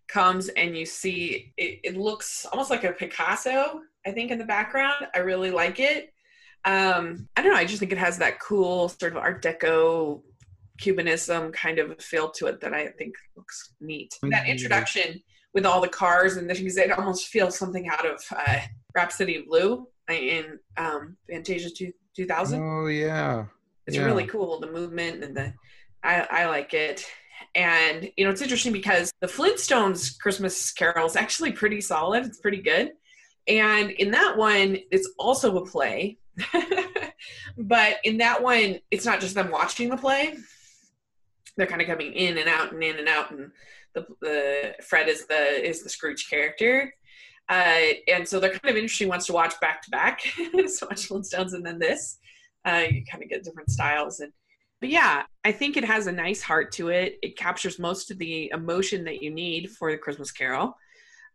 comes 0.07 0.49
and 0.49 0.77
you 0.77 0.85
see 0.85 1.53
it, 1.57 1.79
it 1.83 1.97
looks 1.97 2.45
almost 2.51 2.69
like 2.69 2.83
a 2.83 2.91
Picasso, 2.91 3.81
I 4.05 4.11
think, 4.11 4.31
in 4.31 4.37
the 4.37 4.45
background. 4.45 5.07
I 5.13 5.19
really 5.19 5.51
like 5.51 5.79
it. 5.79 6.13
Um, 6.65 7.27
I 7.35 7.41
don't 7.41 7.53
know, 7.53 7.57
I 7.59 7.65
just 7.65 7.79
think 7.79 7.91
it 7.91 7.97
has 7.97 8.17
that 8.17 8.39
cool 8.39 8.89
sort 8.89 9.11
of 9.13 9.17
art 9.17 9.43
deco 9.43 10.21
cubanism 10.81 11.51
kind 11.53 11.79
of 11.79 12.01
feel 12.01 12.29
to 12.31 12.47
it 12.47 12.59
that 12.61 12.73
I 12.73 12.87
think 12.89 13.15
looks 13.35 13.73
neat. 13.79 14.17
That 14.23 14.43
Mhm. 14.45 14.47
introduction 14.47 15.21
with 15.53 15.65
all 15.65 15.81
the 15.81 15.87
cars 15.87 16.37
and 16.37 16.49
the 16.49 16.53
things, 16.53 16.77
it 16.77 16.91
almost 16.91 17.27
feels 17.27 17.57
something 17.57 17.87
out 17.89 18.05
of 18.05 18.23
uh, 18.31 18.59
Rhapsody 18.93 19.41
Blue 19.41 19.87
in 20.09 20.59
um, 20.77 21.17
Fantasia 21.29 21.69
2, 21.69 21.91
2000 22.15 22.61
Oh 22.61 22.87
yeah, 22.87 23.45
it's 23.87 23.95
Yeah. 23.97 24.05
really 24.05 24.27
cool 24.27 24.59
the 24.59 24.71
movement 24.71 25.23
and 25.23 25.35
the 25.35 25.53
I, 26.03 26.27
I 26.29 26.45
like 26.45 26.73
it 26.73 27.05
and 27.55 28.11
you 28.17 28.25
know 28.25 28.31
it's 28.31 28.41
interesting 28.41 28.73
because 28.73 29.11
the 29.21 29.27
flintstones 29.27 30.17
christmas 30.19 30.71
carol 30.71 31.05
is 31.05 31.15
actually 31.15 31.51
pretty 31.51 31.81
solid. 31.81 32.25
It's 32.25 32.39
pretty 32.39 32.61
good. 32.61 32.91
And 33.47 33.91
in 33.91 34.11
that 34.11 34.37
one 34.37 34.77
it's 34.91 35.09
also 35.17 35.57
a 35.57 35.65
play. 35.65 36.17
But 37.57 37.97
in 38.03 38.17
that 38.17 38.41
one 38.43 38.79
it's 38.91 39.05
not 39.05 39.19
just 39.19 39.35
them 39.35 39.51
watching 39.51 39.89
the 39.89 39.97
play. 39.97 40.35
They're 41.55 41.67
kind 41.67 41.81
of 41.81 41.87
coming 41.87 42.13
in 42.13 42.37
and 42.37 42.47
out 42.47 42.71
and 42.71 42.83
in 42.83 42.99
and 42.99 43.07
out. 43.07 43.31
And 43.31 43.51
the, 43.93 44.05
the 44.21 44.75
fred 44.83 45.09
is 45.09 45.25
the 45.25 45.67
is 45.67 45.83
the 45.83 45.89
scrooge 45.89 46.29
character. 46.29 46.93
Uh, 47.49 47.93
and 48.07 48.27
so 48.27 48.39
they're 48.39 48.51
kind 48.51 48.69
of 48.69 48.75
interesting 48.75 49.07
ones 49.07 49.25
to 49.25 49.33
watch 49.33 49.59
back 49.59 49.81
to 49.83 49.89
back. 49.89 50.21
So 50.67 50.85
much 50.85 51.09
flintstones 51.09 51.53
and 51.53 51.65
then 51.65 51.79
this. 51.79 52.19
Uh, 52.65 52.83
you 52.91 53.03
kind 53.09 53.23
of 53.23 53.29
get 53.29 53.43
different 53.43 53.71
styles. 53.71 54.19
And 54.19 54.31
but 54.79 54.89
yeah 54.89 55.23
i 55.43 55.51
think 55.51 55.77
it 55.77 55.83
has 55.83 56.07
a 56.07 56.11
nice 56.11 56.41
heart 56.41 56.71
to 56.71 56.89
it 56.89 57.17
it 57.21 57.37
captures 57.37 57.79
most 57.79 58.11
of 58.11 58.17
the 58.17 58.49
emotion 58.53 59.03
that 59.03 59.21
you 59.21 59.31
need 59.31 59.69
for 59.71 59.91
the 59.91 59.97
christmas 59.97 60.31
carol 60.31 60.75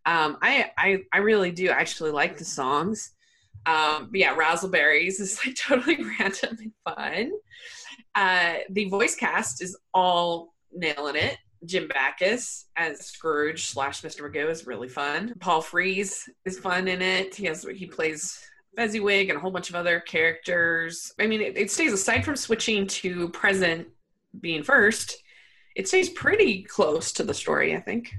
um, 0.05 0.37
I, 0.43 0.71
I 0.77 0.99
i 1.13 1.19
really 1.19 1.53
do 1.53 1.69
actually 1.71 2.11
like 2.11 2.37
the 2.37 2.45
songs 2.45 3.13
um, 3.67 4.11
yeah 4.13 4.37
razzleberries 4.37 5.21
is 5.21 5.39
like 5.45 5.55
totally 5.61 5.99
random 6.19 6.59
and 6.59 6.73
fun 6.85 7.33
uh, 8.15 8.55
the 8.71 8.89
voice 8.89 9.15
cast 9.15 9.63
is 9.63 9.77
all 9.95 10.55
nailing 10.73 11.17
it 11.17 11.39
Jim 11.65 11.89
Backus 11.89 12.67
as 12.77 13.07
Scrooge 13.07 13.67
slash 13.67 14.03
Mr. 14.03 14.23
Magoo 14.23 14.51
is 14.51 14.67
really 14.67 14.89
fun. 14.89 15.35
Paul 15.39 15.61
Frees 15.63 16.29
is 16.45 16.59
fun 16.59 16.89
in 16.89 17.01
it. 17.01 17.35
He 17.35 17.47
has 17.47 17.65
he 17.75 17.87
plays 17.87 18.45
Fezziwig 18.77 19.29
and 19.29 19.37
a 19.37 19.41
whole 19.41 19.51
bunch 19.51 19.69
of 19.69 19.75
other 19.75 20.01
characters. 20.01 21.13
I 21.21 21.27
mean, 21.27 21.41
it, 21.41 21.57
it 21.57 21.71
stays 21.71 21.93
aside 21.93 22.25
from 22.25 22.37
switching 22.37 22.87
to 22.87 23.29
present 23.31 23.89
being 24.41 24.63
first. 24.63 25.23
It 25.77 25.89
stays 25.89 26.11
pretty 26.11 26.63
close 26.63 27.13
to 27.13 27.23
the 27.23 27.35
story, 27.35 27.77
I 27.77 27.81
think. 27.81 28.13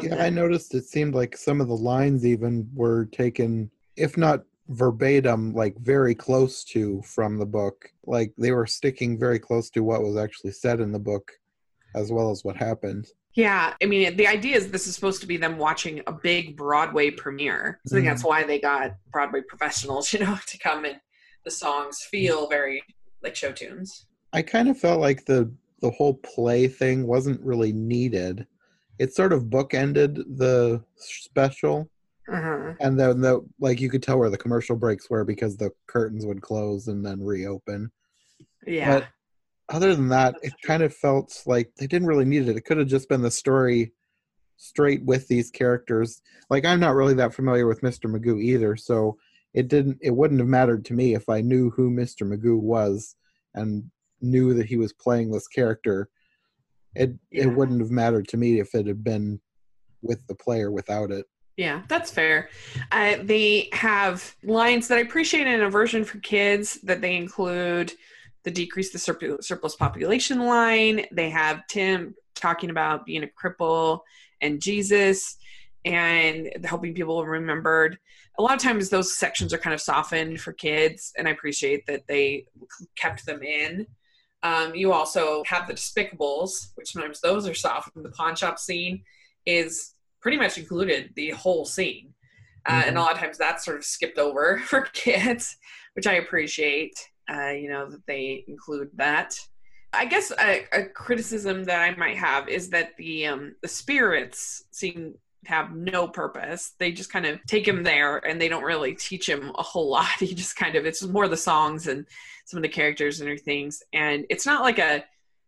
yeah. 0.00 0.22
I 0.22 0.30
noticed 0.30 0.74
it 0.74 0.84
seemed 0.84 1.14
like 1.14 1.36
some 1.36 1.60
of 1.60 1.68
the 1.68 1.76
lines 1.76 2.26
even 2.26 2.68
were 2.74 3.06
taken, 3.06 3.70
if 3.96 4.16
not 4.16 4.44
verbatim, 4.68 5.52
like 5.54 5.76
very 5.78 6.14
close 6.14 6.64
to 6.64 7.02
from 7.02 7.38
the 7.38 7.46
book. 7.46 7.90
Like 8.04 8.32
they 8.36 8.52
were 8.52 8.66
sticking 8.66 9.18
very 9.18 9.38
close 9.38 9.70
to 9.70 9.84
what 9.84 10.02
was 10.02 10.16
actually 10.16 10.52
said 10.52 10.80
in 10.80 10.92
the 10.92 10.98
book, 10.98 11.30
as 11.94 12.10
well 12.10 12.30
as 12.30 12.44
what 12.44 12.56
happened. 12.56 13.06
Yeah, 13.34 13.74
I 13.82 13.86
mean, 13.86 14.16
the 14.16 14.28
idea 14.28 14.56
is 14.56 14.70
this 14.70 14.86
is 14.86 14.94
supposed 14.94 15.20
to 15.22 15.26
be 15.26 15.36
them 15.36 15.58
watching 15.58 16.02
a 16.06 16.12
big 16.12 16.56
Broadway 16.56 17.10
premiere. 17.10 17.80
So 17.86 17.96
I 17.96 18.00
think 18.00 18.06
Mhm. 18.06 18.10
that's 18.10 18.24
why 18.24 18.44
they 18.44 18.60
got 18.60 18.94
Broadway 19.10 19.40
professionals, 19.42 20.12
you 20.12 20.20
know, 20.20 20.36
to 20.46 20.58
come 20.58 20.84
and 20.84 21.00
the 21.44 21.50
songs 21.50 22.00
feel 22.02 22.48
very 22.48 22.82
like 23.22 23.34
show 23.34 23.52
tunes. 23.52 24.06
I 24.32 24.42
kind 24.42 24.68
of 24.68 24.78
felt 24.78 25.00
like 25.00 25.24
the 25.24 25.52
the 25.80 25.90
whole 25.90 26.14
play 26.14 26.66
thing 26.66 27.06
wasn't 27.06 27.40
really 27.42 27.72
needed. 27.72 28.46
It 28.98 29.12
sort 29.14 29.32
of 29.34 29.44
bookended 29.44 30.14
the 30.38 30.82
special, 30.96 31.90
Uh-huh. 32.28 32.74
and 32.80 32.98
then 32.98 33.20
the 33.20 33.44
like 33.58 33.80
you 33.80 33.90
could 33.90 34.02
tell 34.02 34.18
where 34.18 34.30
the 34.30 34.38
commercial 34.38 34.76
breaks 34.76 35.10
were 35.10 35.24
because 35.24 35.56
the 35.56 35.72
curtains 35.86 36.24
would 36.24 36.40
close 36.40 36.88
and 36.88 37.04
then 37.04 37.22
reopen. 37.22 37.90
Yeah. 38.66 39.00
But 39.00 39.08
other 39.68 39.94
than 39.94 40.08
that, 40.08 40.34
That's 40.34 40.46
it 40.46 40.54
true. 40.60 40.66
kind 40.68 40.82
of 40.82 40.94
felt 40.94 41.42
like 41.46 41.72
they 41.76 41.86
didn't 41.86 42.08
really 42.08 42.24
need 42.24 42.48
it. 42.48 42.56
It 42.56 42.64
could 42.64 42.78
have 42.78 42.88
just 42.88 43.08
been 43.08 43.22
the 43.22 43.30
story 43.30 43.92
straight 44.56 45.04
with 45.04 45.26
these 45.28 45.50
characters. 45.50 46.22
Like 46.50 46.64
I'm 46.64 46.80
not 46.80 46.94
really 46.94 47.14
that 47.14 47.34
familiar 47.34 47.66
with 47.66 47.80
Mr. 47.80 48.10
Magoo 48.10 48.42
either, 48.42 48.76
so 48.76 49.16
it 49.52 49.68
didn't 49.68 49.98
it 50.02 50.10
wouldn't 50.14 50.40
have 50.40 50.48
mattered 50.48 50.84
to 50.86 50.94
me 50.94 51.14
if 51.14 51.28
I 51.28 51.40
knew 51.40 51.70
who 51.70 51.90
Mr. 51.90 52.26
Magoo 52.26 52.58
was 52.60 53.16
and 53.54 53.90
knew 54.20 54.54
that 54.54 54.66
he 54.66 54.76
was 54.76 54.92
playing 54.92 55.30
this 55.30 55.48
character. 55.48 56.08
It 56.94 57.14
Yeah. 57.30 57.44
it 57.44 57.56
wouldn't 57.56 57.80
have 57.80 57.90
mattered 57.90 58.28
to 58.28 58.36
me 58.36 58.60
if 58.60 58.74
it 58.74 58.86
had 58.86 59.02
been 59.02 59.40
with 60.02 60.26
the 60.26 60.34
player 60.34 60.70
without 60.70 61.10
it. 61.10 61.26
Yeah, 61.56 61.82
that's 61.88 62.10
fair. 62.10 62.48
Uh, 62.90 63.16
they 63.22 63.68
have 63.72 64.34
lines 64.42 64.88
that 64.88 64.98
I 64.98 65.02
appreciate 65.02 65.46
in 65.46 65.62
a 65.62 65.70
version 65.70 66.04
for 66.04 66.18
kids 66.18 66.80
that 66.82 67.00
they 67.00 67.16
include 67.16 67.92
the 68.44 68.50
decrease 68.50 68.92
the 68.92 68.98
surp- 68.98 69.42
surplus 69.42 69.76
population 69.76 70.40
line. 70.46 71.06
They 71.12 71.30
have 71.30 71.66
Tim 71.68 72.14
talking 72.34 72.70
about 72.70 73.06
being 73.06 73.24
a 73.24 73.28
cripple 73.28 74.00
and 74.40 74.60
Jesus 74.60 75.36
and 75.84 76.50
helping 76.64 76.94
people 76.94 77.24
remembered. 77.24 77.98
A 78.38 78.42
lot 78.42 78.54
of 78.54 78.60
times 78.62 78.88
those 78.88 79.16
sections 79.16 79.52
are 79.52 79.58
kind 79.58 79.74
of 79.74 79.80
softened 79.80 80.40
for 80.40 80.52
kids, 80.52 81.12
and 81.16 81.28
I 81.28 81.30
appreciate 81.30 81.86
that 81.86 82.06
they 82.08 82.46
kept 82.96 83.26
them 83.26 83.42
in. 83.42 83.86
Um, 84.42 84.74
you 84.74 84.92
also 84.92 85.42
have 85.46 85.66
the 85.66 85.74
Despicables, 85.74 86.68
which 86.74 86.92
sometimes 86.92 87.20
those 87.20 87.48
are 87.48 87.54
softened. 87.54 88.04
The 88.04 88.10
pawn 88.10 88.34
shop 88.36 88.58
scene 88.58 89.02
is 89.46 89.94
pretty 90.20 90.36
much 90.36 90.58
included 90.58 91.12
the 91.16 91.30
whole 91.30 91.64
scene. 91.64 92.12
Uh, 92.66 92.82
And 92.86 92.96
a 92.96 93.00
lot 93.00 93.12
of 93.12 93.18
times 93.18 93.38
that's 93.38 93.64
sort 93.64 93.76
of 93.76 93.84
skipped 93.84 94.18
over 94.18 94.58
for 94.64 94.82
kids, 94.92 95.56
which 95.94 96.06
I 96.06 96.14
appreciate, 96.14 96.94
uh, 97.32 97.50
you 97.50 97.68
know, 97.68 97.90
that 97.90 98.06
they 98.06 98.44
include 98.48 98.90
that. 98.94 99.34
I 99.92 100.06
guess 100.06 100.32
a, 100.32 100.66
a 100.72 100.84
criticism 100.86 101.64
that 101.64 101.80
I 101.80 101.94
might 101.96 102.16
have 102.16 102.48
is 102.48 102.70
that 102.70 102.96
the 102.96 103.26
um, 103.26 103.54
the 103.62 103.68
spirits 103.68 104.64
seem 104.72 105.14
have 105.46 105.74
no 105.74 106.08
purpose. 106.08 106.74
They 106.78 106.92
just 106.92 107.12
kind 107.12 107.26
of 107.26 107.38
take 107.46 107.66
him 107.66 107.82
there 107.82 108.18
and 108.18 108.40
they 108.40 108.48
don't 108.48 108.64
really 108.64 108.94
teach 108.94 109.28
him 109.28 109.52
a 109.56 109.62
whole 109.62 109.88
lot. 109.90 110.08
He 110.18 110.34
just 110.34 110.56
kind 110.56 110.76
of, 110.76 110.86
it's 110.86 111.04
more 111.04 111.28
the 111.28 111.36
songs 111.36 111.86
and 111.86 112.06
some 112.46 112.58
of 112.58 112.62
the 112.62 112.68
characters 112.68 113.20
and 113.20 113.28
her 113.28 113.36
things. 113.36 113.82
And 113.92 114.24
it's 114.30 114.46
not 114.46 114.62
like 114.62 114.78
a, 114.78 115.04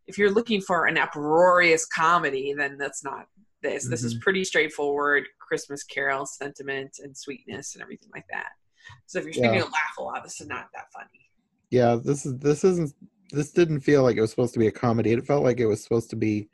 if 0.07 0.18
you're 0.18 0.31
looking 0.31 0.61
for 0.61 0.87
an 0.87 0.99
uproarious 0.99 1.87
comedy, 1.87 2.55
then 2.57 2.79
that's 2.79 3.05
not 3.05 3.27
this. 3.62 3.85
Mm-hmm. 3.85 3.91
This 3.91 4.05
is 4.05 4.14
mm-hmm. 4.14 4.20
pretty 4.22 4.45
straightforward 4.45 5.24
Christmas 5.39 5.83
carol 5.83 6.27
sentiment 6.27 6.99
and 7.03 7.16
sweetness 7.16 7.74
and 7.74 7.83
everything 7.83 8.11
like 8.14 8.27
that. 8.31 8.51
So 9.07 9.18
if 9.18 9.24
you're 9.24 9.45
yeah. 9.45 9.59
to 9.61 9.64
laugh 9.64 9.99
a 9.99 10.03
lot, 10.03 10.22
this 10.22 10.41
is 10.41 10.47
not 10.47 10.68
that 10.74 10.93
funny. 10.93 11.26
Yeah, 11.71 11.97
this 12.03 12.27
is 12.27 12.39
this 12.39 12.64
isn't 12.64 12.93
this 13.31 13.53
didn't 13.53 13.81
feel 13.81 14.03
like 14.03 14.17
it 14.17 14.21
was 14.21 14.31
supposed 14.31 14.55
to 14.55 14.61
be 14.61 14.69
a 14.69 14.73
comedy. 14.73 15.12
It 15.12 15.27
felt 15.27 15.45
like 15.45 15.61
it 15.61 15.67
was 15.67 15.83
supposed 15.83 16.11
to 16.11 16.17
be 16.17 16.49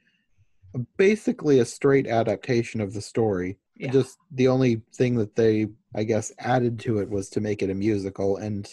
basically 0.96 1.58
a 1.58 1.64
straight 1.64 2.06
adaptation 2.06 2.80
of 2.80 2.94
the 2.94 3.02
story. 3.02 3.58
Yeah. 3.76 3.90
Just 3.90 4.18
the 4.30 4.48
only 4.48 4.82
thing 4.94 5.16
that 5.16 5.34
they, 5.34 5.68
I 5.94 6.04
guess, 6.04 6.32
added 6.38 6.78
to 6.80 6.98
it 6.98 7.10
was 7.10 7.28
to 7.30 7.40
make 7.40 7.62
it 7.62 7.70
a 7.70 7.74
musical 7.74 8.36
and 8.36 8.68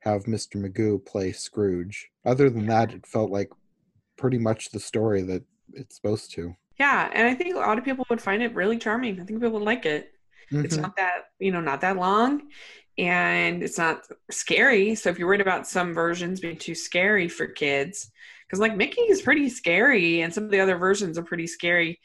have 0.00 0.24
Mr. 0.24 0.56
Magoo 0.56 1.04
play 1.04 1.32
Scrooge. 1.32 2.10
Other 2.24 2.50
than 2.50 2.66
that, 2.66 2.92
it 2.92 3.06
felt 3.06 3.30
like 3.30 3.50
pretty 4.16 4.38
much 4.38 4.70
the 4.70 4.80
story 4.80 5.22
that 5.22 5.42
it's 5.72 5.96
supposed 5.96 6.30
to. 6.32 6.54
Yeah, 6.78 7.10
and 7.12 7.26
I 7.26 7.34
think 7.34 7.54
a 7.54 7.58
lot 7.58 7.78
of 7.78 7.84
people 7.84 8.06
would 8.10 8.20
find 8.20 8.42
it 8.42 8.54
really 8.54 8.78
charming. 8.78 9.20
I 9.20 9.24
think 9.24 9.40
people 9.40 9.58
would 9.58 9.62
like 9.62 9.86
it. 9.86 10.12
Mm-hmm. 10.52 10.64
It's 10.64 10.76
not 10.76 10.96
that, 10.96 11.30
you 11.38 11.52
know, 11.52 11.60
not 11.60 11.80
that 11.80 11.96
long 11.96 12.42
and 12.98 13.62
it's 13.62 13.78
not 13.78 14.06
scary. 14.30 14.94
So 14.94 15.10
if 15.10 15.18
you're 15.18 15.28
worried 15.28 15.40
about 15.40 15.66
some 15.66 15.92
versions 15.94 16.40
being 16.40 16.56
too 16.56 16.74
scary 16.74 17.28
for 17.28 17.46
kids, 17.46 18.10
because 18.46 18.60
like 18.60 18.76
Mickey 18.76 19.02
is 19.02 19.22
pretty 19.22 19.48
scary, 19.48 20.20
and 20.20 20.32
some 20.32 20.44
of 20.44 20.50
the 20.50 20.60
other 20.60 20.76
versions 20.76 21.18
are 21.18 21.24
pretty 21.24 21.46
scary. 21.46 21.98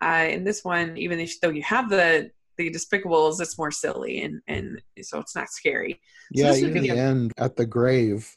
Uh, 0.00 0.26
in 0.30 0.42
this 0.44 0.64
one, 0.64 0.96
even 0.96 1.20
if, 1.20 1.40
though 1.40 1.50
you 1.50 1.62
have 1.62 1.88
the 1.88 2.30
the 2.58 2.70
Despicables, 2.70 3.40
it's 3.40 3.56
more 3.56 3.70
silly, 3.70 4.20
and 4.22 4.40
and 4.48 4.82
so 5.02 5.18
it's 5.18 5.34
not 5.34 5.48
scary. 5.48 6.00
So 6.34 6.52
yeah, 6.52 6.54
even 6.54 6.82
the 6.82 6.90
end 6.90 7.32
at 7.38 7.56
the 7.56 7.66
grave, 7.66 8.36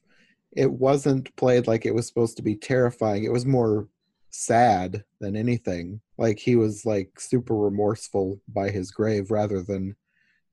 it 0.55 0.71
wasn't 0.71 1.35
played 1.35 1.67
like 1.67 1.85
it 1.85 1.93
was 1.93 2.07
supposed 2.07 2.37
to 2.37 2.43
be 2.43 2.55
terrifying. 2.55 3.23
It 3.23 3.31
was 3.31 3.45
more 3.45 3.87
sad 4.29 5.03
than 5.19 5.35
anything. 5.35 6.01
Like 6.17 6.39
he 6.39 6.55
was 6.55 6.85
like 6.85 7.19
super 7.19 7.55
remorseful 7.55 8.41
by 8.47 8.69
his 8.69 8.91
grave 8.91 9.31
rather 9.31 9.61
than 9.61 9.95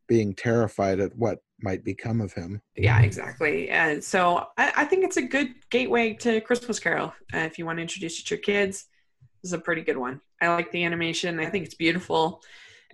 being 0.09 0.35
terrified 0.35 1.01
at 1.01 1.17
what 1.17 1.39
might 1.61 1.85
become 1.85 2.21
of 2.21 2.33
him. 2.33 2.61
Yeah, 2.77 3.01
exactly. 3.03 3.71
And 3.71 4.03
so 4.03 4.47
I, 4.59 4.73
I 4.79 4.85
think 4.85 5.05
it's 5.05 5.17
a 5.17 5.23
good 5.23 5.55
gateway 5.71 6.15
to 6.15 6.41
Christmas 6.41 6.81
Carol. 6.81 7.15
Uh, 7.33 7.39
if 7.39 7.59
you 7.59 7.67
want 7.67 7.79
to 7.79 7.83
introduce 7.83 8.19
it 8.19 8.27
to 8.27 8.35
your 8.35 8.43
kids, 8.43 8.87
this 9.43 9.51
is 9.51 9.53
a 9.53 9.59
pretty 9.59 9.83
good 9.83 9.97
one. 9.97 10.21
I 10.41 10.49
like 10.49 10.71
the 10.73 10.85
animation. 10.85 11.39
I 11.41 11.47
think 11.47 11.65
it's 11.67 11.75
beautiful 11.75 12.43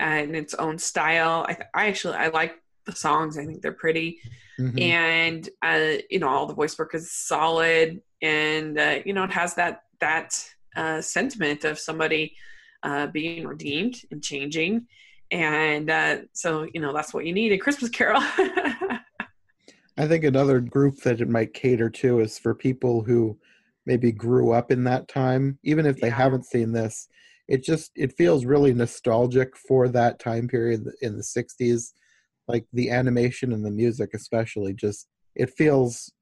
uh, 0.01 0.05
in 0.05 0.35
its 0.35 0.55
own 0.55 0.79
style. 0.79 1.45
I, 1.49 1.55
th- 1.55 1.69
I 1.75 1.87
actually 1.89 2.15
I 2.15 2.29
like 2.29 2.55
the 2.85 2.93
songs. 2.93 3.39
I 3.39 3.45
think 3.45 3.63
they're 3.63 3.73
pretty, 3.73 4.19
mm-hmm. 4.59 4.79
and 4.79 5.49
uh, 5.63 6.03
you 6.11 6.19
know 6.19 6.29
all 6.29 6.47
the 6.47 6.55
voice 6.55 6.79
work 6.79 6.95
is 6.95 7.11
solid, 7.11 8.01
and 8.23 8.79
uh, 8.79 8.99
you 9.05 9.13
know 9.13 9.25
it 9.25 9.33
has 9.33 9.55
that 9.55 9.83
that 10.01 10.35
uh, 10.77 11.01
sentiment 11.01 11.65
of 11.65 11.79
somebody 11.79 12.37
uh, 12.83 13.07
being 13.09 13.47
redeemed 13.47 13.97
and 14.11 14.23
changing 14.23 14.87
and 15.31 15.91
uh, 15.91 16.19
so 16.33 16.67
you 16.73 16.81
know 16.81 16.93
that's 16.93 17.13
what 17.13 17.27
you 17.27 17.33
need 17.33 17.53
a 17.53 17.59
christmas 17.59 17.91
carol 17.91 18.21
i 19.99 20.07
think 20.07 20.25
another 20.25 20.61
group 20.61 20.97
that 20.99 21.21
it 21.21 21.29
might 21.29 21.55
cater 21.55 21.91
to 21.91 22.21
is 22.21 22.39
for 22.39 22.55
people 22.55 23.03
who 23.03 23.37
maybe 23.87 24.13
grew 24.13 24.53
up 24.53 24.71
in 24.71 24.85
that 24.85 25.09
time 25.09 25.59
even 25.63 25.87
if 25.87 25.97
they 26.01 26.09
yeah. 26.09 26.15
haven't 26.15 26.47
seen 26.47 26.73
this 26.73 27.09
it 27.49 27.65
just 27.65 27.91
it 27.97 28.17
feels 28.17 28.45
really 28.45 28.73
nostalgic 28.73 29.57
for 29.57 29.89
that 29.89 30.19
time 30.19 30.47
period 30.47 30.85
in 31.03 31.17
the 31.17 31.23
60s 31.23 31.93
like 32.47 32.67
the 32.73 32.91
animation 32.91 33.53
and 33.53 33.65
the 33.65 33.71
music 33.71 34.11
especially 34.15 34.73
just 34.73 35.09
it 35.35 35.51
feels 35.51 36.13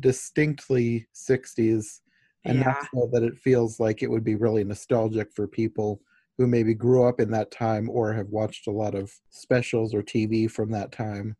distinctly 0.00 1.06
60s 1.14 2.00
and 2.44 2.58
yeah. 2.58 2.64
that's 2.64 2.86
so 2.94 3.08
that 3.12 3.22
it 3.22 3.36
feels 3.38 3.80
like 3.80 4.02
it 4.02 4.10
would 4.10 4.24
be 4.24 4.34
really 4.34 4.64
nostalgic 4.64 5.32
for 5.34 5.46
people 5.46 6.00
who 6.38 6.46
maybe 6.46 6.74
grew 6.74 7.04
up 7.04 7.20
in 7.20 7.30
that 7.30 7.50
time 7.50 7.88
or 7.88 8.12
have 8.12 8.28
watched 8.28 8.66
a 8.66 8.72
lot 8.72 8.94
of 8.94 9.12
specials 9.30 9.94
or 9.94 10.02
TV 10.02 10.50
from 10.50 10.70
that 10.72 10.92
time. 10.92 11.36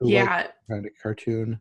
Yeah. 0.00 0.46
Kind 0.70 0.86
of 0.86 0.92
cartoon. 1.02 1.60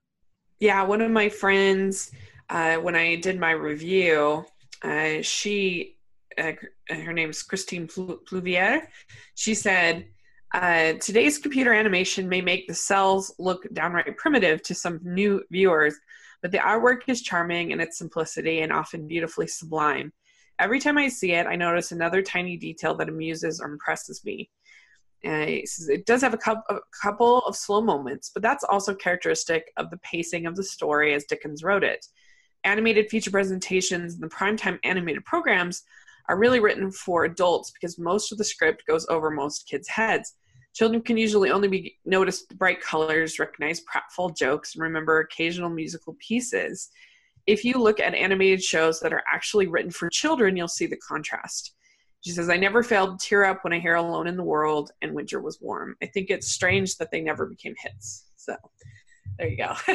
Yeah, 0.60 0.84
one 0.84 1.02
of 1.02 1.12
my 1.12 1.28
friends, 1.30 2.12
uh, 2.50 2.76
when 2.76 2.96
I 2.96 3.16
did 3.16 3.40
my 3.40 3.52
review, 3.52 4.46
uh, 4.82 5.22
she, 5.22 5.98
uh, 6.38 6.54
her 6.90 7.14
name's 7.14 7.44
Christine 7.44 7.88
Pluvier. 7.88 8.88
She 9.36 9.56
said, 9.56 10.06
uh, 10.54 10.94
today's 11.02 11.40
computer 11.40 11.74
animation 11.74 12.30
may 12.30 12.40
make 12.40 12.68
the 12.68 12.74
cels 12.74 13.34
look 13.40 13.66
downright 13.74 14.16
primitive 14.18 14.62
to 14.64 14.76
some 14.76 15.00
new 15.04 15.44
viewers, 15.52 15.96
but 16.42 16.52
the 16.52 16.60
artwork 16.60 17.02
is 17.08 17.24
charming 17.24 17.72
in 17.72 17.80
its 17.80 17.98
simplicity 17.98 18.62
and 18.62 18.72
often 18.72 19.08
beautifully 19.08 19.48
sublime. 19.48 20.14
Every 20.60 20.80
time 20.80 20.98
I 20.98 21.08
see 21.08 21.34
it, 21.34 21.48
I 21.48 21.56
notice 21.56 21.92
another 21.92 22.22
tiny 22.22 22.58
detail 22.58 22.96
that 22.96 23.10
amuses 23.10 23.60
or 23.60 23.68
impresses 23.68 24.24
me. 24.24 24.50
it, 25.24 25.68
says, 25.68 25.90
it 25.90 26.06
does 26.06 26.22
have 26.22 26.34
a 26.34 26.38
couple, 26.38 26.64
a 26.70 26.80
couple 27.02 27.40
of 27.40 27.56
slow 27.56 27.82
moments, 27.82 28.32
but 28.34 28.44
that's 28.44 28.64
also 28.64 28.94
characteristic 28.94 29.72
of 29.78 29.90
the 29.90 29.98
pacing 29.98 30.46
of 30.46 30.56
the 30.56 30.64
story 30.64 31.14
as 31.14 31.26
Dickens 31.26 31.64
wrote 31.64 31.84
it. 31.84 32.06
Animated 32.64 33.10
feature 33.10 33.32
presentations 33.32 34.14
and 34.14 34.24
the 34.24 34.28
primetime 34.28 34.80
animated 34.84 35.26
programs 35.26 35.84
are 36.30 36.38
really 36.38 36.60
written 36.60 36.92
for 36.92 37.26
adults 37.26 37.72
because 37.72 38.00
most 38.00 38.32
of 38.32 38.38
the 38.38 38.44
script 38.44 38.84
goes 38.88 39.06
over 39.10 39.30
most 39.30 39.68
kids' 39.68 39.90
heads. 39.90 40.36
Children 40.74 41.02
can 41.02 41.18
usually 41.18 41.52
only 41.52 41.68
be 41.68 41.98
notice 42.06 42.44
bright 42.44 42.82
colors, 42.82 43.38
recognize 43.40 43.82
pratfall 43.82 44.36
jokes, 44.36 44.76
and 44.76 44.84
remember 44.84 45.20
occasional 45.20 45.70
musical 45.70 46.16
pieces 46.20 46.90
if 47.48 47.66
you 47.66 47.74
look 47.74 48.00
at 48.00 48.14
animated 48.14 48.64
shows 48.64 49.00
that 49.02 49.14
are 49.14 49.24
actually 49.32 49.68
written 49.68 49.92
for 49.92 50.10
children, 50.10 50.56
you'll 50.56 50.68
see 50.68 50.86
the 50.86 50.98
contrast. 50.98 51.76
She 52.22 52.32
says, 52.32 52.50
I 52.50 52.56
never 52.56 52.84
failed 52.84 53.20
to 53.20 53.28
tear 53.28 53.44
up 53.44 53.64
when 53.64 53.74
I 53.74 53.80
hear 53.80 53.96
Alone 53.96 54.28
in 54.28 54.38
the 54.38 54.44
World 54.44 54.92
and 55.02 55.14
Winter 55.14 55.42
Was 55.42 55.60
Warm. 55.60 55.96
I 56.02 56.06
think 56.06 56.30
it's 56.30 56.52
strange 56.52 56.96
that 56.98 57.12
they 57.12 57.20
never 57.20 57.46
became 57.46 57.76
hits. 57.78 58.28
So 58.38 58.56
there 59.38 59.50
you 59.50 59.58
go. 59.58 59.74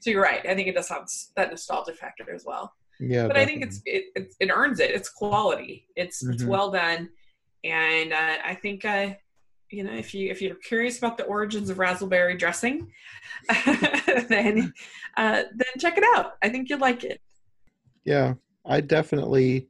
so 0.00 0.10
you're 0.10 0.22
right. 0.22 0.44
I 0.46 0.54
think 0.54 0.68
it 0.68 0.74
does 0.74 0.88
have 0.88 1.06
that 1.36 1.50
nostalgia 1.50 1.92
factor 1.92 2.32
as 2.34 2.44
well. 2.46 2.72
Yeah. 2.98 3.26
But 3.26 3.34
definitely. 3.34 3.42
I 3.42 3.46
think 3.46 3.62
it's 3.64 3.80
it, 3.84 4.04
it, 4.16 4.34
it, 4.40 4.50
earns 4.50 4.80
it. 4.80 4.90
It's 4.90 5.10
quality. 5.10 5.86
It's 5.96 6.22
mm-hmm. 6.22 6.32
it's 6.32 6.44
well 6.44 6.70
done. 6.70 7.10
And 7.62 8.12
uh, 8.12 8.36
I 8.44 8.54
think 8.54 8.84
uh, 8.84 9.14
you 9.74 9.82
know 9.82 9.92
if 9.92 10.14
you 10.14 10.30
if 10.30 10.40
you're 10.40 10.54
curious 10.56 10.98
about 10.98 11.16
the 11.18 11.24
origins 11.24 11.68
of 11.70 11.78
razzleberry 11.78 12.38
dressing 12.38 12.90
then 14.28 14.72
uh, 15.16 15.42
then 15.54 15.66
check 15.78 15.98
it 15.98 16.04
out. 16.14 16.34
I 16.42 16.48
think 16.48 16.68
you'll 16.68 16.78
like 16.78 17.04
it. 17.04 17.20
Yeah 18.04 18.34
i 18.66 18.80
definitely 18.80 19.68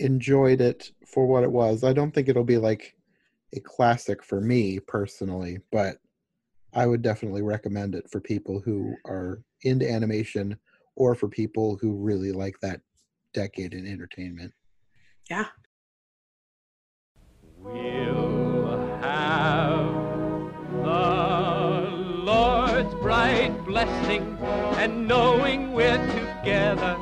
enjoyed 0.00 0.60
it 0.60 0.90
for 1.06 1.24
what 1.26 1.44
it 1.44 1.52
was. 1.52 1.84
I 1.84 1.92
don't 1.92 2.12
think 2.12 2.28
it'll 2.28 2.42
be 2.42 2.58
like 2.58 2.96
a 3.54 3.60
classic 3.60 4.24
for 4.24 4.40
me 4.40 4.80
personally 4.80 5.58
but 5.70 5.98
i 6.74 6.84
would 6.84 7.02
definitely 7.02 7.42
recommend 7.42 7.94
it 7.94 8.10
for 8.10 8.20
people 8.20 8.58
who 8.58 8.92
are 9.06 9.40
into 9.62 9.88
animation 9.88 10.58
or 10.96 11.14
for 11.14 11.28
people 11.28 11.78
who 11.80 11.92
really 11.92 12.32
like 12.32 12.58
that 12.60 12.80
decade 13.32 13.74
in 13.74 13.86
entertainment. 13.86 14.52
Yeah 15.28 15.46
bright 22.94 23.64
blessing 23.64 24.36
and 24.76 25.06
knowing 25.06 25.72
we're 25.72 26.04
together, 26.08 26.96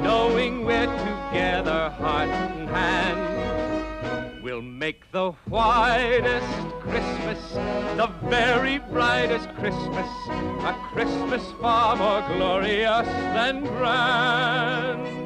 knowing 0.00 0.64
we're 0.64 0.86
together, 0.86 1.90
heart 1.90 2.28
and 2.28 2.68
hand. 2.68 4.42
We'll 4.42 4.62
make 4.62 5.10
the 5.12 5.32
whitest 5.48 6.70
Christmas, 6.80 7.52
the 7.96 8.10
very 8.24 8.78
brightest 8.78 9.48
Christmas, 9.54 10.08
a 10.28 10.76
Christmas 10.92 11.42
far 11.60 11.96
more 11.96 12.22
glorious 12.36 13.06
than 13.06 13.62
grand. 13.62 15.21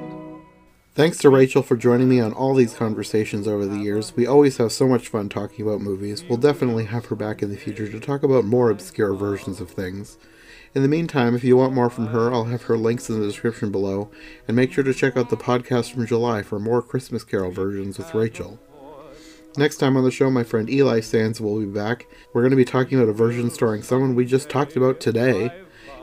Thanks 0.96 1.18
to 1.18 1.28
Rachel 1.28 1.62
for 1.62 1.76
joining 1.76 2.08
me 2.08 2.20
on 2.20 2.32
all 2.32 2.54
these 2.54 2.72
conversations 2.72 3.46
over 3.46 3.66
the 3.66 3.76
years. 3.76 4.16
We 4.16 4.26
always 4.26 4.56
have 4.56 4.72
so 4.72 4.88
much 4.88 5.08
fun 5.08 5.28
talking 5.28 5.62
about 5.62 5.82
movies. 5.82 6.24
We'll 6.24 6.38
definitely 6.38 6.86
have 6.86 7.04
her 7.06 7.14
back 7.14 7.42
in 7.42 7.50
the 7.50 7.58
future 7.58 7.86
to 7.86 8.00
talk 8.00 8.22
about 8.22 8.46
more 8.46 8.70
obscure 8.70 9.12
versions 9.12 9.60
of 9.60 9.68
things. 9.68 10.16
In 10.74 10.80
the 10.80 10.88
meantime, 10.88 11.34
if 11.34 11.44
you 11.44 11.54
want 11.54 11.74
more 11.74 11.90
from 11.90 12.06
her, 12.06 12.32
I'll 12.32 12.44
have 12.44 12.62
her 12.62 12.78
links 12.78 13.10
in 13.10 13.20
the 13.20 13.26
description 13.26 13.70
below, 13.70 14.10
and 14.48 14.56
make 14.56 14.72
sure 14.72 14.84
to 14.84 14.94
check 14.94 15.18
out 15.18 15.28
the 15.28 15.36
podcast 15.36 15.92
from 15.92 16.06
July 16.06 16.42
for 16.42 16.58
more 16.58 16.80
Christmas 16.80 17.24
Carol 17.24 17.50
versions 17.50 17.98
with 17.98 18.14
Rachel. 18.14 18.58
Next 19.58 19.76
time 19.76 19.98
on 19.98 20.04
the 20.04 20.10
show, 20.10 20.30
my 20.30 20.44
friend 20.44 20.70
Eli 20.70 21.00
Sands 21.00 21.42
will 21.42 21.58
be 21.58 21.66
back. 21.66 22.06
We're 22.32 22.40
going 22.40 22.52
to 22.52 22.56
be 22.56 22.64
talking 22.64 22.98
about 22.98 23.10
a 23.10 23.12
version 23.12 23.50
starring 23.50 23.82
someone 23.82 24.14
we 24.14 24.24
just 24.24 24.48
talked 24.48 24.76
about 24.76 25.00
today. 25.00 25.50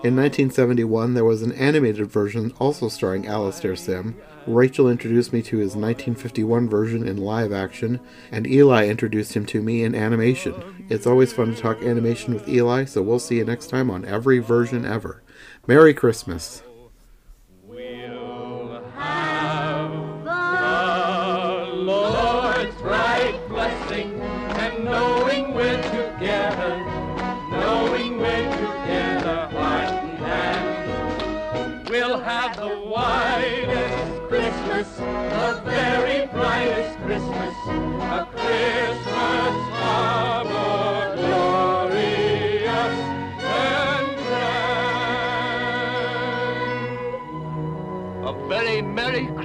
In 0.03 0.17
1971, 0.17 1.13
there 1.13 1.23
was 1.23 1.43
an 1.43 1.53
animated 1.53 2.11
version 2.11 2.53
also 2.59 2.89
starring 2.89 3.25
Alastair 3.25 3.73
Sim. 3.77 4.17
Rachel 4.45 4.89
introduced 4.89 5.31
me 5.31 5.41
to 5.43 5.59
his 5.59 5.77
1951 5.77 6.67
version 6.67 7.07
in 7.07 7.15
live 7.15 7.53
action, 7.53 8.01
and 8.29 8.45
Eli 8.45 8.89
introduced 8.89 9.33
him 9.33 9.45
to 9.45 9.61
me 9.61 9.81
in 9.81 9.95
animation. 9.95 10.85
It's 10.89 11.07
always 11.07 11.31
fun 11.31 11.55
to 11.55 11.61
talk 11.61 11.81
animation 11.81 12.33
with 12.33 12.49
Eli, 12.49 12.83
so 12.83 13.01
we'll 13.01 13.17
see 13.17 13.37
you 13.37 13.45
next 13.45 13.67
time 13.67 13.89
on 13.89 14.03
every 14.03 14.39
version 14.39 14.85
ever. 14.85 15.23
Merry 15.67 15.93
Christmas. 15.93 16.63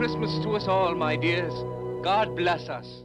Christmas 0.08 0.42
to 0.42 0.52
us 0.52 0.66
all, 0.66 0.94
my 0.94 1.16
dears. 1.16 1.52
God 2.02 2.34
bless 2.34 2.70
us. 2.70 3.04